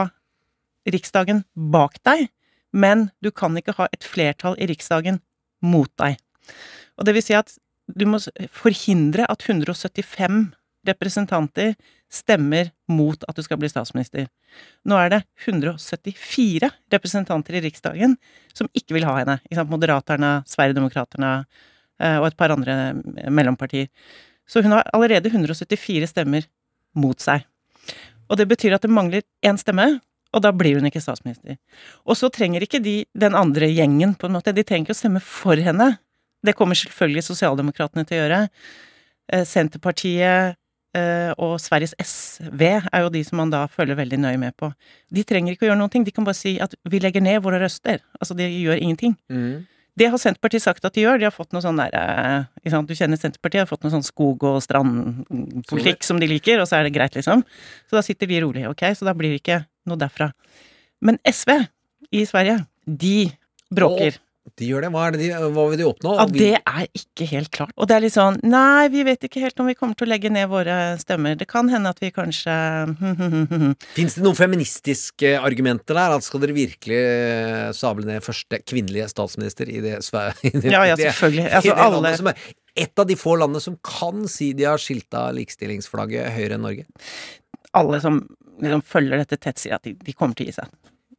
Riksdagen 0.91 1.45
bak 1.55 1.99
deg, 2.07 2.29
men 2.75 3.09
du 3.23 3.31
kan 3.31 3.57
ikke 3.57 3.77
ha 3.79 3.89
et 3.95 4.05
flertall 4.07 4.57
i 4.59 4.69
Riksdagen 4.71 5.21
mot 5.65 5.91
deg. 6.01 6.19
Og 6.99 7.07
det 7.07 7.15
vil 7.17 7.25
si 7.25 7.37
at 7.37 7.55
du 7.95 8.07
må 8.09 8.21
forhindre 8.53 9.27
at 9.31 9.45
175 9.45 10.55
representanter 10.85 11.75
stemmer 12.13 12.71
mot 12.91 13.25
at 13.29 13.37
du 13.37 13.43
skal 13.45 13.59
bli 13.61 13.71
statsminister. 13.71 14.29
Nå 14.87 14.99
er 15.01 15.11
det 15.11 15.21
174 15.47 16.69
representanter 16.93 17.59
i 17.59 17.63
Riksdagen 17.65 18.17
som 18.55 18.71
ikke 18.77 18.99
vil 18.99 19.07
ha 19.09 19.17
henne. 19.21 19.39
Ikke 19.47 19.59
sant? 19.59 19.73
Moderaterna, 19.73 20.35
Sverigedemokraterna 20.49 21.33
eh, 21.41 22.19
og 22.21 22.29
et 22.29 22.39
par 22.39 22.55
andre 22.55 22.95
mellompartier. 23.33 23.91
Så 24.47 24.63
hun 24.63 24.77
har 24.77 24.87
allerede 24.93 25.33
174 25.33 26.13
stemmer 26.13 26.47
mot 26.95 27.19
seg. 27.21 27.47
Og 28.29 28.39
det 28.41 28.47
betyr 28.49 28.77
at 28.77 28.85
det 28.85 28.93
mangler 28.93 29.25
én 29.45 29.59
stemme, 29.61 29.99
og 30.35 30.43
da 30.45 30.51
blir 30.55 30.81
hun 30.81 30.89
ikke 30.89 31.03
statsminister. 31.03 31.59
Og 32.05 32.19
så 32.19 32.31
trenger 32.35 32.65
ikke 32.67 32.83
de, 32.83 32.97
den 33.15 33.37
andre 33.39 33.71
gjengen, 33.71 34.17
på 34.19 34.29
en 34.29 34.37
måte, 34.37 34.55
de 34.55 34.65
trenger 34.67 34.89
ikke 34.89 34.97
å 34.97 35.03
stemme 35.03 35.23
for 35.23 35.61
henne. 35.63 35.95
Det 36.45 36.57
kommer 36.59 36.79
selvfølgelig 36.79 37.25
Sosialdemokratene 37.29 38.05
til 38.09 38.19
å 38.19 38.23
gjøre. 38.25 38.41
Eh, 39.33 39.45
Senterpartiet 39.49 40.59
eh, 40.99 41.31
og 41.39 41.57
Sveriges 41.63 41.95
SV 41.97 42.65
er 42.67 43.05
jo 43.05 43.13
de 43.15 43.23
som 43.27 43.39
man 43.41 43.53
da 43.53 43.65
følger 43.71 43.99
veldig 43.99 44.21
nøye 44.27 44.41
med 44.41 44.57
på. 44.61 44.73
De 45.15 45.25
trenger 45.27 45.55
ikke 45.55 45.69
å 45.69 45.71
gjøre 45.71 45.81
noen 45.81 45.95
ting, 45.95 46.05
de 46.07 46.15
kan 46.15 46.27
bare 46.27 46.39
si 46.39 46.57
at 46.63 46.77
vi 46.91 47.01
legger 47.03 47.25
ned 47.25 47.41
våre 47.45 47.63
røster. 47.63 48.03
Altså, 48.21 48.37
de 48.39 48.49
gjør 48.51 48.83
ingenting. 48.83 49.17
Mm. 49.33 49.65
Det 49.95 50.09
har 50.11 50.19
Senterpartiet 50.19 50.65
sagt 50.65 50.85
at 50.85 50.97
de 50.97 51.05
gjør. 51.05 51.21
De 51.23 51.29
har 51.29 51.35
fått 51.35 51.53
noe 51.55 51.63
sånn 51.63 51.79
der 51.79 51.95
eh, 51.95 52.81
Du 52.83 52.95
kjenner 52.99 53.21
Senterpartiet, 53.21 53.63
har 53.63 53.71
fått 53.71 53.87
noe 53.87 53.95
sånn 53.95 54.07
skog- 54.07 54.43
og 54.49 54.59
strandpolitikk 54.65 56.03
som 56.07 56.19
de 56.19 56.29
liker, 56.31 56.59
og 56.61 56.67
så 56.69 56.81
er 56.81 56.89
det 56.89 56.97
greit, 56.97 57.15
liksom. 57.15 57.45
Så 57.87 57.97
da 57.97 58.03
sitter 58.03 58.31
vi 58.31 58.43
rolig, 58.43 58.67
ok? 58.69 58.89
Så 58.99 59.07
da 59.07 59.15
blir 59.15 59.35
det 59.35 59.45
ikke 59.45 59.63
noe 59.89 60.01
derfra. 60.01 60.31
Men 61.05 61.19
SV 61.29 61.57
i 62.15 62.25
Sverige, 62.29 62.61
de 62.87 63.17
bråker. 63.75 64.21
De 64.61 64.67
gjør 64.69 64.85
det. 64.85 64.89
Hva, 64.93 65.05
det 65.15 65.21
de, 65.23 65.29
hva 65.57 65.63
vil 65.71 65.79
de 65.81 65.87
oppnå? 65.89 66.13
Ja, 66.19 66.25
det 66.29 66.49
er 66.61 66.89
ikke 66.95 67.27
helt 67.31 67.49
klart. 67.55 67.73
Og 67.81 67.89
det 67.89 67.95
er 67.97 68.03
litt 68.05 68.13
sånn 68.15 68.37
Nei, 68.45 68.91
vi 68.93 69.01
vet 69.07 69.25
ikke 69.25 69.41
helt 69.41 69.63
om 69.63 69.71
vi 69.71 69.75
kommer 69.79 69.97
til 69.97 70.05
å 70.07 70.11
legge 70.13 70.29
ned 70.31 70.51
våre 70.53 70.75
stemmer. 71.01 71.39
Det 71.41 71.49
kan 71.51 71.71
hende 71.73 71.91
at 71.91 72.03
vi 72.03 72.11
kanskje 72.15 72.53
Fins 73.97 74.19
det 74.19 74.25
noen 74.25 74.37
feministiske 74.39 75.33
argumenter 75.41 75.97
der? 75.97 76.17
At 76.19 76.27
skal 76.29 76.45
dere 76.45 76.57
virkelig 76.57 77.01
eh, 77.01 77.71
sable 77.77 78.05
ned 78.09 78.25
første 78.25 78.61
kvinnelige 78.69 79.09
statsminister 79.15 79.73
i 79.73 79.81
det 79.85 79.97
Sverige? 80.07 80.53
Ja, 80.75 80.85
ja, 80.91 80.99
selvfølgelig. 81.01 81.49
Altså, 81.49 81.79
alle- 81.81 82.37
et 82.75 82.99
av 82.99 83.07
de 83.07 83.15
få 83.15 83.37
landene 83.39 83.63
som 83.63 83.77
kan 83.87 84.25
si 84.31 84.49
de 84.59 84.67
har 84.67 84.81
skilta 84.83 85.29
likestillingsflagget 85.37 86.33
høyere 86.35 86.57
enn 86.59 86.65
Norge. 86.67 86.87
Alle 87.75 88.01
som 88.03 88.23
liksom 88.63 88.85
følger 88.87 89.23
dette 89.23 89.39
tett, 89.41 89.61
sier 89.61 89.77
at 89.77 89.87
de, 89.87 89.95
de 89.99 90.15
kommer 90.17 90.37
til 90.39 90.47
å 90.47 90.53
gi 90.53 90.59
seg. 90.61 90.75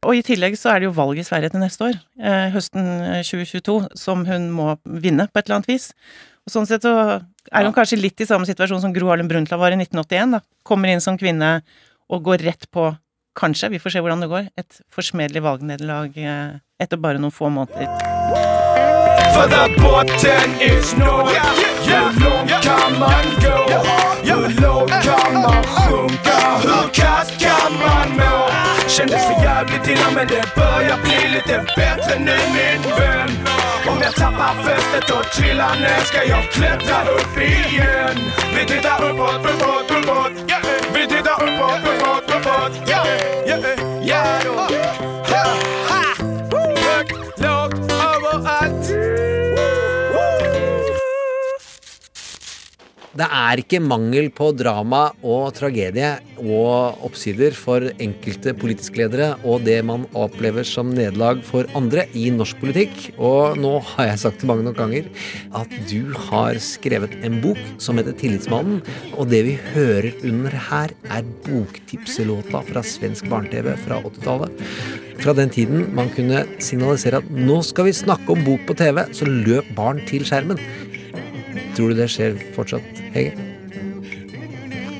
Og 0.05 0.19
i 0.19 0.23
tillegg 0.25 0.57
så 0.59 0.71
er 0.71 0.81
det 0.81 0.89
jo 0.89 0.95
valg 0.95 1.19
i 1.19 1.25
Sverige 1.25 1.51
til 1.53 1.63
neste 1.63 1.87
år, 1.87 1.97
eh, 2.21 2.49
høsten 2.53 2.85
eh, 2.85 3.21
2022, 3.25 3.77
som 3.97 4.25
hun 4.27 4.49
må 4.53 4.75
vinne 4.85 5.27
på 5.31 5.41
et 5.41 5.47
eller 5.47 5.59
annet 5.59 5.71
vis. 5.71 5.89
Og 6.45 6.53
sånn 6.53 6.67
sett 6.69 6.85
så 6.85 6.93
er 7.17 7.65
hun 7.65 7.73
kanskje 7.73 7.99
litt 8.01 8.21
i 8.21 8.27
samme 8.29 8.45
situasjon 8.49 8.83
som 8.83 8.93
Gro 8.93 9.09
Harlem 9.09 9.29
Brundtland 9.31 9.61
var 9.61 9.73
i 9.73 9.79
1981, 9.79 10.37
da. 10.37 10.43
Kommer 10.67 10.93
inn 10.93 11.01
som 11.03 11.17
kvinne 11.17 11.57
og 12.13 12.27
går 12.27 12.45
rett 12.45 12.69
på, 12.69 12.91
kanskje, 13.35 13.71
vi 13.73 13.81
får 13.81 13.95
se 13.95 14.03
hvordan 14.05 14.21
det 14.21 14.29
går, 14.31 14.51
et 14.61 14.83
forsmedelig 14.93 15.41
valgnederlag 15.47 16.21
eh, 16.21 16.59
etter 16.81 17.01
bare 17.01 17.21
noen 17.21 17.33
få 17.33 17.49
måneder. 17.49 18.14
For 19.35 19.47
the 19.47 19.67
bottom 19.81 20.49
is 20.61 20.95
no 20.95 21.25
Hur 21.87 22.09
långt 22.23 22.51
kan 22.63 22.99
man 22.99 23.25
gå? 23.43 23.83
Hur 24.23 24.61
långt 24.61 24.91
kan 25.03 25.33
man 25.33 25.63
sjunka? 25.63 26.37
Hur 26.63 26.89
kast 26.93 27.39
kan 27.39 27.71
man 27.79 28.17
må? 28.17 28.49
Kändes 28.87 29.25
för 29.27 29.43
jävligt 29.43 29.87
innan 29.87 30.13
men 30.13 30.27
det 30.27 30.55
börjar 30.55 30.97
bli 31.03 31.29
lite 31.35 31.65
bättre 31.75 32.19
nu 32.19 32.37
min 32.55 32.81
vän. 32.97 33.29
Om 33.87 33.97
jag 34.01 34.15
tappar 34.15 34.63
fästet 34.63 35.09
och 35.17 35.25
trillar 35.31 35.75
ner 35.75 36.03
ska 36.03 36.23
jag 36.23 36.43
klättra 36.51 37.01
upp 37.03 37.37
igen. 37.41 38.17
Vi 38.55 38.65
tittar 38.65 39.09
uppåt 39.09 39.54
det 53.15 53.25
er 53.31 53.61
ikke 53.61 53.79
mangel 53.79 54.25
på 54.35 54.49
drama 54.59 55.05
og 55.23 55.53
tragedie 55.55 56.09
og 56.41 56.99
oppsider 57.07 57.55
for 57.55 57.85
enkelte 58.03 58.51
politiske 58.59 58.99
ledere 58.99 59.29
og 59.47 59.63
det 59.63 59.77
man 59.87 60.03
opplever 60.19 60.67
som 60.67 60.89
nederlag 60.91 61.39
for 61.47 61.69
andre 61.79 62.03
i 62.11 62.27
norsk 62.35 62.59
politikk. 62.59 63.13
Og 63.15 63.55
nå 63.61 63.77
har 63.93 64.09
jeg 64.09 64.21
sagt 64.25 64.43
det 64.43 64.49
mange 64.49 64.65
nok 64.67 64.75
ganger 64.81 65.07
at 65.55 65.71
du 65.87 66.11
har 66.27 66.59
skrevet 66.59 67.15
en 67.23 67.39
bok 67.45 67.61
som 67.79 68.01
heter 68.01 68.17
Tillitsmannen. 68.19 68.81
Og 69.15 69.31
det 69.31 69.45
vi 69.47 69.55
hører 69.71 70.11
under 70.27 70.59
her, 70.67 70.91
er 71.07 71.23
boktipselåta 71.45 72.65
fra 72.67 72.83
svensk 72.83 73.29
barne-TV 73.31 73.77
fra 73.85 74.01
80-tallet. 74.03 74.65
Fra 75.23 75.31
den 75.37 75.53
tiden 75.55 75.87
man 75.95 76.11
kunne 76.11 76.43
signalisere 76.59 77.23
at 77.23 77.31
nå 77.31 77.61
skal 77.63 77.87
vi 77.87 77.95
snakke 77.95 78.35
om 78.35 78.43
bok 78.43 78.67
på 78.67 78.75
TV, 78.75 79.05
så 79.15 79.29
løp 79.29 79.71
barn 79.77 80.03
til 80.09 80.27
skjermen. 80.27 80.59
Tror 81.75 81.91
du 81.91 81.95
det 81.99 82.07
skjer 82.11 82.37
fortsatt, 82.55 83.03
Hege? 83.11 83.35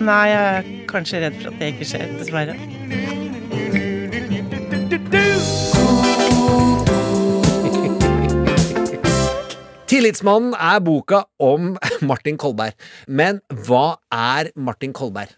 Nei, 0.04 0.26
jeg 0.28 0.44
er 0.44 0.64
kanskje 0.92 1.22
redd 1.24 1.38
for 1.40 1.54
at 1.54 1.62
det 1.62 1.68
ikke 1.72 1.88
skjer, 1.88 2.08
dessverre. 2.20 2.56
Tillitsmannen 9.86 10.52
er 10.60 10.80
boka 10.84 11.24
om 11.40 11.76
Martin 12.10 12.36
Kolberg. 12.42 12.74
Men 13.08 13.40
hva 13.68 13.96
er 14.12 14.50
Martin 14.60 14.92
Kolberg? 14.98 15.32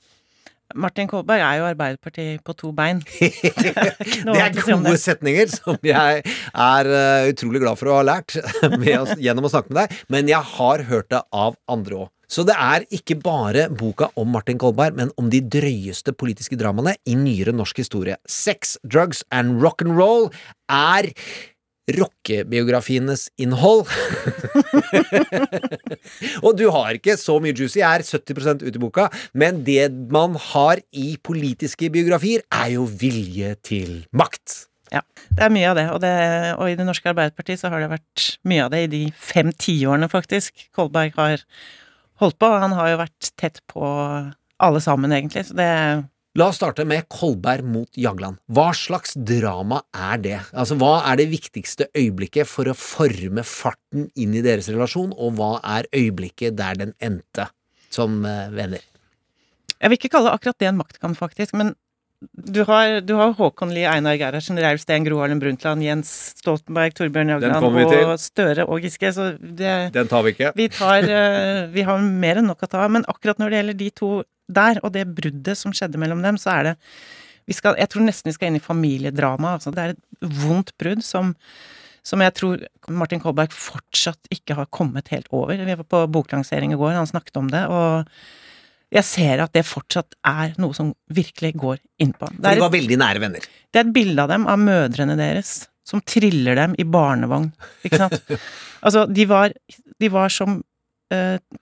Martin 0.76 1.08
Kolberg 1.08 1.40
er 1.40 1.62
jo 1.62 1.68
Arbeiderpartiet 1.70 2.44
på 2.46 2.56
to 2.58 2.74
bein. 2.76 3.00
det 3.20 4.36
er 4.36 4.58
gode 4.58 4.98
setninger 5.00 5.54
som 5.54 5.80
jeg 5.86 6.24
er 6.26 6.92
uh, 6.92 7.30
utrolig 7.32 7.64
glad 7.64 7.80
for 7.80 7.92
å 7.92 8.00
ha 8.02 8.06
lært 8.10 8.36
å, 8.68 9.06
gjennom 9.16 9.48
å 9.48 9.54
snakke 9.54 9.72
med 9.72 9.80
deg, 9.84 10.06
men 10.12 10.32
jeg 10.32 10.44
har 10.58 10.86
hørt 10.90 11.12
det 11.14 11.24
av 11.32 11.58
andre 11.72 12.04
òg. 12.04 12.14
Så 12.28 12.44
det 12.44 12.58
er 12.60 12.84
ikke 12.92 13.16
bare 13.24 13.70
boka 13.72 14.10
om 14.20 14.34
Martin 14.36 14.60
Kolberg, 14.60 14.98
men 15.00 15.14
om 15.16 15.30
de 15.32 15.40
drøyeste 15.40 16.12
politiske 16.12 16.60
dramaene 16.60 16.98
i 17.08 17.16
nyere 17.16 17.54
norsk 17.56 17.80
historie. 17.80 18.18
Sex, 18.28 18.76
drugs 18.84 19.24
and 19.32 19.62
rock'n'roll 19.64 20.28
er 20.68 21.08
rockebiografienes 21.96 23.28
innhold. 23.40 23.88
og 26.46 26.58
du 26.60 26.68
har 26.74 26.98
ikke 26.98 27.16
så 27.20 27.38
mye 27.44 27.56
juicy, 27.56 27.80
er 27.86 28.04
70 28.04 28.66
ute 28.66 28.76
i 28.76 28.82
boka, 28.82 29.08
men 29.38 29.64
det 29.68 29.90
man 30.12 30.36
har 30.52 30.82
i 30.92 31.16
politiske 31.24 31.92
biografier, 31.94 32.44
er 32.52 32.74
jo 32.76 32.88
vilje 32.88 33.56
til 33.68 34.02
makt. 34.12 34.66
Ja, 34.92 35.02
det 35.36 35.44
er 35.44 35.52
mye 35.52 35.72
av 35.72 35.80
det, 35.80 35.88
og, 35.92 36.00
det, 36.04 36.14
og 36.56 36.70
i 36.72 36.76
Det 36.80 36.86
norske 36.88 37.12
Arbeiderparti 37.12 37.58
så 37.60 37.72
har 37.72 37.84
det 37.84 37.92
vært 37.92 38.28
mye 38.48 38.68
av 38.68 38.72
det 38.72 38.86
i 38.86 38.92
de 38.92 39.02
fem 39.12 39.52
tiårene, 39.52 40.08
faktisk. 40.12 40.68
Kolberg 40.76 41.16
har 41.18 41.44
holdt 42.22 42.40
på, 42.40 42.48
og 42.52 42.64
han 42.64 42.76
har 42.76 42.94
jo 42.94 43.02
vært 43.04 43.32
tett 43.40 43.60
på 43.72 43.88
alle 44.58 44.82
sammen, 44.82 45.12
egentlig, 45.14 45.46
så 45.50 45.58
det 45.58 45.72
La 46.38 46.52
oss 46.52 46.60
starte 46.60 46.84
med 46.86 47.08
Kolberg 47.10 47.66
mot 47.66 47.98
Jagland. 47.98 48.38
Hva 48.54 48.68
slags 48.78 49.16
drama 49.18 49.80
er 49.90 50.20
det? 50.22 50.36
Altså, 50.54 50.76
Hva 50.78 51.00
er 51.10 51.18
det 51.18 51.32
viktigste 51.32 51.88
øyeblikket 51.98 52.46
for 52.46 52.70
å 52.70 52.76
forme 52.78 53.42
farten 53.42 54.06
inn 54.14 54.36
i 54.38 54.44
deres 54.46 54.70
relasjon, 54.70 55.16
og 55.18 55.34
hva 55.40 55.56
er 55.66 55.90
øyeblikket 55.90 56.60
der 56.60 56.78
den 56.78 56.94
endte 57.02 57.48
som 57.90 58.22
uh, 58.22 58.54
venner? 58.54 58.86
Jeg 59.80 59.90
vil 59.90 59.98
ikke 59.98 60.14
kalle 60.14 60.36
akkurat 60.38 60.62
det 60.62 60.70
en 60.70 60.78
maktkamp, 60.78 61.18
faktisk, 61.18 61.58
men 61.58 61.74
du 62.22 62.62
har, 62.70 63.00
du 63.02 63.16
har 63.18 63.34
Håkon 63.38 63.74
Lie, 63.74 63.90
Einar 63.90 64.22
Gerhardsen, 64.22 64.62
Raul 64.62 64.78
Steen, 64.82 65.10
Gro 65.10 65.24
Harlem 65.24 65.42
Brundtland, 65.42 65.82
Jens 65.86 66.14
Stoltenberg, 66.38 66.94
Torbjørn 66.98 67.34
Jagland 67.34 67.66
og 67.66 68.16
Støre 68.22 68.70
og 68.70 68.86
Giske. 68.86 69.10
Så 69.14 69.32
det, 69.42 69.76
Den 69.98 70.10
tar 70.10 70.26
vi 70.26 70.38
ikke. 70.38 70.54
Vi, 70.58 70.70
tar, 70.74 71.02
uh, 71.02 71.66
vi 71.74 71.86
har 71.86 72.02
mer 72.02 72.42
enn 72.42 72.50
nok 72.54 72.66
å 72.66 72.70
ta 72.70 72.86
av. 72.86 72.94
Men 72.94 73.06
akkurat 73.10 73.42
når 73.42 73.54
det 73.54 73.64
gjelder 73.64 73.86
de 73.86 73.94
to 74.02 74.16
der, 74.48 74.82
og 74.84 74.94
det 74.96 75.08
bruddet 75.18 75.60
som 75.60 75.74
skjedde 75.76 76.00
mellom 76.02 76.24
dem, 76.26 76.40
så 76.42 76.54
er 76.58 76.72
det 76.72 76.76
skal, 77.56 77.78
Jeg 77.80 77.88
tror 77.94 78.04
nesten 78.04 78.28
vi 78.28 78.36
skal 78.36 78.50
inn 78.50 78.60
i 78.60 78.64
familiedrama. 78.64 79.54
Altså. 79.56 79.72
Det 79.72 79.84
er 79.84 79.94
et 79.94 80.34
vondt 80.42 80.74
brudd 80.80 81.04
som, 81.06 81.32
som 82.04 82.24
jeg 82.24 82.34
tror 82.36 82.66
Martin 82.92 83.22
Kolberg 83.24 83.56
fortsatt 83.56 84.28
ikke 84.34 84.58
har 84.58 84.68
kommet 84.74 85.14
helt 85.14 85.30
over. 85.32 85.56
Vi 85.56 85.78
var 85.80 85.88
på 85.88 86.04
boklansering 86.12 86.76
i 86.76 86.80
går, 86.80 86.98
han 86.98 87.08
snakket 87.08 87.40
om 87.40 87.48
det, 87.54 87.64
og 87.72 88.10
jeg 88.94 89.04
ser 89.04 89.44
at 89.44 89.56
det 89.56 89.66
fortsatt 89.68 90.16
er 90.28 90.54
noe 90.62 90.76
som 90.76 90.94
virkelig 91.12 91.54
går 91.60 91.80
innpå. 92.04 92.30
For 92.36 92.56
de 92.56 92.64
var 92.64 92.72
veldig 92.76 93.00
nære 93.00 93.24
venner? 93.24 93.48
Det 93.68 93.82
er 93.82 93.88
et 93.88 93.96
bilde 93.96 94.24
av 94.24 94.32
dem, 94.32 94.48
av 94.48 94.62
mødrene 94.62 95.18
deres, 95.20 95.66
som 95.88 96.04
triller 96.04 96.56
dem 96.60 96.76
i 96.80 96.86
barnevogn, 96.88 97.50
ikke 97.88 98.00
sant. 98.00 98.32
altså, 98.86 99.06
de 99.12 99.28
var, 99.28 99.56
de 99.76 100.12
var 100.12 100.32
som 100.32 100.62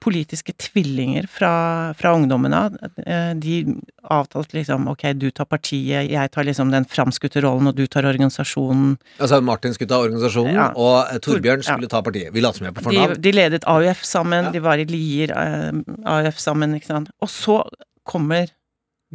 politiske 0.02 0.54
tvillinger 0.58 1.28
fra, 1.30 1.94
fra 1.94 2.14
ungdommene 2.18 2.58
av. 2.66 2.78
Eh, 3.06 3.34
de 3.38 3.60
avtalte 4.02 4.58
liksom 4.58 4.88
ok, 4.90 5.04
du 5.22 5.28
tar 5.30 5.46
partiet, 5.46 6.10
jeg 6.10 6.32
tar 6.34 6.48
liksom 6.48 6.72
den 6.74 6.88
framskutte 6.90 7.44
rollen, 7.46 7.70
og 7.70 7.78
du 7.78 7.86
tar 7.86 8.08
organisasjonen. 8.10 8.96
Altså 9.20 9.42
Martin 9.46 9.76
skulle 9.76 9.92
ta 9.92 10.00
organisasjonen, 10.02 10.58
ja. 10.58 10.72
og 10.74 11.12
eh, 11.12 11.20
Torbjørn 11.22 11.66
skulle 11.66 11.86
ja. 11.86 11.94
ta 11.94 12.02
partiet. 12.06 12.32
Vi 12.34 12.42
later 12.42 12.58
som 12.58 12.66
vi 12.66 12.72
er 12.72 12.78
på 12.78 12.86
fornavn. 12.88 13.14
De, 13.14 13.22
de, 13.28 13.36
ledet 13.36 13.68
AUF 13.70 14.02
sammen, 14.08 14.50
ja. 14.50 14.56
de 14.56 14.64
var 14.66 14.82
i 14.82 14.88
Lier 14.90 15.36
AUF 15.36 16.42
sammen, 16.42 16.74
ikke 16.80 16.90
sant. 16.90 17.14
Og 17.22 17.30
så 17.30 17.60
kommer 18.06 18.50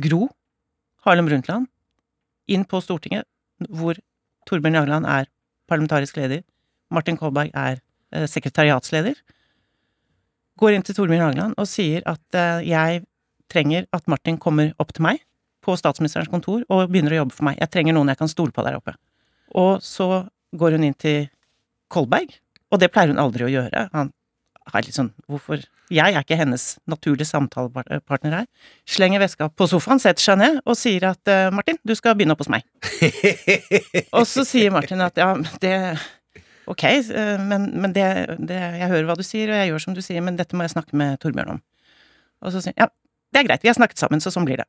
Gro 0.01 0.29
Harlem 1.07 1.27
Brundtland 1.27 1.67
inn 2.51 2.63
på 2.71 2.79
Stortinget, 2.85 3.27
hvor 3.67 3.99
Torbjørn 4.47 4.79
Jagland 4.79 5.11
er 5.11 5.27
parlamentarisk 5.71 6.23
leder, 6.23 6.47
Martin 6.91 7.19
Kolberg 7.19 7.51
er 7.55 7.79
sekretariatsleder 8.31 9.19
går 10.61 10.77
inn 10.77 10.85
til 10.87 10.97
Torbjørn 10.97 11.25
Hageland 11.25 11.57
og 11.61 11.69
sier 11.69 12.05
at 12.09 12.39
uh, 12.39 12.61
jeg 12.65 13.03
trenger 13.51 13.89
at 13.97 14.07
Martin 14.11 14.39
kommer 14.41 14.75
opp 14.83 14.95
til 14.95 15.07
meg 15.09 15.25
på 15.65 15.75
statsministerens 15.77 16.31
kontor 16.33 16.63
og 16.73 16.87
begynner 16.93 17.17
å 17.17 17.23
jobbe 17.23 17.37
for 17.37 17.49
meg. 17.49 17.59
Jeg 17.61 17.73
trenger 17.75 17.97
noen 17.97 18.13
jeg 18.13 18.21
kan 18.21 18.31
stole 18.31 18.55
på 18.55 18.65
der 18.65 18.79
oppe. 18.79 18.95
Og 19.59 19.83
så 19.85 20.25
går 20.57 20.77
hun 20.77 20.87
inn 20.87 20.97
til 20.99 21.29
Kolberg, 21.91 22.33
og 22.71 22.81
det 22.81 22.91
pleier 22.95 23.11
hun 23.11 23.21
aldri 23.21 23.47
å 23.47 23.51
gjøre. 23.51 23.89
Han 23.97 24.13
er 24.71 24.87
litt 24.87 24.97
sånn 24.97 25.13
Hvorfor? 25.27 25.63
Jeg 25.91 26.15
er 26.15 26.23
ikke 26.23 26.39
hennes 26.39 26.77
naturlige 26.87 27.27
samtalepartner 27.27 28.37
her. 28.37 28.45
Slenger 28.87 29.19
veska 29.25 29.49
på 29.51 29.67
sofaen, 29.67 29.99
setter 29.99 30.23
seg 30.23 30.39
ned 30.39 30.61
og 30.63 30.79
sier 30.79 31.09
at 31.09 31.33
uh, 31.33 31.49
Martin, 31.55 31.81
du 31.83 31.97
skal 31.99 32.15
begynne 32.15 32.37
opp 32.37 32.45
hos 32.45 32.53
meg. 32.53 32.63
og 34.17 34.23
så 34.31 34.47
sier 34.47 34.71
Martin 34.71 35.03
at 35.03 35.19
ja, 35.19 35.33
det 35.63 35.75
Ok, 36.71 36.85
eh, 36.87 37.37
men, 37.43 37.69
men 37.83 37.95
det, 37.97 38.07
det, 38.39 38.59
Jeg 38.59 38.91
hører 38.93 39.09
hva 39.09 39.17
du 39.19 39.25
sier, 39.27 39.51
og 39.51 39.59
jeg 39.59 39.71
gjør 39.73 39.85
som 39.87 39.97
du 39.97 40.03
sier, 40.05 40.23
men 40.25 40.39
dette 40.39 40.57
må 40.57 40.67
jeg 40.67 40.75
snakke 40.77 40.99
med 40.99 41.19
Torbjørn 41.23 41.57
om. 41.57 41.63
Og 42.45 42.55
så 42.55 42.63
sier 42.63 42.77
han 42.77 42.87
ja, 42.87 42.93
det 43.31 43.41
er 43.41 43.47
greit, 43.49 43.65
vi 43.65 43.71
har 43.71 43.79
snakket 43.79 44.01
sammen, 44.03 44.23
så 44.23 44.33
sånn 44.35 44.47
blir 44.47 44.63
det. 44.63 44.67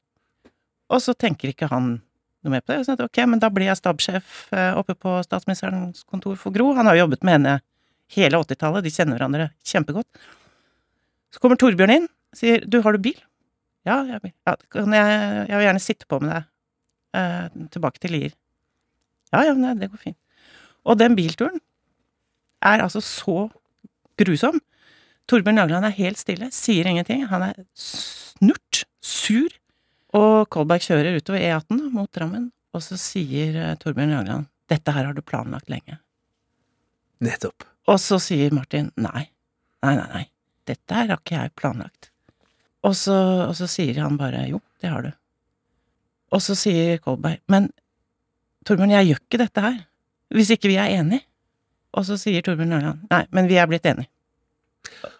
Og 0.91 1.01
så 1.01 1.15
tenker 1.17 1.51
ikke 1.51 1.69
han 1.71 1.93
noe 2.41 2.53
mer 2.53 2.63
på 2.65 2.73
det. 2.73 2.81
Og 2.81 2.87
så 2.87 3.07
ok, 3.07 3.21
men 3.29 3.41
da 3.41 3.49
blir 3.53 3.69
jeg 3.69 3.79
stabssjef 3.79 4.41
eh, 4.53 4.77
oppe 4.77 4.95
på 4.97 5.15
statsministerens 5.25 6.03
kontor 6.09 6.37
for 6.41 6.53
Gro. 6.55 6.71
Han 6.77 6.89
har 6.89 6.97
jo 6.97 7.05
jobbet 7.05 7.25
med 7.27 7.37
henne 7.39 7.55
hele 8.11 8.41
80-tallet, 8.43 8.85
de 8.85 8.93
kjenner 8.93 9.17
hverandre 9.17 9.49
kjempegodt. 9.65 10.29
Så 11.31 11.41
kommer 11.41 11.59
Torbjørn 11.59 11.95
inn, 11.95 12.07
sier 12.35 12.65
du, 12.67 12.81
har 12.83 12.97
du 12.97 13.03
bil? 13.03 13.17
Ja, 13.87 14.01
jeg 14.05 14.17
har 14.17 14.23
bil. 14.23 14.33
Jeg, 14.45 14.97
jeg 14.99 15.55
vil 15.55 15.67
gjerne 15.69 15.83
sitte 15.83 16.09
på 16.09 16.19
med 16.21 16.33
deg 16.33 16.49
eh, 17.17 17.67
tilbake 17.73 18.03
til 18.03 18.17
Lier. 18.17 18.33
Ja, 19.31 19.45
ja, 19.47 19.55
nei, 19.55 19.77
det 19.79 19.89
går 19.93 20.01
fint. 20.09 20.19
Og 20.89 20.97
den 20.99 21.15
bilturen 21.15 21.61
er 22.61 22.83
altså 22.83 23.01
så 23.03 23.47
grusom. 24.21 24.59
Torbjørn 25.29 25.61
Jagland 25.61 25.87
er 25.87 25.97
helt 25.97 26.19
stille, 26.19 26.49
sier 26.53 26.87
ingenting. 26.89 27.25
Han 27.31 27.45
er 27.49 27.59
snurt, 27.77 28.83
sur. 29.01 29.49
Og 30.17 30.49
Kolberg 30.51 30.83
kjører 30.83 31.17
utover 31.21 31.39
E18 31.39 31.85
mot 31.93 32.09
Drammen, 32.11 32.49
og 32.75 32.83
så 32.83 32.97
sier 32.99 33.55
uh, 33.55 33.75
Torbjørn 33.79 34.11
Jagland 34.17 34.49
dette 34.71 34.93
her 34.95 35.07
har 35.07 35.15
du 35.15 35.23
planlagt 35.23 35.69
lenge. 35.71 35.97
Nettopp. 37.23 37.65
Og 37.91 37.97
så 37.99 38.19
sier 38.23 38.53
Martin 38.55 38.91
nei, 38.95 39.25
nei, 39.83 39.95
nei, 39.97 40.07
nei, 40.13 40.23
dette 40.69 40.95
her 40.95 41.09
har 41.11 41.19
ikke 41.19 41.35
jeg 41.35 41.53
planlagt. 41.59 42.11
Og 42.87 42.95
så, 42.97 43.15
og 43.49 43.55
så 43.57 43.67
sier 43.69 43.99
han 44.01 44.15
bare 44.19 44.45
jo, 44.49 44.61
det 44.81 44.91
har 44.93 45.03
du. 45.05 45.11
Og 46.31 46.43
så 46.43 46.55
sier 46.55 47.01
Kolberg 47.03 47.41
men 47.51 47.69
Torbjørn, 48.67 48.93
jeg 48.95 49.09
gjør 49.09 49.23
ikke 49.25 49.41
dette 49.41 49.65
her 49.65 49.79
hvis 50.31 50.53
ikke 50.55 50.69
vi 50.71 50.77
er 50.79 50.93
enige. 51.01 51.25
Og 51.97 52.07
så 52.07 52.17
sier 52.19 52.43
Torbjørn 52.45 52.77
Ørland 52.77 53.07
nei, 53.11 53.23
men 53.35 53.49
vi 53.49 53.57
er 53.59 53.67
blitt 53.69 53.87
enige. 53.89 54.09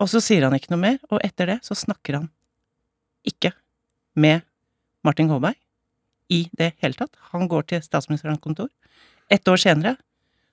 Og 0.02 0.10
så 0.10 0.22
sier 0.24 0.46
han 0.48 0.56
ikke 0.58 0.72
noe 0.74 0.82
mer, 0.82 1.00
og 1.12 1.22
etter 1.26 1.52
det 1.52 1.60
så 1.66 1.78
snakker 1.78 2.20
han 2.20 2.30
ikke 3.28 3.52
med 4.18 4.46
Martin 5.06 5.30
Kolberg 5.30 5.58
i 6.32 6.46
det 6.58 6.72
hele 6.82 6.98
tatt. 6.98 7.14
Han 7.34 7.50
går 7.52 7.68
til 7.70 7.84
statsministerens 7.86 8.42
kontor. 8.42 8.70
Ett 9.32 9.48
år 9.48 9.60
senere 9.62 9.96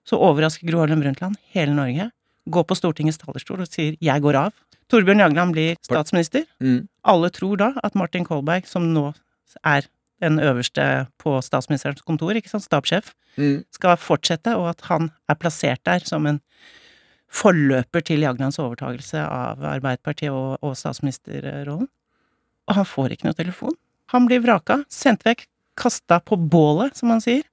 så 0.08 0.18
overrasker 0.24 0.68
Gro 0.68 0.82
Harlem 0.82 1.02
Brundtland 1.04 1.38
hele 1.54 1.74
Norge, 1.76 2.10
går 2.48 2.64
på 2.64 2.76
Stortingets 2.78 3.20
talerstol 3.20 3.60
og 3.60 3.68
sier 3.68 3.96
'jeg 4.00 4.22
går 4.22 4.34
av'. 4.34 4.52
Torbjørn 4.88 5.20
Jagland 5.20 5.52
blir 5.52 5.76
statsminister. 5.84 6.46
Mm. 6.60 6.88
Alle 7.04 7.28
tror 7.30 7.56
da 7.56 7.72
at 7.84 7.94
Martin 7.94 8.24
Kolberg, 8.24 8.66
som 8.66 8.94
nå 8.94 9.12
er 9.64 9.84
den 10.22 10.38
øverste 10.42 11.06
på 11.22 11.36
statsministerens 11.44 12.04
kontor, 12.06 12.36
ikke 12.36 12.50
sant, 12.50 12.66
stabssjef, 12.66 13.12
mm. 13.38 13.64
skal 13.74 13.98
fortsette, 14.00 14.54
og 14.58 14.72
at 14.72 14.86
han 14.88 15.10
er 15.30 15.38
plassert 15.38 15.82
der 15.86 16.04
som 16.06 16.26
en 16.28 16.40
forløper 17.28 18.04
til 18.08 18.24
Jaglands 18.24 18.58
overtagelse 18.62 19.20
av 19.20 19.62
Arbeiderpartiet 19.76 20.32
og, 20.32 20.56
og 20.64 20.74
statsministerrollen. 20.78 21.90
Og 22.68 22.76
han 22.76 22.88
får 22.88 23.14
ikke 23.14 23.28
noe 23.28 23.38
telefon. 23.38 23.76
Han 24.12 24.26
blir 24.28 24.42
vraka, 24.44 24.82
sendt 24.92 25.26
vekk, 25.28 25.44
kasta 25.78 26.18
på 26.24 26.38
bålet, 26.40 26.96
som 26.98 27.12
han 27.12 27.22
sier. 27.22 27.44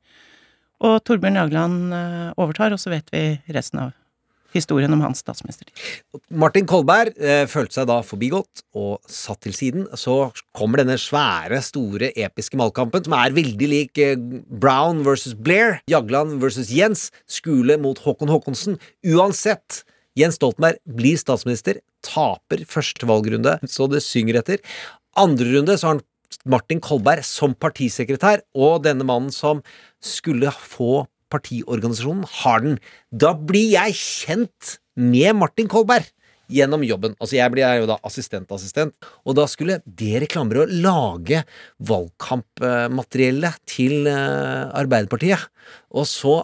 Og 0.83 0.97
Torbjørn 1.07 1.39
Jagland 1.39 1.95
eh, 1.95 2.31
overtar, 2.41 2.73
og 2.75 2.81
så 2.81 2.91
vet 2.91 3.11
vi 3.13 3.27
resten 3.55 3.83
av 3.85 3.93
historien 4.53 4.93
om 4.95 5.01
hans 5.03 5.21
statsministertid. 5.23 5.73
Martin 6.29 6.67
Kolberg 6.69 7.15
eh, 7.17 7.43
følte 7.49 7.79
seg 7.79 7.89
da 7.89 7.99
forbigått 8.05 8.63
og 8.77 8.99
satt 9.11 9.41
til 9.45 9.55
siden. 9.55 9.87
Så 9.99 10.31
kommer 10.55 10.81
denne 10.81 10.97
svære, 11.01 11.61
store, 11.65 12.11
episke 12.15 12.59
valgkampen, 12.59 13.05
som 13.07 13.17
er 13.17 13.35
veldig 13.35 13.71
lik 13.71 14.01
eh, 14.01 14.15
Brown 14.61 15.03
versus 15.07 15.35
Blair, 15.35 15.79
Jagland 15.91 16.39
versus 16.43 16.71
Jens, 16.73 17.09
Skule 17.27 17.79
mot 17.81 17.99
Håkon 18.05 18.31
Håkonsen. 18.31 18.79
Uansett, 19.15 19.83
Jens 20.15 20.39
Stoltenberg 20.39 20.79
blir 20.97 21.19
statsminister, 21.19 21.81
taper 22.05 22.63
første 22.69 23.07
valgrunde, 23.09 23.57
så 23.67 23.89
det 23.91 24.03
synger 24.05 24.39
etter. 24.39 24.61
Andre 25.19 25.57
runde 25.57 25.75
så 25.79 25.89
har 25.89 25.97
han 25.97 26.05
Martin 26.49 26.81
Kolberg 26.83 27.25
som 27.25 27.55
partisekretær, 27.57 28.43
og 28.55 28.83
denne 28.85 29.05
mannen 29.07 29.33
som 29.33 29.61
skulle 30.03 30.51
få 30.53 31.05
partiorganisasjonen, 31.35 32.25
har 32.41 32.65
den. 32.65 32.79
Da 33.11 33.35
blir 33.37 33.75
jeg 33.75 33.97
kjent 33.99 34.77
med 34.95 35.35
Martin 35.37 35.69
Kolberg 35.71 36.07
gjennom 36.51 36.83
jobben. 36.85 37.15
Altså 37.19 37.37
Jeg 37.39 37.51
blir 37.53 37.79
jo 37.81 37.87
da 37.89 37.99
assistentassistent, 38.05 38.93
og 39.25 39.37
da 39.39 39.47
skulle 39.49 39.79
det 39.85 40.21
reklamebyrået 40.25 40.73
lage 40.83 41.43
valgkampmateriellet 41.89 43.61
til 43.69 44.05
eh, 44.09 44.67
Arbeiderpartiet. 44.77 45.47
Og 45.95 46.05
så 46.09 46.43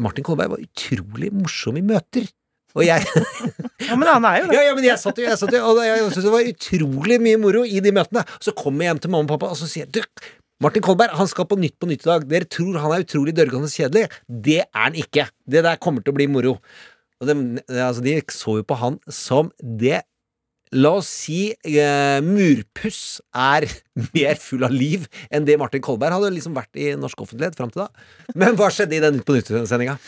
Martin 0.00 0.26
Kolberg 0.26 0.54
var 0.56 0.64
utrolig 0.64 1.30
morsom 1.34 1.78
i 1.78 1.84
møter. 1.84 2.26
Og 2.74 2.82
jeg 2.82 3.04
Ja, 3.86 3.94
men 3.94 4.08
han 4.08 4.24
er 4.26 4.40
jo 4.40 4.46
det. 4.48 4.56
ja, 4.56 4.62
ja, 4.70 4.72
men 4.74 4.86
jeg 4.86 4.98
satt 4.98 5.18
jo, 5.20 5.26
jeg 5.28 5.38
satt 5.38 5.52
jo 5.54 5.60
og 5.62 5.82
jeg 5.84 6.00
syntes 6.08 6.24
det 6.24 6.32
var 6.32 6.48
utrolig 6.50 7.20
mye 7.22 7.38
moro 7.42 7.62
i 7.68 7.82
de 7.84 7.92
møtene. 7.94 8.24
Så 8.42 8.54
kommer 8.56 8.86
jeg 8.86 8.94
hjem 8.94 9.04
til 9.04 9.12
mamma 9.14 9.28
og 9.28 9.34
pappa, 9.36 9.52
og 9.54 9.60
så 9.60 9.68
sier 9.70 9.84
jeg 9.84 9.92
du, 9.94 10.30
Martin 10.62 10.84
Kolberg 10.86 11.16
han 11.18 11.28
skal 11.30 11.48
på 11.50 11.58
Nytt 11.58 11.76
på 11.82 11.88
Nytt 11.90 12.04
i 12.04 12.10
dag. 12.10 12.26
Dere 12.30 12.46
tror 12.46 12.78
han 12.78 12.94
er 12.94 13.04
utrolig 13.04 13.34
dørgende 13.34 13.70
kjedelig. 13.72 14.06
Det 14.28 14.60
er 14.62 14.82
han 14.84 14.98
ikke. 14.98 15.26
Det 15.50 15.64
der 15.66 15.80
kommer 15.82 16.04
til 16.04 16.14
å 16.14 16.18
bli 16.18 16.28
moro. 16.30 16.58
Og 17.20 17.30
de, 17.30 17.34
altså, 17.74 18.04
de 18.04 18.18
så 18.32 18.58
jo 18.60 18.66
på 18.66 18.78
han 18.78 19.00
som 19.10 19.50
det 19.58 20.04
La 20.72 20.90
oss 20.98 21.06
si 21.06 21.52
eh, 21.52 22.20
murpuss 22.24 23.20
er 23.36 23.66
mer 24.14 24.38
full 24.42 24.64
av 24.66 24.72
liv 24.74 25.04
enn 25.30 25.44
det 25.46 25.58
Martin 25.60 25.82
Kolberg 25.84 26.16
hadde 26.16 26.32
liksom 26.34 26.54
vært 26.56 26.74
i 26.80 26.94
norsk 26.98 27.20
offentlighet 27.26 27.54
fram 27.58 27.70
til 27.70 27.84
da. 27.84 27.88
Men 28.34 28.56
hva 28.58 28.70
skjedde 28.74 28.96
i 28.96 29.02
den 29.04 29.18
Nytt 29.18 29.26
på 29.28 29.36
Nytt-sendinga? 29.36 29.98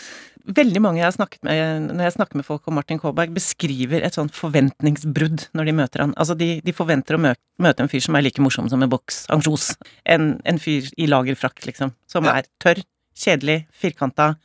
Veldig 0.46 0.78
mange 0.82 1.00
jeg 1.00 1.06
har 1.08 1.14
snakket 1.16 1.42
med, 1.42 1.88
når 1.90 2.04
jeg 2.06 2.14
snakker 2.16 2.38
med 2.38 2.46
folk 2.46 2.66
om 2.70 2.76
Martin 2.78 3.00
Kolberg, 3.02 3.32
beskriver 3.34 4.04
et 4.06 4.14
sånt 4.14 4.34
forventningsbrudd 4.34 5.48
når 5.58 5.66
de 5.66 5.74
møter 5.74 6.04
han. 6.04 6.12
Altså, 6.14 6.36
de, 6.38 6.60
de 6.62 6.74
forventer 6.74 7.16
å 7.18 7.22
møte, 7.22 7.42
møte 7.62 7.82
en 7.82 7.90
fyr 7.90 8.04
som 8.04 8.14
er 8.14 8.22
like 8.28 8.42
morsom 8.42 8.68
som 8.70 8.82
en 8.86 8.90
boks 8.92 9.24
ansjos. 9.34 9.72
En, 10.06 10.36
en 10.46 10.60
fyr 10.62 10.86
i 11.02 11.08
lagerfrakk, 11.10 11.64
liksom. 11.66 11.90
Som 12.10 12.28
Ja. 12.30 12.36
er 12.38 12.46
tørr, 12.62 12.82
kjedelig, 13.18 13.64
firkanta. 13.74 14.36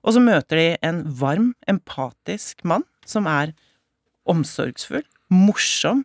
Og 0.00 0.16
så 0.16 0.22
møter 0.24 0.56
de 0.62 0.66
en 0.88 1.02
varm, 1.20 1.50
empatisk 1.68 2.64
mann 2.64 2.86
som 3.04 3.28
er 3.28 3.52
omsorgsfull, 4.28 5.04
morsom, 5.32 6.04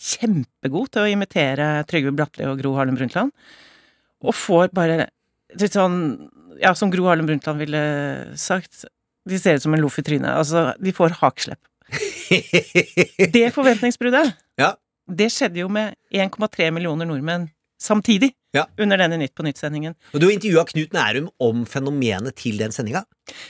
kjempegod 0.00 0.90
til 0.94 1.04
å 1.04 1.10
imitere 1.12 1.68
Trygve 1.88 2.12
Bratteli 2.16 2.48
og 2.50 2.58
Gro 2.60 2.74
Harlem 2.78 2.96
Brundtland. 2.98 3.30
Og 4.24 4.34
får 4.34 4.72
bare 4.74 5.08
litt 5.60 5.76
sånn 5.76 6.30
Ja, 6.62 6.70
som 6.78 6.90
Gro 6.90 7.08
Harlem 7.08 7.26
Brundtland 7.26 7.58
ville 7.58 7.80
sagt, 8.38 8.84
de 9.26 9.38
ser 9.42 9.56
ut 9.58 9.62
som 9.64 9.74
en 9.74 9.80
loff 9.82 9.98
i 9.98 10.04
trynet. 10.06 10.30
Altså, 10.30 10.68
de 10.78 10.92
får 10.94 11.16
hakslepp. 11.18 11.58
Det 13.34 13.48
forventningsbruddet, 13.54 14.34
Ja. 14.58 14.74
det 15.10 15.28
skjedde 15.34 15.60
jo 15.60 15.68
med 15.68 15.94
1,3 16.12 16.70
millioner 16.72 17.06
nordmenn 17.10 17.48
samtidig 17.80 18.32
Ja. 18.54 18.66
under 18.78 19.00
denne 19.00 19.18
Nytt 19.18 19.34
på 19.34 19.42
Nytt-sendingen. 19.46 19.96
Og 20.14 20.22
du 20.22 20.28
intervjua 20.30 20.62
Knut 20.68 20.92
Nærum 20.94 21.30
om 21.42 21.64
fenomenet 21.66 22.36
til 22.38 22.60
den 22.60 22.74
sendinga. 22.74 23.02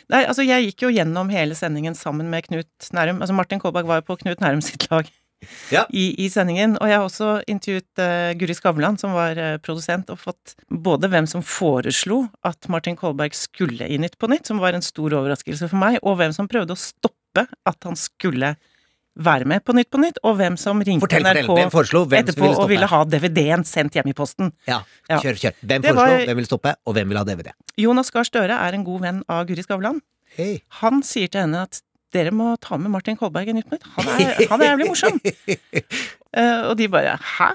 Nei, 0.09 0.23
altså 0.25 0.47
jeg 0.47 0.71
gikk 0.71 0.87
jo 0.87 0.95
gjennom 0.95 1.29
hele 1.33 1.57
sendingen 1.59 1.97
sammen 1.99 2.31
med 2.33 2.47
Knut 2.49 2.89
Nærum. 2.97 3.21
Altså 3.21 3.37
Martin 3.37 3.61
Kolberg 3.61 3.91
var 3.91 4.01
jo 4.01 4.09
på 4.09 4.17
Knut 4.23 4.41
Nærum 4.41 4.65
sitt 4.65 4.89
lag 4.91 5.11
Ja. 5.69 5.85
i, 6.03 6.07
i 6.25 6.31
sendingen. 6.33 6.79
Og 6.81 6.89
jeg 6.89 6.97
har 6.97 7.05
også 7.05 7.31
intervjuet 7.53 8.01
uh, 8.01 8.33
Guri 8.41 8.57
Skavlan, 8.57 8.97
som 9.01 9.13
var 9.13 9.37
uh, 9.37 9.57
produsent, 9.61 10.09
og 10.09 10.23
fått 10.23 10.55
både 10.73 11.11
hvem 11.13 11.29
som 11.29 11.45
foreslo 11.45 12.25
at 12.49 12.71
Martin 12.73 12.97
Kolberg 12.97 13.37
skulle 13.37 13.85
i 13.85 14.01
Nytt 14.01 14.17
på 14.17 14.31
Nytt, 14.33 14.49
som 14.49 14.63
var 14.63 14.73
en 14.73 14.85
stor 14.85 15.13
overraskelse 15.21 15.69
for 15.69 15.81
meg, 15.85 16.01
og 16.03 16.17
hvem 16.23 16.33
som 16.33 16.49
prøvde 16.49 16.73
å 16.73 16.81
stoppe 16.81 17.45
at 17.45 17.85
han 17.85 17.99
skulle 17.99 18.55
være 19.17 19.47
med 19.47 19.63
på 19.65 19.75
Nytt 19.77 19.91
på 19.95 20.01
Nytt, 20.03 20.19
og 20.27 20.37
hvem 20.41 20.57
som 20.59 20.81
ringte 20.83 21.05
Fortell, 21.07 21.23
fortell. 21.27 21.47
NRK 21.47 21.59
Hvem 21.61 21.73
foreslo? 21.75 22.05
Hvem 22.11 22.25
etterpå 22.25 22.43
ville 22.49 22.65
og 22.65 22.69
ville 22.73 22.89
ha 22.91 23.01
DVD-en 23.05 23.65
sendt 23.69 23.95
hjem 23.99 24.11
i 24.11 24.17
posten. 24.17 24.53
Ja, 24.67 24.81
kjør, 25.09 25.39
kjør. 25.39 25.57
Hvem 25.63 25.87
foreslo, 25.87 26.03
var- 26.03 26.27
hvem 26.31 26.41
vil 26.43 26.47
stoppe, 26.51 26.75
og 26.85 26.95
hvem 26.99 27.09
vil 27.13 27.19
ha 27.21 27.25
DVD? 27.25 27.53
Jonas 27.79 28.11
Gahr 28.11 28.25
Støre 28.29 28.59
er 28.59 28.75
en 28.75 28.85
god 28.85 29.01
venn 29.07 29.23
av 29.29 29.47
Guri 29.47 29.63
Skavlan. 29.63 30.01
Hey. 30.37 30.61
Han 30.81 31.03
sier 31.07 31.29
til 31.31 31.45
henne 31.47 31.63
at 31.69 31.81
dere 32.15 32.31
må 32.35 32.57
ta 32.63 32.77
med 32.79 32.91
Martin 32.91 33.17
Kolberg 33.19 33.49
i 33.51 33.53
Nytt 33.57 33.69
på 33.71 33.79
Nytt. 33.79 33.87
Han 33.97 34.09
er, 34.15 34.35
han 34.51 34.63
er 34.63 34.73
jævlig 34.73 34.89
morsom. 34.91 35.21
uh, 35.21 36.61
og 36.71 36.77
de 36.79 36.89
bare 36.89 37.19
hæ? 37.39 37.53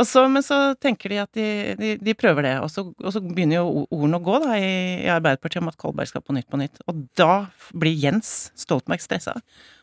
Og 0.00 0.06
så, 0.08 0.22
men 0.32 0.42
så 0.42 0.56
tenker 0.80 1.12
de 1.12 1.18
at 1.20 1.30
de, 1.36 1.46
de, 1.78 1.90
de 2.00 2.14
prøver 2.18 2.46
det, 2.46 2.54
og 2.64 2.70
så, 2.72 2.86
og 2.88 3.12
så 3.12 3.20
begynner 3.20 3.60
jo 3.60 3.84
ordene 3.92 4.18
å 4.18 4.24
gå 4.24 4.38
da 4.42 4.56
i, 4.56 4.70
i 5.04 5.10
Arbeiderpartiet 5.12 5.60
om 5.62 5.68
at 5.68 5.76
Kolberg 5.80 6.08
skal 6.08 6.24
på 6.24 6.34
Nytt 6.36 6.48
på 6.50 6.60
Nytt. 6.60 6.80
Og 6.88 7.02
da 7.18 7.46
blir 7.76 7.92
Jens 8.00 8.50
Stoltenberg 8.58 9.04
stressa, 9.04 9.36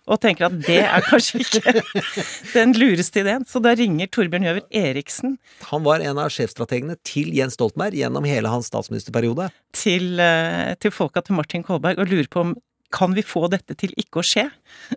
og 0.10 0.20
tenker 0.24 0.48
at 0.48 0.56
det 0.66 0.80
er 0.82 1.06
kanskje 1.06 1.44
ikke 1.44 1.74
den 2.58 2.74
lureste 2.78 3.22
ideen. 3.24 3.46
Så 3.50 3.62
da 3.64 3.76
ringer 3.78 4.10
Torbjørn 4.12 4.48
Gjøver 4.48 4.66
Eriksen 4.82 5.38
Han 5.70 5.86
var 5.86 6.04
en 6.06 6.22
av 6.22 6.32
sjefstrategene 6.34 6.98
til 7.08 7.30
Jens 7.38 7.58
Stoltenberg 7.60 7.98
gjennom 7.98 8.26
hele 8.28 8.52
hans 8.52 8.70
statsministerperiode. 8.72 9.50
til, 9.74 10.20
eh, 10.20 10.74
til 10.82 10.92
folka 10.92 11.22
til 11.22 11.38
Martin 11.38 11.64
Kolberg 11.64 12.02
og 12.02 12.10
lurer 12.10 12.28
på 12.32 12.48
om 12.48 12.58
kan 12.92 13.14
vi 13.14 13.22
få 13.22 13.46
dette 13.54 13.76
til 13.78 13.94
ikke 14.02 14.22
å 14.22 14.26
skje? 14.26 14.48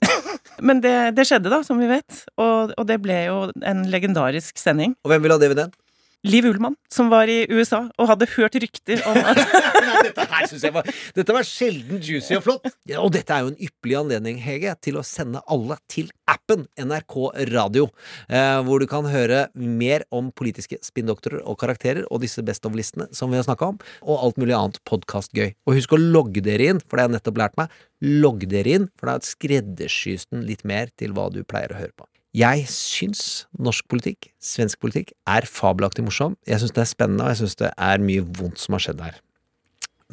Men 0.67 0.81
det, 0.81 1.15
det 1.17 1.27
skjedde, 1.29 1.53
da, 1.53 1.61
som 1.67 1.81
vi 1.81 1.91
vet. 1.91 2.23
Og, 2.41 2.73
og 2.73 2.87
det 2.89 2.97
ble 3.05 3.19
jo 3.27 3.39
en 3.69 3.85
legendarisk 3.93 4.57
sending. 4.57 4.97
Og 5.05 5.13
hvem 5.13 5.27
vil 5.27 5.35
ha 5.35 5.41
DVD-en? 5.43 5.75
Liv 6.23 6.47
Ullmann, 6.47 6.77
som 6.93 7.09
var 7.11 7.27
i 7.27 7.41
USA 7.51 7.81
og 7.99 8.07
hadde 8.07 8.29
hørt 8.37 8.55
rykter 8.62 9.01
om 9.11 9.16
at 9.27 9.41
dette 10.07 10.27
her 10.31 10.47
synes 10.47 10.66
jeg 10.68 10.75
var 10.75 10.87
Dette 11.16 11.35
var 11.35 11.47
sjelden 11.47 11.99
juicy 11.99 12.37
og 12.37 12.45
flott. 12.45 12.68
Ja, 12.87 13.01
og 13.03 13.11
dette 13.16 13.35
er 13.35 13.43
jo 13.43 13.51
en 13.51 13.59
ypperlig 13.59 13.97
anledning, 13.99 14.39
Hege, 14.43 14.75
til 14.87 15.01
å 15.01 15.05
sende 15.07 15.43
alle 15.51 15.81
til 15.91 16.12
appen 16.31 16.68
NRK 16.79 17.16
Radio, 17.51 17.89
eh, 18.31 18.61
hvor 18.62 18.79
du 18.79 18.87
kan 18.91 19.09
høre 19.11 19.49
mer 19.59 20.07
om 20.14 20.31
politiske 20.39 20.79
spinndoktorer 20.87 21.43
og 21.43 21.59
karakterer 21.62 22.07
og 22.07 22.23
disse 22.23 22.45
Best 22.47 22.70
of-listene 22.70 23.09
som 23.11 23.35
vi 23.35 23.41
har 23.41 23.49
snakka 23.49 23.73
om, 23.75 23.83
og 24.07 24.23
alt 24.29 24.39
mulig 24.39 24.55
annet 24.57 24.79
podkastgøy. 24.89 25.57
Og 25.66 25.79
husk 25.81 25.97
å 25.97 26.01
logge 26.03 26.45
dere 26.45 26.70
inn, 26.70 26.83
for 26.87 26.97
det 26.97 27.07
har 27.07 27.11
jeg 27.11 27.18
nettopp 27.18 27.43
lært 27.43 27.59
meg. 27.59 27.83
Logg 28.23 28.47
dere 28.51 28.79
inn, 28.79 28.89
for 28.95 29.11
da 29.11 29.18
skreddersys 29.27 30.31
den 30.31 30.47
litt 30.47 30.62
mer 30.68 30.95
til 30.99 31.18
hva 31.18 31.33
du 31.35 31.43
pleier 31.43 31.75
å 31.75 31.83
høre 31.83 31.95
på. 31.97 32.12
Jeg 32.33 32.64
syns 32.72 33.45
norsk 33.61 33.85
politikk, 33.93 34.30
svensk 34.41 34.80
politikk, 34.80 35.11
er 35.28 35.45
fabelaktig 35.45 36.07
morsom. 36.07 36.39
Jeg 36.49 36.62
syns 36.62 36.72
det 36.72 36.80
er 36.80 36.89
spennende, 36.89 37.26
og 37.26 37.35
jeg 37.35 37.43
syns 37.43 37.59
det 37.61 37.70
er 37.76 38.01
mye 38.01 38.24
vondt 38.39 38.62
som 38.62 38.78
har 38.78 38.85
skjedd 38.87 39.05
her. 39.05 39.18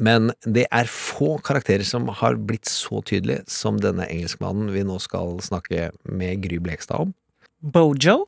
Men 0.00 0.28
det 0.44 0.66
er 0.72 0.88
få 0.88 1.38
karakterer 1.44 1.84
som 1.84 2.08
har 2.20 2.36
blitt 2.36 2.68
så 2.68 3.00
tydelige 3.08 3.44
som 3.48 3.80
denne 3.80 4.08
engelskmannen 4.08 4.68
vi 4.72 4.84
nå 4.84 5.00
skal 5.00 5.40
snakke 5.44 5.90
med 6.04 6.44
Gry 6.44 6.60
Blekstad 6.60 7.08
om. 7.08 7.14
Bojo. 7.60 8.26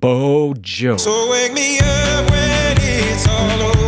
Bojo. 0.00 0.96
So 1.00 1.16
wake 1.32 1.52
me 1.56 1.78
up 1.80 2.30
when 2.30 2.76
it's 2.80 3.28
all 3.28 3.68
over. 3.68 3.79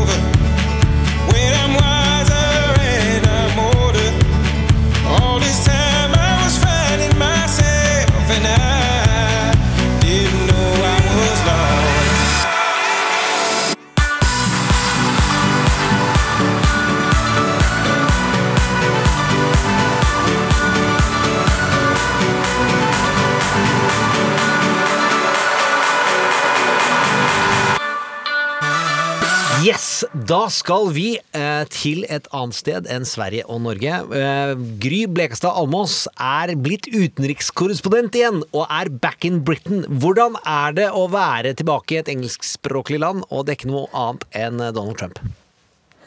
Yes! 29.62 30.02
Da 30.26 30.48
skal 30.50 30.88
vi 30.90 31.04
eh, 31.38 31.64
til 31.70 32.02
et 32.10 32.24
annet 32.34 32.56
sted 32.56 32.88
enn 32.90 33.04
Sverige 33.06 33.44
og 33.46 33.60
Norge. 33.62 33.98
Eh, 34.18 34.54
Gry 34.82 35.04
Blekastad 35.06 35.54
Almås 35.60 36.08
er 36.16 36.54
blitt 36.58 36.88
utenrikskorrespondent 36.90 38.18
igjen, 38.18 38.40
og 38.50 38.64
er 38.66 38.90
back 39.04 39.28
in 39.28 39.38
Britain. 39.46 39.84
Hvordan 40.02 40.40
er 40.42 40.74
det 40.80 40.88
å 40.90 41.04
være 41.12 41.54
tilbake 41.60 41.94
i 41.94 42.00
et 42.00 42.10
engelskspråklig 42.10 42.98
land 43.04 43.22
og 43.28 43.46
dekke 43.52 43.70
noe 43.70 43.86
annet 43.94 44.26
enn 44.42 44.58
Donald 44.72 44.98
Trump? 44.98 45.22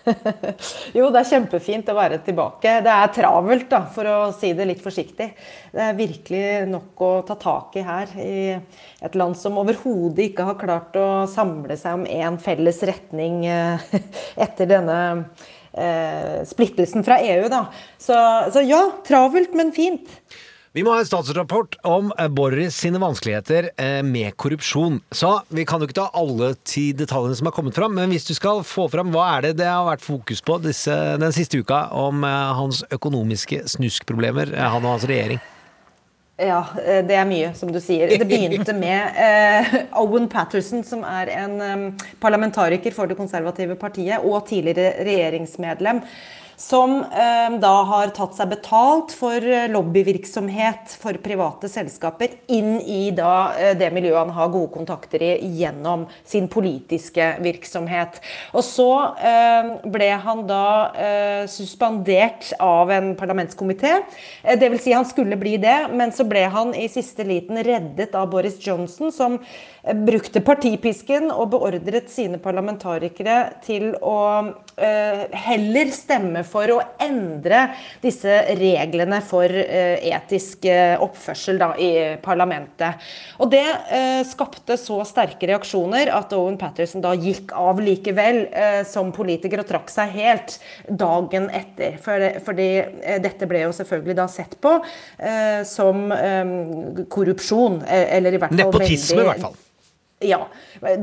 Jo, 0.97 1.09
det 1.11 1.21
er 1.21 1.29
kjempefint 1.29 1.89
å 1.91 1.97
være 1.97 2.19
tilbake. 2.25 2.77
Det 2.85 2.93
er 2.93 3.13
travelt, 3.15 3.67
da, 3.71 3.81
for 3.95 4.09
å 4.09 4.17
si 4.35 4.51
det 4.57 4.67
litt 4.69 4.83
forsiktig. 4.83 5.27
Det 5.73 5.83
er 5.87 5.97
virkelig 5.97 6.45
nok 6.71 7.03
å 7.05 7.11
ta 7.27 7.37
tak 7.41 7.77
i 7.79 7.85
her. 7.85 8.15
I 8.21 8.37
et 9.05 9.17
land 9.19 9.37
som 9.39 9.59
overhodet 9.61 10.29
ikke 10.29 10.47
har 10.49 10.59
klart 10.61 10.97
å 10.99 11.09
samle 11.31 11.77
seg 11.79 11.99
om 11.99 12.07
én 12.07 12.39
felles 12.41 12.81
retning 12.87 13.43
eh, 13.49 13.85
etter 14.45 14.69
denne 14.69 14.97
eh, 15.73 16.41
splittelsen 16.47 17.05
fra 17.05 17.19
EU, 17.23 17.47
da. 17.51 17.65
Så, 17.97 18.17
så 18.53 18.65
ja, 18.65 18.83
travelt, 19.07 19.55
men 19.57 19.73
fint. 19.75 20.09
Vi 20.75 20.83
må 20.83 20.91
ha 20.91 20.99
en 20.99 21.07
statsrapport 21.07 21.77
om 21.87 22.09
eh, 22.19 22.27
Boris 22.27 22.75
sine 22.83 22.99
vanskeligheter 22.99 23.69
eh, 23.79 24.01
med 24.03 24.35
korrupsjon. 24.35 24.97
Så 25.07 25.29
vi 25.47 25.63
kan 25.63 25.79
jo 25.79 25.87
ikke 25.87 26.01
ta 26.01 26.09
alle 26.19 26.49
ti 26.67 26.89
detaljene 26.91 27.37
som 27.39 27.47
har 27.47 27.55
kommet 27.55 27.77
fram, 27.77 27.95
men 27.95 28.11
hvis 28.11 28.27
du 28.27 28.33
skal 28.35 28.59
få 28.67 28.89
fram, 28.91 29.13
hva 29.15 29.29
er 29.37 29.47
det 29.47 29.53
det 29.61 29.69
har 29.71 29.87
vært 29.87 30.03
fokus 30.03 30.43
på 30.43 30.59
disse, 30.65 30.91
den 31.21 31.31
siste 31.31 31.63
uka 31.63 31.85
om 31.95 32.27
eh, 32.27 32.51
hans 32.59 32.83
økonomiske 32.91 33.61
snuskproblemer, 33.71 34.51
han 34.51 34.83
og 34.83 34.97
hans 34.97 35.07
regjering? 35.07 35.39
Ja, 36.43 36.59
det 36.75 37.15
er 37.15 37.27
mye, 37.29 37.55
som 37.55 37.71
du 37.71 37.79
sier. 37.79 38.11
Det 38.11 38.27
begynte 38.27 38.75
med 38.75 39.15
eh, 39.15 39.75
Owen 40.03 40.27
Patterson, 40.27 40.83
som 40.83 41.07
er 41.07 41.31
en 41.39 41.59
eh, 41.63 42.07
parlamentariker 42.19 42.91
for 42.91 43.07
det 43.07 43.15
konservative 43.15 43.79
partiet 43.79 44.27
og 44.27 44.41
tidligere 44.51 45.07
regjeringsmedlem. 45.07 46.03
Som 46.57 47.01
eh, 47.03 47.57
da 47.59 47.73
har 47.89 48.13
tatt 48.15 48.37
seg 48.37 48.51
betalt 48.53 49.11
for 49.15 49.43
eh, 49.43 49.67
lobbyvirksomhet 49.71 50.93
for 51.01 51.17
private 51.23 51.67
selskaper 51.71 52.37
inn 52.47 52.77
i 52.79 53.09
da 53.15 53.51
eh, 53.59 53.73
det 53.75 53.89
miljøet 53.95 54.21
han 54.21 54.33
har 54.37 54.53
gode 54.53 54.71
kontakter 54.75 55.23
i 55.25 55.33
gjennom 55.59 56.05
sin 56.23 56.47
politiske 56.51 57.33
virksomhet. 57.43 58.21
Og 58.55 58.63
så 58.63 58.89
eh, 59.19 59.71
ble 59.91 60.09
han 60.23 60.45
da 60.47 60.65
eh, 60.95 61.43
suspendert 61.51 62.53
av 62.63 62.93
en 62.95 63.11
parlamentskomité. 63.19 63.97
Eh, 64.43 64.55
vil 64.69 64.79
si 64.79 64.95
han 64.95 65.07
skulle 65.07 65.35
bli 65.39 65.57
det, 65.61 65.77
men 65.91 66.15
så 66.15 66.23
ble 66.27 66.45
han 66.51 66.71
i 66.75 66.87
siste 66.91 67.27
liten 67.27 67.59
reddet 67.67 68.15
av 68.15 68.29
Boris 68.31 68.61
Johnson, 68.63 69.11
som 69.11 69.41
eh, 69.41 69.95
brukte 70.07 70.43
partipisken 70.45 71.27
og 71.33 71.51
beordret 71.57 72.07
sine 72.13 72.39
parlamentarikere 72.39 73.41
til 73.65 73.91
å 73.99 74.17
heller 74.75 75.91
stemme 75.95 76.41
for 76.47 76.71
å 76.73 76.79
endre 76.99 77.61
disse 78.03 78.31
reglene 78.59 79.21
for 79.23 79.47
eh, 79.47 80.03
etisk 80.11 80.65
eh, 80.67 80.95
oppførsel 81.01 81.59
da, 81.61 81.69
i 81.79 81.91
parlamentet. 82.23 83.05
Og 83.39 83.51
det 83.53 83.63
eh, 83.65 84.21
skapte 84.27 84.77
så 84.79 84.99
sterke 85.07 85.47
reaksjoner 85.49 86.11
at 86.13 86.33
Owen 86.35 86.59
Patterson 86.59 87.03
da 87.03 87.13
gikk 87.15 87.53
av 87.55 87.79
likevel 87.83 88.45
eh, 88.51 88.81
som 88.87 89.13
politiker 89.15 89.63
og 89.63 89.69
trakk 89.69 89.91
seg 89.93 90.15
helt 90.17 90.57
dagen 90.89 91.49
etter. 91.55 91.99
Fordi 92.03 92.69
eh, 92.83 93.19
dette 93.23 93.47
ble 93.49 93.65
jo 93.65 93.75
selvfølgelig 93.75 94.17
da 94.19 94.27
sett 94.31 94.57
på 94.63 94.75
eh, 94.79 95.61
som 95.67 96.09
eh, 96.15 97.05
korrupsjon, 97.11 97.81
eh, 97.87 98.09
eller 98.17 98.35
i 98.35 98.41
hvert 98.41 98.55
fall 98.55 98.65
Nepotisme, 98.65 99.21
i 99.23 99.29
hvert 99.31 99.47
fall. 99.47 99.61
Ja. 100.23 100.47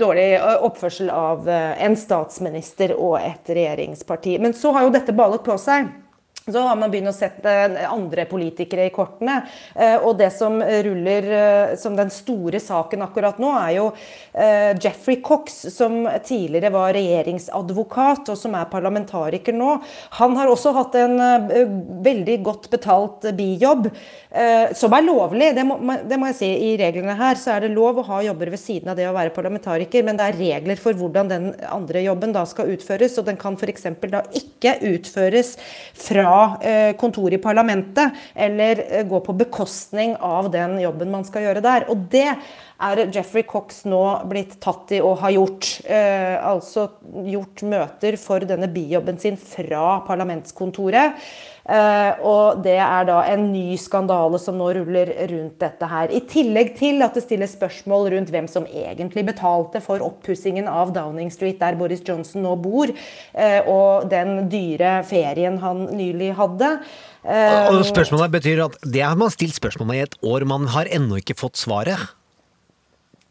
Dårlig 0.01 0.41
oppførsel 0.65 1.11
av 1.13 1.49
en 1.49 1.97
statsminister 2.01 2.95
og 2.97 3.19
et 3.21 3.51
regjeringsparti. 3.53 4.39
Men 4.41 4.57
så 4.57 4.73
har 4.73 4.87
jo 4.87 4.95
dette 4.95 5.15
ballet 5.17 5.45
på 5.45 5.59
seg. 5.61 5.91
Så 6.47 6.59
har 6.59 6.75
man 6.75 6.91
begynt 6.91 7.07
å 7.07 7.15
sette 7.15 7.51
andre 7.87 8.25
politikere 8.27 8.89
i 8.89 8.93
kortene. 8.95 9.45
Eh, 9.79 9.95
Og 10.03 10.17
det 10.19 10.33
som 10.35 10.57
ruller 10.59 11.29
eh, 11.37 11.75
som 11.79 11.95
den 11.95 12.11
store 12.11 12.59
saken 12.59 13.05
akkurat 13.07 13.39
nå, 13.39 13.53
er 13.61 13.77
jo 13.77 13.85
eh, 14.35 14.73
Jeffrey 14.83 15.21
Cox, 15.23 15.61
som 15.71 16.01
tidligere 16.27 16.73
var 16.75 16.97
regjeringsadvokat 16.97 18.33
og 18.33 18.41
som 18.41 18.57
er 18.59 18.67
parlamentariker 18.73 19.55
nå. 19.55 19.77
Han 20.19 20.35
har 20.41 20.51
også 20.51 20.73
hatt 20.75 20.97
en 20.99 21.15
veldig 22.03 22.37
godt 22.43 22.69
betalt 22.73 23.29
bijobb, 23.37 23.87
som 24.79 24.95
er 24.97 25.05
lovlig. 25.05 25.51
Det 25.55 25.65
må, 25.67 25.77
det 26.09 26.19
må 26.19 26.31
jeg 26.31 26.39
si. 26.39 26.51
I 26.73 26.73
reglene 26.81 27.15
her 27.19 27.39
så 27.39 27.55
er 27.55 27.67
det 27.67 27.73
lov 27.75 28.01
å 28.01 28.07
ha 28.09 28.23
jobber 28.25 28.51
ved 28.53 28.61
siden 28.61 28.91
av 28.93 28.99
det 28.99 29.07
å 29.09 29.15
være 29.15 29.35
parlamentariker, 29.37 30.05
men 30.07 30.19
det 30.19 30.29
er 30.31 30.39
regler 30.41 30.81
for 30.81 30.97
hvordan 30.99 31.31
den 31.31 31.49
andre 31.69 32.03
jobben 32.07 32.35
da 32.35 32.45
skal 32.49 32.73
utføres. 32.73 33.19
Og 33.21 33.29
den 33.29 33.39
kan 33.41 33.59
f.eks. 33.61 33.87
da 34.13 34.25
ikke 34.43 34.79
utføres 34.93 35.55
fra 36.01 36.32
eh, 36.61 36.93
kontoret 37.01 37.39
i 37.39 37.43
parlamentet, 37.43 38.19
eller 38.35 38.83
eh, 38.89 39.07
gå 39.09 39.21
på 39.25 39.35
bekostning 39.37 40.17
av 40.21 40.51
den 40.53 40.79
jobben 40.83 41.13
man 41.13 41.27
skal 41.29 41.47
gjøre 41.47 41.65
der. 41.65 41.87
Og 41.93 42.09
det 42.13 42.29
er 42.83 43.05
Jeffrey 43.15 43.47
Cox 43.49 43.85
nå 43.89 44.03
blitt 44.31 44.59
tatt 44.63 44.95
i 44.97 45.01
og 45.05 45.21
har 45.23 45.37
gjort. 45.37 45.71
Eh, 45.87 46.37
altså 46.43 46.89
gjort 47.29 47.65
møter 47.69 48.19
for 48.21 48.45
denne 48.49 48.71
bijobben 48.73 49.21
sin 49.23 49.39
fra 49.41 50.01
parlamentskontoret. 50.09 51.19
Eh, 51.63 52.23
og 52.27 52.63
det 52.65 52.75
er 52.83 53.05
da 53.07 53.21
en 53.31 53.45
ny 53.53 53.77
skandale 53.79 54.39
som 54.43 54.57
nå 54.59 54.67
ruller 54.81 55.13
rundt 55.31 55.61
dette 55.63 55.87
her. 55.87 56.11
I 56.11 56.23
tillegg 56.27 56.73
til 56.79 57.03
at 57.07 57.15
det 57.15 57.23
stilles 57.23 57.55
spørsmål 57.55 58.09
rundt 58.17 58.33
hvem 58.35 58.49
som 58.51 58.67
egentlig 58.67 59.23
betalte 59.29 59.83
for 59.85 60.03
oppussingen 60.03 60.67
av 60.71 60.91
Downing 60.97 61.31
Street, 61.31 61.61
der 61.63 61.79
Boris 61.79 62.03
Johnson 62.07 62.43
nå 62.43 62.57
bor, 62.63 62.91
eh, 63.35 63.61
og 63.71 64.09
den 64.11 64.49
dyre 64.51 65.03
ferien 65.07 65.61
han 65.63 65.87
nylig 65.95 66.33
hadde. 66.41 66.73
Eh, 67.23 67.71
Og 67.71 67.85
spørsmålet 67.87 68.35
betyr 68.35 68.65
at 68.67 68.81
det 68.83 69.07
har 69.07 69.15
man 69.17 69.31
stilt 69.31 69.55
spørsmål 69.55 69.87
om 69.87 69.95
i 69.95 70.03
et 70.03 70.19
år, 70.27 70.45
man 70.45 70.67
har 70.75 70.91
ennå 70.91 71.23
ikke 71.23 71.39
fått 71.39 71.57
svaret. 71.63 71.99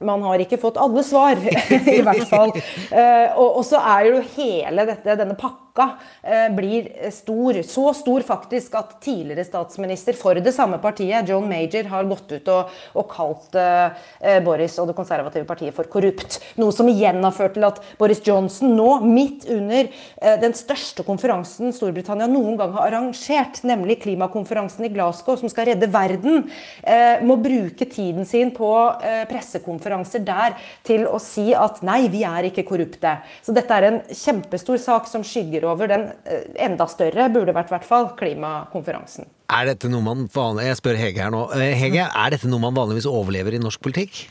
man 0.02 0.24
har 0.26 0.42
ikke 0.42 0.58
fått 0.58 0.80
alle 0.82 1.04
svar, 1.06 1.38
i 1.98 2.02
hvert 2.02 2.26
fall. 2.26 2.50
Og, 3.38 3.50
og 3.60 3.66
så 3.68 3.78
er 3.78 4.08
jo 4.08 4.24
hele 4.34 4.88
dette, 4.90 5.14
denne 5.20 5.36
pakka 5.38 5.60
eh, 5.80 6.50
blir 6.56 6.90
stor. 7.12 7.62
Så 7.64 7.94
stor 8.02 8.26
faktisk 8.28 8.76
at 8.80 8.98
tidligere 9.04 9.46
statsminister 9.48 10.18
for 10.18 10.36
det 10.36 10.54
samme 10.56 10.82
partiet, 10.84 11.30
John 11.30 11.48
Major, 11.50 11.88
har 11.92 12.10
gått 12.10 12.32
ut 12.36 12.52
og, 12.52 12.72
og 12.98 13.08
kalt 13.12 13.56
eh, 13.60 14.40
Boris 14.46 14.78
og 14.82 14.90
det 14.92 14.98
konservative 14.98 15.48
partiet 15.48 15.76
for 15.76 15.90
korrupt. 15.92 16.40
Noe 16.62 16.76
som 16.76 16.90
igjen 16.92 17.22
har 17.24 17.36
ført 17.36 17.56
til 17.58 17.68
at 17.68 17.80
Boris 18.00 18.22
Johnson 18.26 18.76
nå, 18.78 18.90
midt 19.06 19.48
under 19.52 19.88
eh, 19.88 20.38
den 20.42 20.56
største 20.58 21.06
konferansen 21.08 21.74
Storbritannia 21.76 22.28
noen 22.30 22.58
gang 22.60 22.74
har 22.76 22.90
arrangert, 22.90 23.62
nemlig 23.68 24.02
klimakonferansen 24.04 24.86
i 24.88 24.92
Glasgow, 24.94 25.38
som 25.40 25.52
skal 25.52 25.72
redde 25.72 25.90
verden, 25.92 26.46
eh, 26.84 27.22
må 27.26 27.38
bruke 27.42 27.88
tiden 27.90 28.28
sin 28.28 28.54
på 28.56 28.72
eh, 29.04 29.24
pressekonferanser 29.30 30.24
der 30.26 30.58
til 30.88 31.08
å 31.10 31.20
si 31.22 31.52
at 31.58 31.82
nei, 31.86 32.04
vi 32.12 32.24
er 32.28 32.50
ikke 32.50 32.66
korrupte. 32.68 33.18
Så 33.46 33.56
dette 33.56 33.78
er 33.78 33.90
en 33.90 34.00
kjempestor 34.08 34.80
sak 34.82 35.10
som 35.10 35.26
skygger 35.26 35.61
over 35.70 35.88
den 35.92 36.08
eh, 36.26 36.44
enda 36.66 36.88
større, 36.90 37.30
burde 37.34 37.54
vært 37.56 37.70
i 37.72 37.76
hvert 37.76 37.88
fall, 37.88 38.10
klimakonferansen. 38.20 39.28
Er 39.52 39.66
dette 39.72 39.90
noe 39.92 40.02
man 40.06 40.28
vanlig, 40.32 40.66
Jeg 40.72 40.80
spør 40.80 41.00
Hege 41.00 41.22
her 41.26 41.32
nå. 41.34 41.46
Eh, 41.58 41.74
Hege, 41.78 42.06
er 42.08 42.30
dette 42.36 42.48
noe 42.52 42.62
man 42.64 42.74
vanligvis 42.78 43.08
overlever 43.10 43.54
i 43.58 43.62
norsk 43.62 43.82
politikk? 43.84 44.24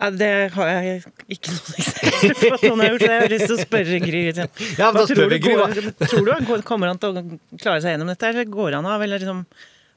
Ja, 0.00 0.08
det 0.10 0.30
har 0.52 0.68
jeg 0.74 1.04
ikke 1.32 1.52
noen 1.54 1.76
eksempler 1.80 2.34
på 2.40 2.48
at 2.56 2.64
noen 2.66 2.80
har 2.82 2.90
gjort. 2.92 3.04
så 3.04 3.10
Jeg 3.12 3.20
har 3.22 3.32
lyst 3.32 3.46
til 3.46 3.54
å 3.54 3.62
spørre 3.62 4.00
Gry. 4.04 4.22
Ja, 4.34 4.42
men 4.44 4.76
da 4.76 4.88
Hva 4.90 5.04
tror 5.04 5.14
spør 5.14 5.28
du 5.30 5.34
vi 5.34 5.38
Gry, 5.44 5.54
går- 5.60 6.08
Tror 6.10 6.26
du 6.26 6.32
han 6.34 6.64
kommer 6.66 6.90
han 6.90 6.98
til 7.00 7.14
å 7.14 7.22
klare 7.62 7.80
seg 7.84 7.94
gjennom 7.94 8.10
dette, 8.10 8.28
eller 8.34 8.44
går 8.50 8.76
han 8.80 8.88
av? 8.90 9.04
Eller 9.06 9.22
liksom, 9.22 9.44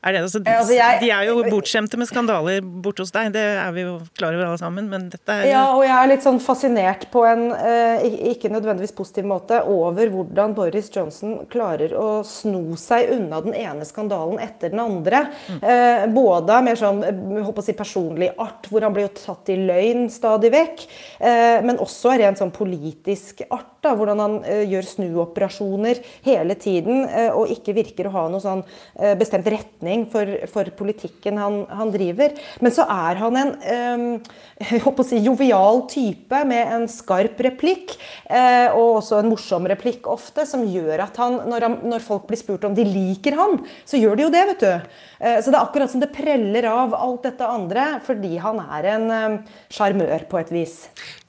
er 0.03 0.13
det, 0.13 0.21
altså, 0.23 0.39
Altså, 0.45 0.73
jeg- 0.77 0.99
de 1.01 1.09
er 1.11 1.23
jo 1.27 1.43
bortskjemte 1.43 1.97
med 1.97 2.07
skandaler 2.07 2.61
borte 2.61 2.99
hos 3.03 3.11
deg, 3.11 3.31
det 3.33 3.41
er 3.41 3.71
vi 3.73 3.81
jo 3.81 3.99
klar 4.17 4.33
over 4.33 4.45
alle 4.45 4.57
sammen, 4.57 4.87
men 4.89 5.09
dette 5.09 5.27
er 5.29 5.45
Ja, 5.49 5.63
og 5.75 5.83
jeg 5.83 5.91
er 5.95 6.07
litt 6.07 6.23
sånn 6.23 6.39
fascinert 6.39 7.09
på 7.11 7.25
en 7.27 7.51
eh, 7.51 8.03
ikke 8.33 8.49
nødvendigvis 8.53 8.93
positiv 8.95 9.25
måte 9.25 9.59
over 9.65 10.07
hvordan 10.07 10.53
Boris 10.55 10.89
Johnson 10.93 11.45
klarer 11.49 11.91
å 11.97 12.23
sno 12.25 12.75
seg 12.75 13.11
unna 13.17 13.41
den 13.43 13.53
ene 13.53 13.83
skandalen 13.85 14.39
etter 14.39 14.69
den 14.69 14.79
andre. 14.79 15.27
Eh, 15.61 16.05
både 16.07 16.61
mer 16.63 16.75
sånn 16.75 17.03
eh, 17.03 17.43
håper 17.43 17.61
å 17.61 17.63
si 17.65 17.73
personlig 17.73 18.31
art, 18.37 18.69
hvor 18.69 18.81
han 18.81 18.93
blir 18.93 19.09
jo 19.09 19.13
tatt 19.25 19.49
i 19.49 19.57
løgn 19.57 20.07
stadig 20.13 20.51
vekk, 20.51 20.85
eh, 21.19 21.61
men 21.61 21.77
også 21.77 22.17
rent 22.17 22.37
sånn 22.37 22.51
politisk 22.53 23.41
art, 23.51 23.76
da, 23.87 23.95
hvordan 23.97 24.21
han 24.21 24.35
eh, 24.47 24.63
gjør 24.69 24.87
snuoperasjoner 24.91 26.01
hele 26.25 26.57
tiden 26.59 27.05
eh, 27.07 27.29
og 27.31 27.51
ikke 27.53 27.75
virker 27.77 28.09
å 28.09 28.13
ha 28.15 28.25
noe 28.31 28.43
sånn 28.43 28.63
eh, 28.99 29.15
bestemt 29.19 29.47
retning 29.51 30.05
for, 30.11 30.29
for 30.51 30.69
politikken 30.77 31.39
han, 31.41 31.61
han 31.71 31.93
driver. 31.93 32.35
Men 32.63 32.75
så 32.75 32.87
er 32.91 33.21
han 33.21 33.39
en 33.39 33.53
å 34.87 35.05
si, 35.07 35.21
jovial 35.25 35.83
type 35.91 36.43
med 36.49 36.73
en 36.75 36.87
skarp 36.91 37.39
replikk, 37.47 37.95
eh, 38.29 38.67
og 38.73 39.01
også 39.01 39.21
en 39.21 39.31
morsom 39.31 39.67
replikk 39.69 40.09
ofte, 40.11 40.47
som 40.49 40.65
gjør 40.67 41.05
at 41.07 41.19
han 41.21 41.41
når, 41.47 41.67
han, 41.67 41.77
når 41.93 42.05
folk 42.05 42.27
blir 42.29 42.41
spurt 42.41 42.67
om 42.67 42.75
de 42.77 42.85
liker 42.87 43.37
han, 43.37 43.59
så 43.87 43.99
gjør 43.99 44.17
de 44.17 44.27
jo 44.27 44.33
det, 44.33 44.45
vet 44.53 44.65
du. 44.65 44.97
Så 45.17 45.49
det 45.49 45.57
er 45.57 45.63
akkurat 45.63 45.89
som 45.89 46.01
det 46.01 46.11
preller 46.13 46.67
av 46.69 46.91
alt 46.93 47.23
dette 47.25 47.45
andre, 47.49 47.85
fordi 48.05 48.35
han 48.41 48.59
er 48.77 48.89
en 48.91 49.07
sjarmør 49.73 50.27
på 50.29 50.37
et 50.37 50.51
vis. 50.53 50.75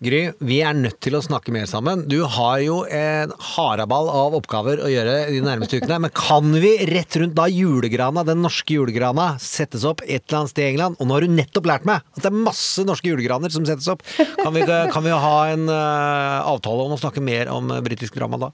Gry, 0.04 0.28
vi 0.44 0.60
er 0.62 0.76
nødt 0.76 1.00
til 1.02 1.16
å 1.18 1.22
snakke 1.24 1.52
mer 1.54 1.64
sammen. 1.70 2.04
Du 2.10 2.20
har 2.22 2.47
jo 2.62 2.78
en 2.84 3.32
haraball 3.54 4.08
av 4.10 4.36
oppgaver 4.38 4.80
å 4.84 4.90
gjøre 4.90 5.16
de 5.30 5.40
nærmeste 5.44 5.80
ukene. 5.80 5.98
Men 6.04 6.12
kan 6.16 6.54
vi 6.62 6.72
rett 6.90 7.18
rundt 7.20 7.36
da 7.38 7.48
julegrana, 7.52 8.24
den 8.26 8.40
norske 8.44 8.78
julegrana, 8.78 9.30
settes 9.42 9.84
opp 9.88 10.00
et 10.06 10.24
eller 10.26 10.40
annet 10.40 10.54
sted 10.54 10.64
i 10.64 10.70
England? 10.72 10.98
Og 10.98 11.08
nå 11.08 11.16
har 11.16 11.26
du 11.26 11.34
nettopp 11.34 11.68
lært 11.70 11.88
meg 11.88 12.00
at 12.02 12.22
det 12.24 12.30
er 12.30 12.40
masse 12.48 12.86
norske 12.88 13.10
julegraner 13.10 13.52
som 13.54 13.66
settes 13.68 13.90
opp. 13.92 14.06
Kan 14.16 14.56
vi, 14.56 14.64
kan 14.64 15.04
vi 15.04 15.12
ha 15.26 15.36
en 15.52 15.68
uh, 15.68 16.48
avtale 16.54 16.88
om 16.88 16.96
å 16.96 17.00
snakke 17.00 17.22
mer 17.24 17.52
om 17.52 17.70
uh, 17.74 17.82
britisk 17.84 18.16
drama 18.18 18.40
da? 18.48 18.50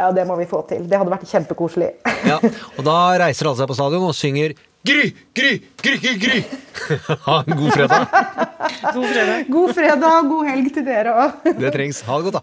Ja, 0.00 0.10
det 0.16 0.24
må 0.26 0.34
vi 0.40 0.48
få 0.48 0.62
til. 0.68 0.86
Det 0.88 0.98
hadde 0.98 1.12
vært 1.12 1.28
kjempekoselig. 1.28 1.92
Ja, 2.26 2.38
og 2.40 2.84
da 2.86 2.98
reiser 3.20 3.50
alle 3.50 3.60
seg 3.60 3.68
på 3.70 3.76
stadion 3.76 4.08
og 4.08 4.16
synger 4.16 4.56
Gry, 4.84 5.14
Gry, 5.34 5.60
Gry, 5.82 5.96
Gry, 5.98 6.18
Gry! 6.18 6.44
Ha 7.26 7.44
en 7.46 7.56
god 7.56 7.72
fredag. 7.72 8.06
God 8.94 9.06
fredag. 9.06 9.44
God 9.48 9.74
fredag, 9.74 10.28
god 10.28 10.46
helg 10.50 10.72
til 10.74 10.86
dere 10.86 11.14
òg. 11.14 11.30
Det 11.60 11.70
trengs. 11.76 12.02
Ha 12.08 12.18
det 12.18 12.32
godt, 12.32 12.42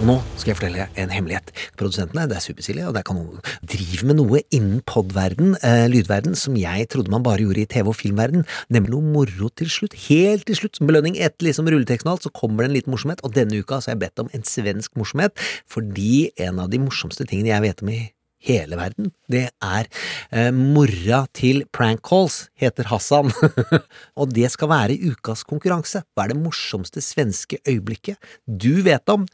Og 0.00 0.06
nå 0.08 0.14
skal 0.40 0.54
jeg 0.54 0.56
fortelle 0.56 0.84
en 0.96 1.10
hemmelighet. 1.12 1.50
Produsentene, 1.76 2.22
det 2.30 2.38
er 2.38 2.40
Supersilje, 2.40 2.86
og 2.88 2.94
det 2.96 3.02
er 3.02 3.06
Kanon, 3.10 3.42
driver 3.68 4.06
med 4.08 4.16
noe 4.16 4.40
innen 4.48 4.78
podverden, 4.88 5.58
eh, 5.60 5.88
lydverden, 5.92 6.32
som 6.40 6.56
jeg 6.56 6.86
trodde 6.88 7.12
man 7.12 7.22
bare 7.22 7.44
gjorde 7.44 7.60
i 7.60 7.68
TV- 7.68 7.90
og 7.92 7.98
filmverden, 7.98 8.46
nemlig 8.72 8.94
noe 8.94 9.04
moro 9.04 9.50
til 9.52 9.68
slutt. 9.68 9.92
Helt 10.08 10.46
til 10.48 10.56
slutt, 10.56 10.80
som 10.80 10.88
belønning 10.88 11.18
etter 11.20 11.44
liksom 11.44 11.68
rulleteksten 11.68 12.08
og 12.08 12.16
alt, 12.16 12.24
så 12.24 12.32
kommer 12.32 12.64
det 12.64 12.70
en 12.70 12.76
liten 12.78 12.94
morsomhet, 12.94 13.20
og 13.22 13.34
denne 13.34 13.60
uka 13.60 13.74
har 13.74 13.92
jeg 13.92 14.00
bedt 14.00 14.24
om 14.24 14.30
en 14.32 14.42
svensk 14.42 14.96
morsomhet, 14.96 15.36
fordi 15.68 16.30
en 16.38 16.64
av 16.64 16.70
de 16.70 16.80
morsomste 16.80 17.28
tingene 17.28 17.52
jeg 17.52 17.60
vet 17.68 17.82
om 17.82 17.92
i 17.92 18.00
hele 18.46 18.78
verden. 18.78 19.10
Det 19.30 19.46
er 19.62 19.88
eh, 20.32 20.50
mora 20.54 21.24
til 21.36 21.64
prank 21.74 22.02
calls, 22.06 22.48
heter 22.60 22.88
Hassan. 22.90 23.32
og 24.20 24.32
det 24.34 24.50
skal 24.54 24.72
være 24.72 24.98
ukas 25.12 25.44
konkurranse. 25.48 26.02
Hva 26.14 26.26
er 26.26 26.34
det 26.34 26.40
morsomste 26.40 27.02
svenske 27.04 27.60
øyeblikket 27.68 28.20
du 28.46 28.82
vet 28.86 29.12
om? 29.12 29.26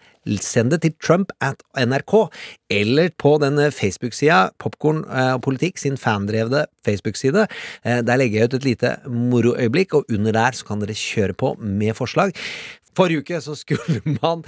Send 0.42 0.72
det 0.74 0.80
til 0.82 0.94
Trump 0.98 1.30
at 1.44 1.62
NRK, 1.78 2.14
eller 2.70 3.12
på 3.18 3.36
den 3.42 3.61
eh, 3.62 3.72
Facebook-sida 3.74 4.50
Popkorn 4.59 5.04
eh, 5.07 5.34
og 5.36 5.44
politikk 5.46 5.78
sin 5.78 5.98
fandrevne 6.00 6.64
Facebook-side. 6.86 7.46
Eh, 7.86 8.02
der 8.02 8.18
legger 8.18 8.42
jeg 8.42 8.50
ut 8.50 8.59
et 8.59 8.70
lite 8.72 8.96
moroøyeblikk, 9.07 9.94
og 9.94 10.11
under 10.12 10.34
der 10.34 10.59
så 10.59 10.66
kan 10.66 10.82
dere 10.82 10.98
kjøre 10.98 11.38
på 11.38 11.54
med 11.62 11.94
forslag. 11.98 12.34
Forrige 12.96 13.22
uke 13.22 13.40
så 13.44 13.54
skulle 13.59 14.00
man 14.18 14.42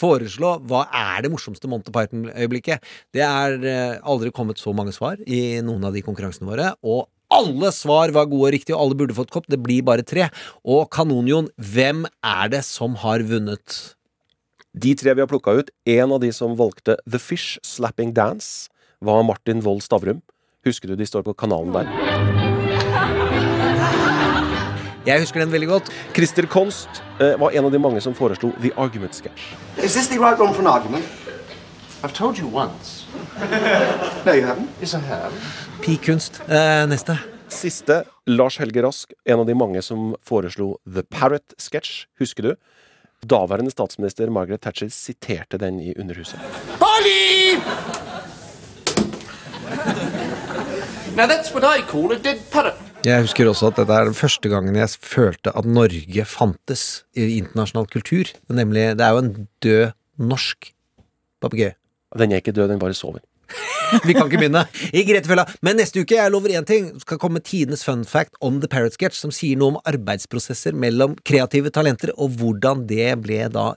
foreslå 0.00 0.56
hva 0.70 0.86
er 0.96 1.24
det 1.24 1.30
morsomste 1.32 1.70
Monty 1.70 1.92
Python-øyeblikket. 1.94 2.84
Det 3.14 3.24
er 3.26 3.56
eh, 3.60 3.96
aldri 4.02 4.32
kommet 4.34 4.60
så 4.60 4.74
mange 4.76 4.94
svar 4.96 5.20
i 5.26 5.60
noen 5.64 5.84
av 5.86 5.96
de 5.96 6.04
konkurransene 6.06 6.48
våre, 6.50 6.72
og 6.82 7.08
alle 7.30 7.70
svar 7.74 8.10
var 8.14 8.26
gode 8.26 8.48
og 8.48 8.54
riktige, 8.56 8.74
og 8.74 8.82
alle 8.82 8.98
burde 8.98 9.14
fått 9.14 9.30
kopp. 9.30 9.46
Det 9.50 9.60
blir 9.62 9.84
bare 9.86 10.02
tre. 10.06 10.26
Og 10.66 10.88
Kanonjon, 10.90 11.50
hvem 11.54 12.02
er 12.26 12.50
det 12.50 12.64
som 12.66 12.98
har 13.04 13.22
vunnet? 13.26 13.78
De 14.74 14.94
tre 14.98 15.14
vi 15.14 15.22
har 15.22 15.30
plukka 15.30 15.54
ut, 15.60 15.70
en 15.86 16.16
av 16.16 16.20
de 16.22 16.32
som 16.34 16.58
valgte 16.58 16.98
The 17.06 17.22
Fish 17.22 17.58
Slapping 17.66 18.14
Dance, 18.14 18.68
var 19.00 19.24
Martin 19.26 19.62
Wold 19.64 19.86
Stavrum. 19.86 20.20
Husker 20.66 20.90
du 20.90 20.98
de 20.98 21.08
står 21.08 21.24
på 21.26 21.38
kanalen 21.38 21.72
der? 21.72 22.39
Jeg 25.06 25.22
husker 25.22 25.40
den 25.40 25.52
veldig 25.52 25.68
godt. 25.68 25.86
Christer 26.12 26.44
Konst 26.50 27.00
eh, 27.20 27.32
var 27.40 27.54
en 27.56 27.64
av 27.64 27.72
de 27.72 27.78
mange 27.80 28.00
som 28.04 28.12
foreslo 28.14 28.50
The 28.60 28.72
Argument 28.76 29.14
Sketch. 29.16 29.54
Is 29.80 29.94
this 29.96 30.08
the 30.08 30.18
right 30.20 30.38
one 30.38 30.52
for 30.52 30.60
an 30.60 30.68
argument? 30.68 31.06
I've 32.02 32.12
told 32.12 32.38
you 32.38 32.48
once. 32.48 33.06
no, 34.26 34.32
you 34.32 34.44
haven't. 34.44 34.68
Yes, 34.80 34.94
I 34.94 35.00
have. 35.08 35.32
Pikunst. 35.80 36.42
Eh, 36.48 36.86
neste. 36.88 37.16
Siste, 37.48 38.04
Lars 38.26 38.58
Helge 38.60 38.82
Rask, 38.84 39.12
en 39.24 39.40
av 39.40 39.46
de 39.46 39.56
mange 39.56 39.80
som 39.82 40.12
foreslo 40.22 40.76
The 40.84 41.02
Parrot 41.02 41.56
Sketch. 41.58 42.04
Husker 42.20 42.42
du? 42.42 42.54
Daværende 43.24 43.72
statsminister 43.72 44.30
Margaret 44.30 44.60
Thatcher 44.60 44.88
siterte 44.92 45.58
den 45.58 45.80
i 45.80 45.94
Underhuset. 45.96 46.40
Polly! 46.78 47.56
now 51.16 51.26
that's 51.26 51.52
what 51.52 51.64
I 51.64 51.80
call 51.80 52.12
a 52.12 52.18
dead 52.18 52.38
parrot. 52.50 52.89
Jeg 53.00 53.24
husker 53.24 53.48
også 53.48 53.70
at 53.70 53.78
dette 53.80 53.96
er 53.96 54.10
den 54.10 54.16
første 54.16 54.50
gangen 54.52 54.76
jeg 54.76 54.92
følte 55.00 55.54
at 55.56 55.64
Norge 55.64 56.24
fantes 56.28 56.82
i 57.16 57.38
internasjonal 57.38 57.86
kultur. 57.88 58.28
Nemlig, 58.52 58.90
det 59.00 59.06
er 59.06 59.14
jo 59.16 59.22
en 59.22 59.30
død 59.64 59.94
norsk 60.20 60.68
papegøye. 61.40 61.72
Den 62.20 62.34
er 62.34 62.42
ikke 62.42 62.52
død, 62.52 62.68
den 62.68 62.82
bare 62.82 62.96
sover. 62.98 63.22
Vi 64.06 64.12
kan 64.12 64.28
ikke 64.28 64.42
begynne 64.42 64.66
i 64.92 65.06
Gretefella. 65.08 65.46
Men 65.64 65.80
neste 65.80 66.04
uke, 66.04 66.18
jeg 66.18 66.34
lover 66.34 66.52
én 66.58 66.68
ting, 66.68 66.92
skal 67.00 67.18
komme 67.22 67.40
tidenes 67.40 67.86
fun 67.88 68.04
fact 68.04 68.36
om 68.44 68.60
The 68.60 68.68
Parrot 68.68 68.98
Sketch, 68.98 69.16
som 69.16 69.32
sier 69.32 69.56
noe 69.56 69.74
om 69.74 69.80
arbeidsprosesser 69.88 70.76
mellom 70.76 71.16
kreative 71.24 71.72
talenter, 71.72 72.12
og 72.20 72.36
hvordan 72.36 72.84
det 72.90 73.14
ble 73.24 73.46
da 73.48 73.70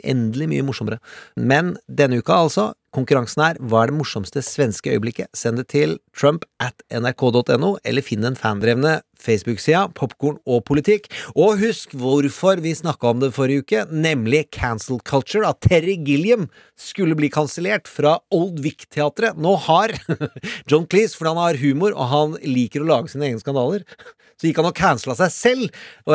endelig 0.00 0.48
mye 0.48 0.64
morsommere. 0.64 1.00
Men 1.36 1.74
denne 1.86 2.22
uka, 2.24 2.40
altså, 2.46 2.70
konkurransen 2.94 3.44
er 3.44 3.60
Hva 3.60 3.84
er 3.84 3.90
det 3.90 3.98
morsomste 3.98 4.42
svenske 4.44 4.92
øyeblikket? 4.94 5.30
Send 5.36 5.60
det 5.60 5.68
til 5.72 5.98
trump 6.16 6.46
at 6.62 6.82
nrk.no, 6.90 7.76
eller 7.84 8.06
finn 8.06 8.26
den 8.26 8.38
fandrevne 8.38 9.00
Facebook-sida 9.20 9.86
Popkorn 9.96 10.38
og 10.48 10.64
politikk. 10.68 11.08
Og 11.34 11.60
husk 11.60 11.94
hvorfor 11.98 12.62
vi 12.64 12.74
snakka 12.76 13.12
om 13.12 13.22
det 13.22 13.32
forrige 13.36 13.64
uke, 13.64 13.84
nemlig 13.90 14.46
cancel 14.54 15.00
culture, 15.06 15.48
at 15.48 15.60
Terry 15.64 15.98
Gilliam 16.06 16.48
skulle 16.80 17.16
bli 17.18 17.30
kansellert 17.32 17.90
fra 17.90 18.18
Old 18.34 18.62
Vic-teatret. 18.64 19.38
Nå 19.40 19.56
har 19.66 19.94
John 20.70 20.88
Cleese, 20.88 21.16
fordi 21.18 21.34
han 21.34 21.44
har 21.44 21.60
humor, 21.60 21.94
og 21.96 22.10
han 22.14 22.40
liker 22.46 22.84
å 22.84 22.90
lage 22.90 23.12
sine 23.12 23.28
egne 23.30 23.42
skandaler, 23.42 23.84
så 24.40 24.48
gikk 24.48 24.60
han 24.62 24.70
og 24.70 24.76
cancela 24.78 25.14
seg 25.18 25.32
selv 25.34 25.66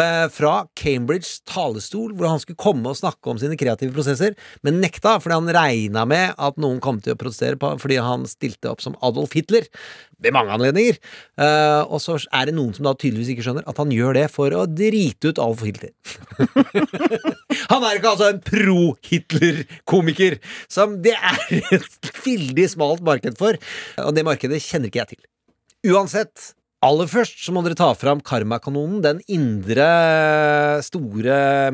eh, 0.02 0.26
fra 0.34 0.56
Cambridge 0.80 1.44
talerstol, 1.50 2.16
hvor 2.18 2.32
han 2.32 2.42
skulle 2.42 2.62
komme 2.62 2.90
og 2.90 2.98
snakke 2.98 3.30
om 3.30 3.42
sine 3.42 3.58
kreative 3.60 3.94
prosesser, 3.94 4.34
men 4.66 4.82
nekta 4.82 5.20
fordi 5.22 5.38
han 5.38 5.54
regna 5.60 6.08
med 6.10 6.34
at 6.34 6.58
noen 6.62 6.82
kom 6.84 6.98
til 7.06 7.14
å 7.14 7.20
protestere 7.22 7.78
fordi 7.82 8.02
han 8.02 8.26
stilte 8.30 8.72
opp 8.72 8.82
som 8.82 8.98
Adolf 9.06 9.38
Hitler 9.38 9.70
ved 10.22 10.36
mange 10.36 10.54
anledninger. 10.56 10.98
Uh, 11.40 11.84
og 11.86 12.00
så 12.04 12.18
er 12.32 12.50
det 12.50 12.56
noen 12.58 12.74
som 12.76 12.88
da 12.88 12.96
tydeligvis 12.96 13.34
ikke 13.34 13.46
skjønner 13.48 13.68
at 13.70 13.80
han 13.82 13.94
gjør 13.94 14.18
det 14.18 14.26
for 14.34 14.56
å 14.56 14.66
drite 14.70 15.32
ut 15.32 15.42
Alf 15.44 15.64
Hitler. 15.66 15.94
han 17.72 17.86
er 17.86 18.00
ikke 18.00 18.14
altså 18.16 18.32
en 18.32 18.44
pro-Hitler-komiker, 18.46 20.40
som 20.72 21.00
det 21.06 21.16
er 21.16 21.40
et 21.80 22.12
veldig 22.26 22.68
smalt 22.72 23.06
marked 23.06 23.40
for, 23.40 23.58
og 24.04 24.14
det 24.16 24.28
markedet 24.28 24.64
kjenner 24.64 24.92
ikke 24.92 25.04
jeg 25.04 25.16
til. 25.16 25.26
Uansett, 25.96 26.54
Aller 26.86 27.08
først 27.10 27.40
så 27.42 27.54
må 27.56 27.64
dere 27.66 27.78
ta 27.78 27.88
fram 27.98 28.20
karmakanonen, 28.22 29.00
den 29.02 29.22
indre, 29.32 29.88
store 30.86 31.72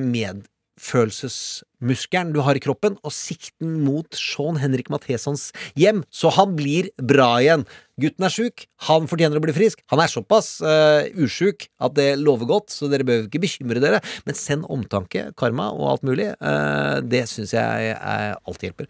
medfølelsesmuskelen 0.81 2.33
du 2.33 2.41
har 2.41 2.55
i 2.57 2.61
kroppen, 2.61 2.97
og 3.03 3.13
sikten 3.13 3.81
mot 3.85 4.07
Sean 4.17 4.57
Henrik 4.61 4.89
Mathesons 4.89 5.51
hjem, 5.77 6.03
så 6.09 6.31
han 6.33 6.55
blir 6.57 6.89
bra 6.97 7.39
igjen. 7.41 7.65
Gutten 8.01 8.25
er 8.25 8.33
sjuk, 8.33 8.65
han 8.87 9.07
fortjener 9.07 9.37
å 9.37 9.43
bli 9.43 9.53
frisk. 9.53 9.81
Han 9.91 10.01
er 10.01 10.09
såpass 10.09 10.59
uh, 10.61 11.05
usjuk 11.21 11.67
at 11.79 11.95
det 11.97 12.15
lover 12.19 12.49
godt, 12.49 12.71
så 12.73 12.89
dere 12.89 13.05
bør 13.05 13.27
ikke 13.27 13.43
bekymre 13.43 13.83
dere. 13.83 14.01
Men 14.25 14.37
send 14.37 14.65
omtanke, 14.69 15.29
karma 15.37 15.69
og 15.75 15.87
alt 15.93 16.07
mulig. 16.07 16.31
Uh, 16.41 16.99
det 17.05 17.27
syns 17.29 17.53
jeg 17.53 17.95
uh, 17.97 18.33
alltid 18.45 18.71
hjelper. 18.71 18.89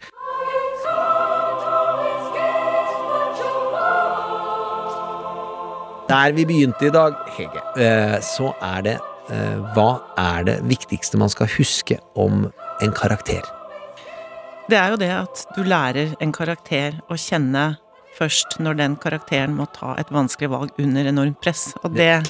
Der 6.12 6.32
vi 6.36 6.44
begynte 6.44 6.88
i 6.88 6.92
dag, 6.92 7.14
Hege, 7.38 7.62
eh, 7.80 8.18
så 8.20 8.50
er 8.60 8.82
det 8.84 8.98
Hva 9.76 9.88
er 10.18 10.46
det 10.48 10.56
viktigste 10.66 11.18
man 11.20 11.30
skal 11.32 11.50
huske 11.54 11.96
om 12.18 12.48
en 12.82 12.94
karakter? 12.96 13.46
Det 14.70 14.78
er 14.78 14.92
jo 14.92 14.98
det 15.00 15.10
at 15.14 15.44
du 15.56 15.62
lærer 15.66 16.14
en 16.22 16.32
karakter 16.34 16.98
å 17.10 17.18
kjenne 17.18 17.74
først 18.16 18.58
når 18.62 18.78
den 18.78 18.96
karakteren 19.00 19.56
må 19.56 19.66
ta 19.74 19.94
et 20.00 20.10
vanskelig 20.12 20.50
valg 20.52 20.80
under 20.80 21.08
enormt 21.08 21.40
press. 21.42 21.70
Og 21.82 21.94
det 21.96 22.10
er 22.12 22.22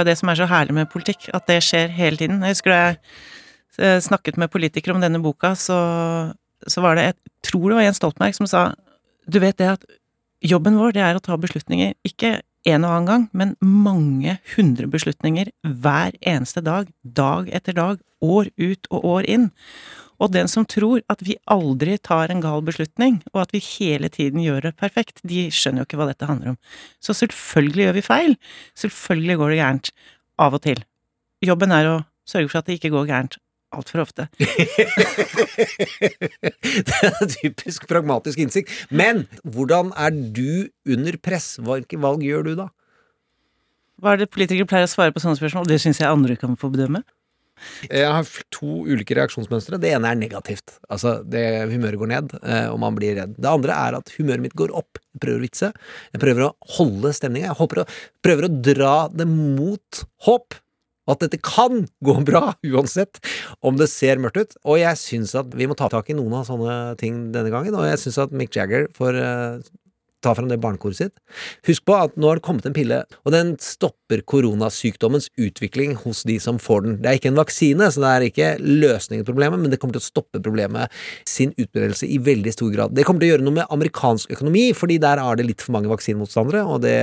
jo 0.00 0.04
det 0.08 0.16
som 0.18 0.32
er 0.32 0.40
så 0.40 0.48
herlig 0.50 0.76
med 0.76 0.90
politikk, 0.92 1.28
at 1.36 1.46
det 1.50 1.60
skjer 1.64 1.92
hele 1.96 2.20
tiden. 2.20 2.42
Jeg 2.42 2.56
husker 2.56 2.72
da 2.72 2.80
jeg 2.82 3.00
eh, 3.78 3.98
snakket 4.04 4.40
med 4.40 4.52
politikere 4.52 4.96
om 4.96 5.02
denne 5.04 5.20
boka, 5.22 5.54
så, 5.58 5.78
så 6.66 6.84
var 6.84 6.98
det 6.98 7.10
Jeg 7.10 7.18
tror 7.50 7.68
det 7.68 7.78
var 7.78 7.86
Jens 7.86 8.00
Stoltenberg 8.00 8.38
som 8.38 8.46
sa 8.46 8.62
Du 9.26 9.38
vet 9.42 9.58
det 9.58 9.68
at 9.76 9.84
jobben 10.42 10.78
vår, 10.78 10.96
det 10.96 11.02
er 11.04 11.18
å 11.18 11.22
ta 11.22 11.36
beslutninger, 11.38 11.94
ikke 12.06 12.40
en 12.68 12.84
og 12.86 12.92
annen 12.92 13.08
gang, 13.08 13.24
men 13.34 13.56
mange 13.60 14.36
hundre 14.54 14.86
beslutninger 14.90 15.50
hver 15.82 16.14
eneste 16.20 16.62
dag, 16.64 16.90
dag 17.02 17.50
etter 17.54 17.76
dag, 17.76 18.00
år 18.22 18.50
ut 18.60 18.88
og 18.90 19.06
år 19.16 19.28
inn. 19.30 19.48
Og 20.22 20.30
den 20.30 20.46
som 20.50 20.66
tror 20.68 21.02
at 21.10 21.24
vi 21.26 21.34
aldri 21.50 21.96
tar 21.98 22.30
en 22.30 22.42
gal 22.44 22.62
beslutning, 22.62 23.18
og 23.34 23.42
at 23.44 23.54
vi 23.56 23.62
hele 23.64 24.10
tiden 24.12 24.44
gjør 24.44 24.68
det 24.68 24.76
perfekt, 24.78 25.18
de 25.26 25.48
skjønner 25.50 25.82
jo 25.82 25.90
ikke 25.90 25.98
hva 25.98 26.10
dette 26.12 26.28
handler 26.28 26.54
om. 26.54 26.60
Så 27.02 27.16
selvfølgelig 27.18 27.88
gjør 27.88 27.96
vi 27.98 28.06
feil. 28.06 28.36
Selvfølgelig 28.78 29.38
går 29.40 29.50
det 29.50 29.62
gærent. 29.62 29.94
Av 30.40 30.54
og 30.54 30.62
til. 30.64 30.84
Jobben 31.42 31.74
er 31.74 31.90
å 31.90 31.96
sørge 32.28 32.52
for 32.52 32.62
at 32.62 32.70
det 32.70 32.78
ikke 32.78 32.94
går 32.94 33.10
gærent 33.10 33.42
altfor 33.76 34.04
ofte. 34.04 34.28
det 36.88 36.98
er 37.08 37.32
typisk 37.38 37.88
pragmatisk 37.90 38.38
innsikt. 38.42 38.70
Men 38.90 39.26
hvordan 39.42 39.92
er 39.96 40.12
du 40.12 40.68
under 40.88 41.18
press? 41.22 41.56
Hvilke 41.62 42.00
valg 42.02 42.24
gjør 42.26 42.42
du 42.50 42.54
da? 42.64 42.68
Hva 44.02 44.14
er 44.14 44.24
det 44.24 44.32
politikere 44.34 44.66
pleier 44.66 44.88
å 44.88 44.90
svare 44.90 45.14
på 45.14 45.22
sånne 45.22 45.38
spørsmål? 45.38 45.68
Det 45.70 45.78
syns 45.82 46.00
jeg 46.02 46.10
andre 46.10 46.34
kan 46.40 46.56
få 46.58 46.72
bedømme. 46.72 47.04
Jeg 47.86 48.08
har 48.10 48.26
to 48.54 48.82
ulike 48.88 49.14
reaksjonsmønstre. 49.16 49.78
Det 49.82 49.92
ene 49.94 50.10
er 50.10 50.18
negativt. 50.18 50.76
Altså, 50.90 51.20
det, 51.22 51.44
humøret 51.70 52.00
går 52.00 52.10
ned, 52.10 52.34
eh, 52.42 52.68
og 52.72 52.80
man 52.82 52.96
blir 52.98 53.14
redd. 53.20 53.36
Det 53.38 53.50
andre 53.50 53.76
er 53.76 53.98
at 53.98 54.12
humøret 54.16 54.42
mitt 54.42 54.56
går 54.58 54.74
opp. 54.78 55.00
Jeg 55.14 55.22
prøver 55.22 55.38
å 55.38 55.44
vitse. 55.44 55.70
Jeg 56.14 56.22
prøver 56.24 56.48
å 56.48 56.52
holde 56.78 57.14
stemninga. 57.14 57.52
Jeg 57.52 57.84
å, 57.84 57.86
prøver 58.24 58.48
å 58.48 58.52
dra 58.72 58.96
det 59.12 59.28
mot 59.30 60.02
håp. 60.26 60.58
Og 61.08 61.16
at 61.16 61.24
dette 61.24 61.40
kan 61.42 61.86
gå 62.04 62.14
bra, 62.26 62.52
uansett 62.62 63.18
om 63.64 63.78
det 63.80 63.90
ser 63.90 64.20
mørkt 64.22 64.38
ut. 64.38 64.56
Og 64.62 64.78
jeg 64.82 65.00
syns 65.00 65.34
at 65.38 65.54
vi 65.58 65.66
må 65.66 65.76
ta 65.78 65.90
tak 65.90 66.10
i 66.12 66.16
noen 66.18 66.36
av 66.38 66.46
sånne 66.46 66.96
ting 67.00 67.24
denne 67.34 67.50
gangen. 67.54 67.74
Og 67.74 67.88
jeg 67.88 68.00
syns 68.04 68.20
at 68.22 68.34
Mick 68.36 68.54
Jagger 68.54 68.86
får 68.94 69.18
eh, 69.18 69.72
ta 70.22 70.34
fram 70.36 70.48
det 70.50 70.60
barnekoret 70.62 70.98
sitt. 70.98 71.14
Husk 71.68 71.84
på 71.88 71.96
at 71.98 72.16
nå 72.20 72.30
har 72.30 72.38
det 72.38 72.46
kommet 72.46 72.66
en 72.68 72.76
pille, 72.76 73.02
og 73.26 73.34
den 73.34 73.54
stopper 73.62 74.22
koronasykdommens 74.28 75.28
utvikling 75.40 75.96
hos 76.02 76.22
de 76.28 76.38
som 76.42 76.60
får 76.62 76.86
den. 76.86 76.96
Det 77.02 77.10
er 77.10 77.20
ikke 77.20 77.32
en 77.32 77.40
vaksine, 77.40 77.88
så 77.92 78.02
det 78.04 78.12
er 78.12 78.26
ikke 78.28 78.50
løsningen 78.60 79.26
på 79.26 79.32
problemet, 79.32 79.62
men 79.62 79.72
det 79.72 79.80
kommer 79.82 79.96
til 79.96 80.04
å 80.04 80.08
stoppe 80.08 80.42
problemet 80.42 80.92
sin 81.28 81.54
utbredelse 81.56 82.08
i 82.08 82.20
veldig 82.22 82.54
stor 82.54 82.72
grad. 82.74 82.96
Det 82.96 83.06
kommer 83.08 83.24
til 83.24 83.32
å 83.32 83.34
gjøre 83.34 83.46
noe 83.46 83.58
med 83.60 83.74
amerikansk 83.74 84.34
økonomi, 84.36 84.64
fordi 84.76 84.98
der 85.02 85.22
er 85.22 85.38
det 85.38 85.48
litt 85.48 85.64
for 85.64 85.76
mange 85.76 85.90
vaksinemotstandere, 85.92 86.64
og 86.68 86.82
det 86.86 86.96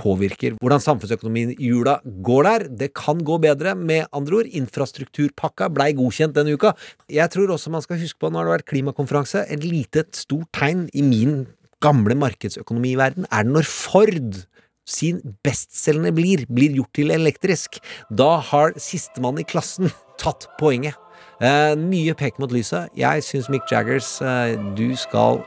påvirker 0.00 0.58
hvordan 0.62 0.82
samfunnsøkonomien 0.82 1.54
i 1.56 1.70
jula 1.72 1.98
går 2.24 2.48
der. 2.48 2.68
Det 2.82 2.92
kan 2.98 3.22
gå 3.22 3.38
bedre, 3.42 3.76
med 3.78 4.06
andre 4.16 4.42
ord. 4.42 4.50
Infrastrukturpakka 4.62 5.68
blei 5.72 5.92
godkjent 5.96 6.36
denne 6.36 6.54
uka. 6.56 6.74
Jeg 7.12 7.30
tror 7.32 7.54
også 7.54 7.72
man 7.72 7.84
skal 7.84 8.00
huske 8.00 8.20
på, 8.20 8.30
nå 8.30 8.40
har 8.40 8.48
det 8.48 8.56
vært 8.56 8.70
klimakonferanse, 8.72 9.46
et 9.48 9.66
lite 9.66 10.06
stort 10.16 10.50
tegn 10.56 10.86
i 10.92 11.04
min 11.06 11.42
gamle 11.82 12.16
markedsøkonomiverden 12.18 13.28
er 13.30 13.46
det 13.46 13.54
når 13.56 13.68
Ford 13.68 14.42
sin 14.88 15.20
bestselgende 15.46 16.12
blir, 16.14 16.44
blir 16.50 16.74
gjort 16.74 16.92
til 16.98 17.12
elektrisk. 17.14 17.78
Da 18.10 18.36
har 18.50 18.74
sistemann 18.80 19.38
i 19.38 19.46
klassen 19.46 19.92
tatt 20.22 20.48
poenget. 20.60 20.98
Eh, 21.42 21.74
mye 21.78 22.14
pek 22.18 22.38
mot 22.42 22.52
lyset. 22.54 22.90
Jeg 22.98 23.24
syns 23.26 23.48
Mick 23.50 23.70
Jaggers 23.70 24.20
eh, 24.22 24.54
Du 24.78 24.92
skal 24.98 25.40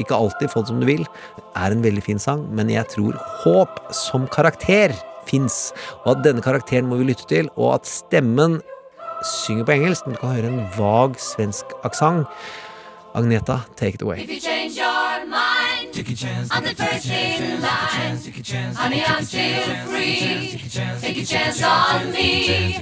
ikke 0.00 0.16
alltid 0.16 0.52
få 0.52 0.62
det 0.62 0.68
som 0.72 0.80
du 0.80 0.86
vil, 0.88 1.04
er 1.56 1.72
en 1.72 1.84
veldig 1.84 2.02
fin 2.04 2.20
sang, 2.20 2.42
men 2.52 2.68
jeg 2.68 2.84
tror 2.92 3.16
håp 3.42 3.78
som 3.96 4.26
karakter 4.28 4.92
fins, 5.24 5.72
og 6.04 6.18
at 6.18 6.24
denne 6.26 6.44
karakteren 6.44 6.88
må 6.90 7.00
vi 7.00 7.08
lytte 7.08 7.24
til, 7.30 7.48
og 7.56 7.78
at 7.78 7.88
stemmen 7.88 8.60
synger 9.24 9.64
på 9.64 9.76
engelsk, 9.78 10.04
men 10.04 10.18
du 10.18 10.20
kan 10.20 10.36
høre 10.36 10.52
en 10.52 10.62
vag 10.76 11.16
svensk 11.20 11.72
aksent. 11.88 12.28
Agneta, 13.16 13.62
take 13.76 13.94
it 13.94 14.02
away. 14.02 14.20
If 14.20 14.30
you 14.30 15.05
take 15.96 16.10
a 16.10 16.14
chance. 16.14 16.48
I'm 16.52 16.62
the 16.62 16.74
first 16.74 17.08
in 17.08 17.62
line. 17.62 18.74
Honey, 18.74 19.02
I'm 19.02 19.24
still 19.24 19.76
free. 19.86 20.60
Take 21.00 21.16
a 21.16 21.24
chance 21.24 21.62
on 21.62 22.12
me. 22.12 22.76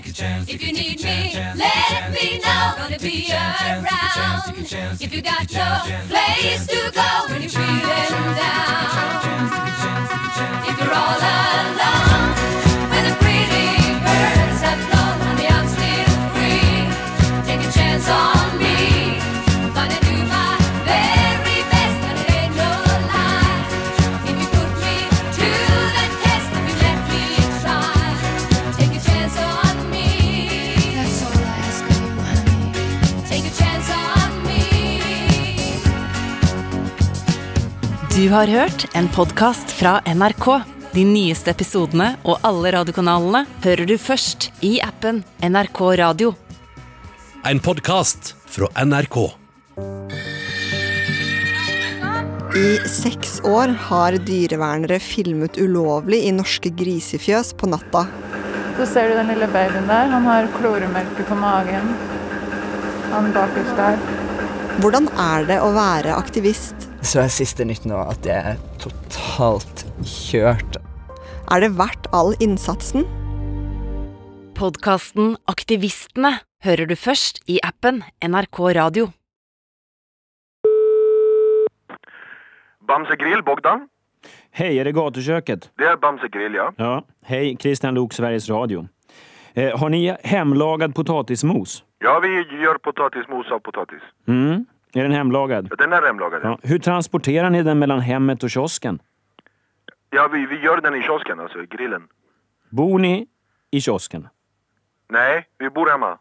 If 0.48 0.60
you 0.60 0.72
need 0.72 1.00
me, 1.04 1.34
let 1.54 2.10
me 2.10 2.40
know. 2.40 2.74
Gonna 2.76 2.98
be 2.98 3.30
around. 3.30 4.56
If 5.00 5.14
you 5.14 5.22
got 5.22 5.52
no 5.52 5.68
place 6.08 6.66
to 6.66 6.90
go 6.92 7.34
Du 38.25 38.31
har 38.31 38.47
hørt 38.47 38.87
en 38.97 39.09
podkast 39.12 39.68
fra 39.77 39.99
NRK. 40.09 40.47
De 40.95 41.03
nyeste 41.05 41.51
episodene 41.53 42.07
og 42.25 42.39
alle 42.49 42.70
radiokanalene 42.72 43.43
hører 43.61 43.85
du 43.91 43.99
først 44.01 44.47
i 44.64 44.79
appen 44.81 45.18
NRK 45.45 45.81
Radio. 46.01 46.31
En 47.45 47.61
podkast 47.61 48.31
fra 48.49 48.70
NRK. 48.81 49.18
I 52.57 52.70
seks 52.95 53.43
år 53.45 53.75
har 53.91 54.16
dyrevernere 54.16 55.03
filmet 55.05 55.61
ulovlig 55.61 56.22
i 56.25 56.33
norske 56.33 56.72
grisefjøs 56.81 57.53
på 57.61 57.68
natta. 57.75 58.07
Så 58.79 58.89
ser 58.95 59.12
du 59.12 59.18
den 59.18 59.35
lille 59.35 59.51
babyen 59.53 59.93
der. 59.93 60.09
Han 60.16 60.31
har 60.31 60.49
kloremelke 60.57 61.29
på 61.29 61.37
magen. 61.45 61.93
Han 63.12 63.31
bakerst 63.37 63.77
der. 63.85 64.01
Hvordan 64.81 65.12
er 65.12 65.47
det 65.53 65.61
å 65.61 65.75
være 65.77 66.16
aktivist? 66.16 66.84
Så 67.05 67.20
er 67.20 67.28
siste 67.28 67.66
nytt 67.68 67.84
nå 67.84 67.98
at 68.00 68.24
jeg 68.26 68.55
er 68.55 68.61
totalt 68.80 69.84
kjørt. 70.09 70.78
Er 71.52 71.61
det 71.61 71.74
verdt 71.76 72.09
all 72.16 72.32
innsatsen? 72.42 73.05
Podkasten 74.57 75.34
Aktivistene 75.50 76.38
hører 76.64 76.88
du 76.88 76.96
først 76.96 77.42
i 77.50 77.59
appen 77.62 78.00
NRK 78.24 78.61
Radio. 78.78 79.11
Bamse 82.88 83.16
Grill, 83.20 83.44
Bogdan? 83.44 83.88
Hej, 84.50 84.78
är 84.78 84.84
det 84.84 84.92
gatuköket? 84.92 85.70
Det 85.76 85.84
är 85.84 85.96
Bamse 85.96 86.28
Grill, 86.28 86.55
ja. 86.55 86.72
Ja. 86.76 87.05
Hej, 87.24 87.57
Christian 87.61 87.94
Lok, 87.94 88.12
Sveriges 88.12 88.48
Radio. 88.50 88.88
Eh, 89.55 89.78
har 89.78 89.88
ni 89.88 90.16
hemlagad 90.24 90.94
potatismos? 90.94 91.84
Ja, 91.98 92.20
vi 92.20 92.28
gör 92.62 92.78
potatismos 92.78 93.50
av 93.52 93.59
potatis. 93.59 94.02
Mm. 94.28 94.66
Är 94.95 95.03
den 95.03 95.12
hemlagad? 95.12 95.72
Den 95.78 95.92
är 95.92 96.03
hemlagad. 96.03 96.40
Ja. 96.45 96.59
Hur 96.62 96.78
transporterar 96.78 97.51
ni 97.51 97.62
den 97.62 97.78
mellan 97.78 98.01
hemmet 98.01 98.42
och 98.42 98.51
kiosken? 98.51 98.99
Ja, 100.11 100.28
vi, 100.32 100.47
vi 100.47 100.61
gör 100.61 100.80
den 100.80 100.95
i 100.95 101.03
kiosken, 101.03 101.40
alltså 101.40 101.62
i 101.62 101.66
grillen. 101.66 102.09
Bor 102.70 102.99
ni 102.99 103.26
i 103.70 103.80
kiosken? 103.80 104.28
Nej, 105.09 105.49
vi 105.59 105.70
bor 105.70 105.90
hemma. 105.90 106.18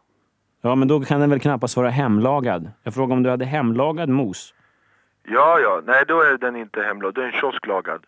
Ja, 0.62 0.74
men 0.74 0.88
då 0.88 1.00
kan 1.00 1.20
den 1.20 1.30
väl 1.30 1.40
knappast 1.40 1.76
vara 1.76 1.90
hemlagad? 1.90 2.70
Jag 2.82 2.94
frågar 2.94 3.16
om 3.16 3.22
du 3.22 3.30
hade 3.30 3.44
hemlagad 3.44 4.08
mos? 4.08 4.54
Ja, 5.22 5.58
ja. 5.60 5.82
Nej, 5.84 6.04
då 6.08 6.20
är 6.20 6.38
den 6.38 6.56
inte 6.56 6.82
hemlagad. 6.82 7.14
Den 7.14 7.24
är 7.24 7.32
kiosklagad. 7.32 8.04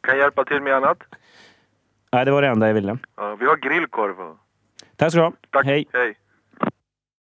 Kan 0.00 0.14
jag 0.14 0.22
hjälpa 0.22 0.44
till 0.44 0.62
med 0.62 0.74
annat? 0.74 0.98
Nej, 2.12 2.24
det 2.24 2.30
var 2.30 2.42
det 2.42 2.48
enda 2.48 2.66
jag 2.66 2.74
ville. 2.74 2.98
Ja, 3.16 3.36
vi 3.36 3.46
har 3.46 3.56
grillkorv. 3.56 4.36
Tack 4.96 5.10
ska 5.10 5.20
du 5.20 5.24
ha. 5.24 5.32
Tack. 5.50 5.66
Hej. 5.66 5.86
Hej. 5.92 6.14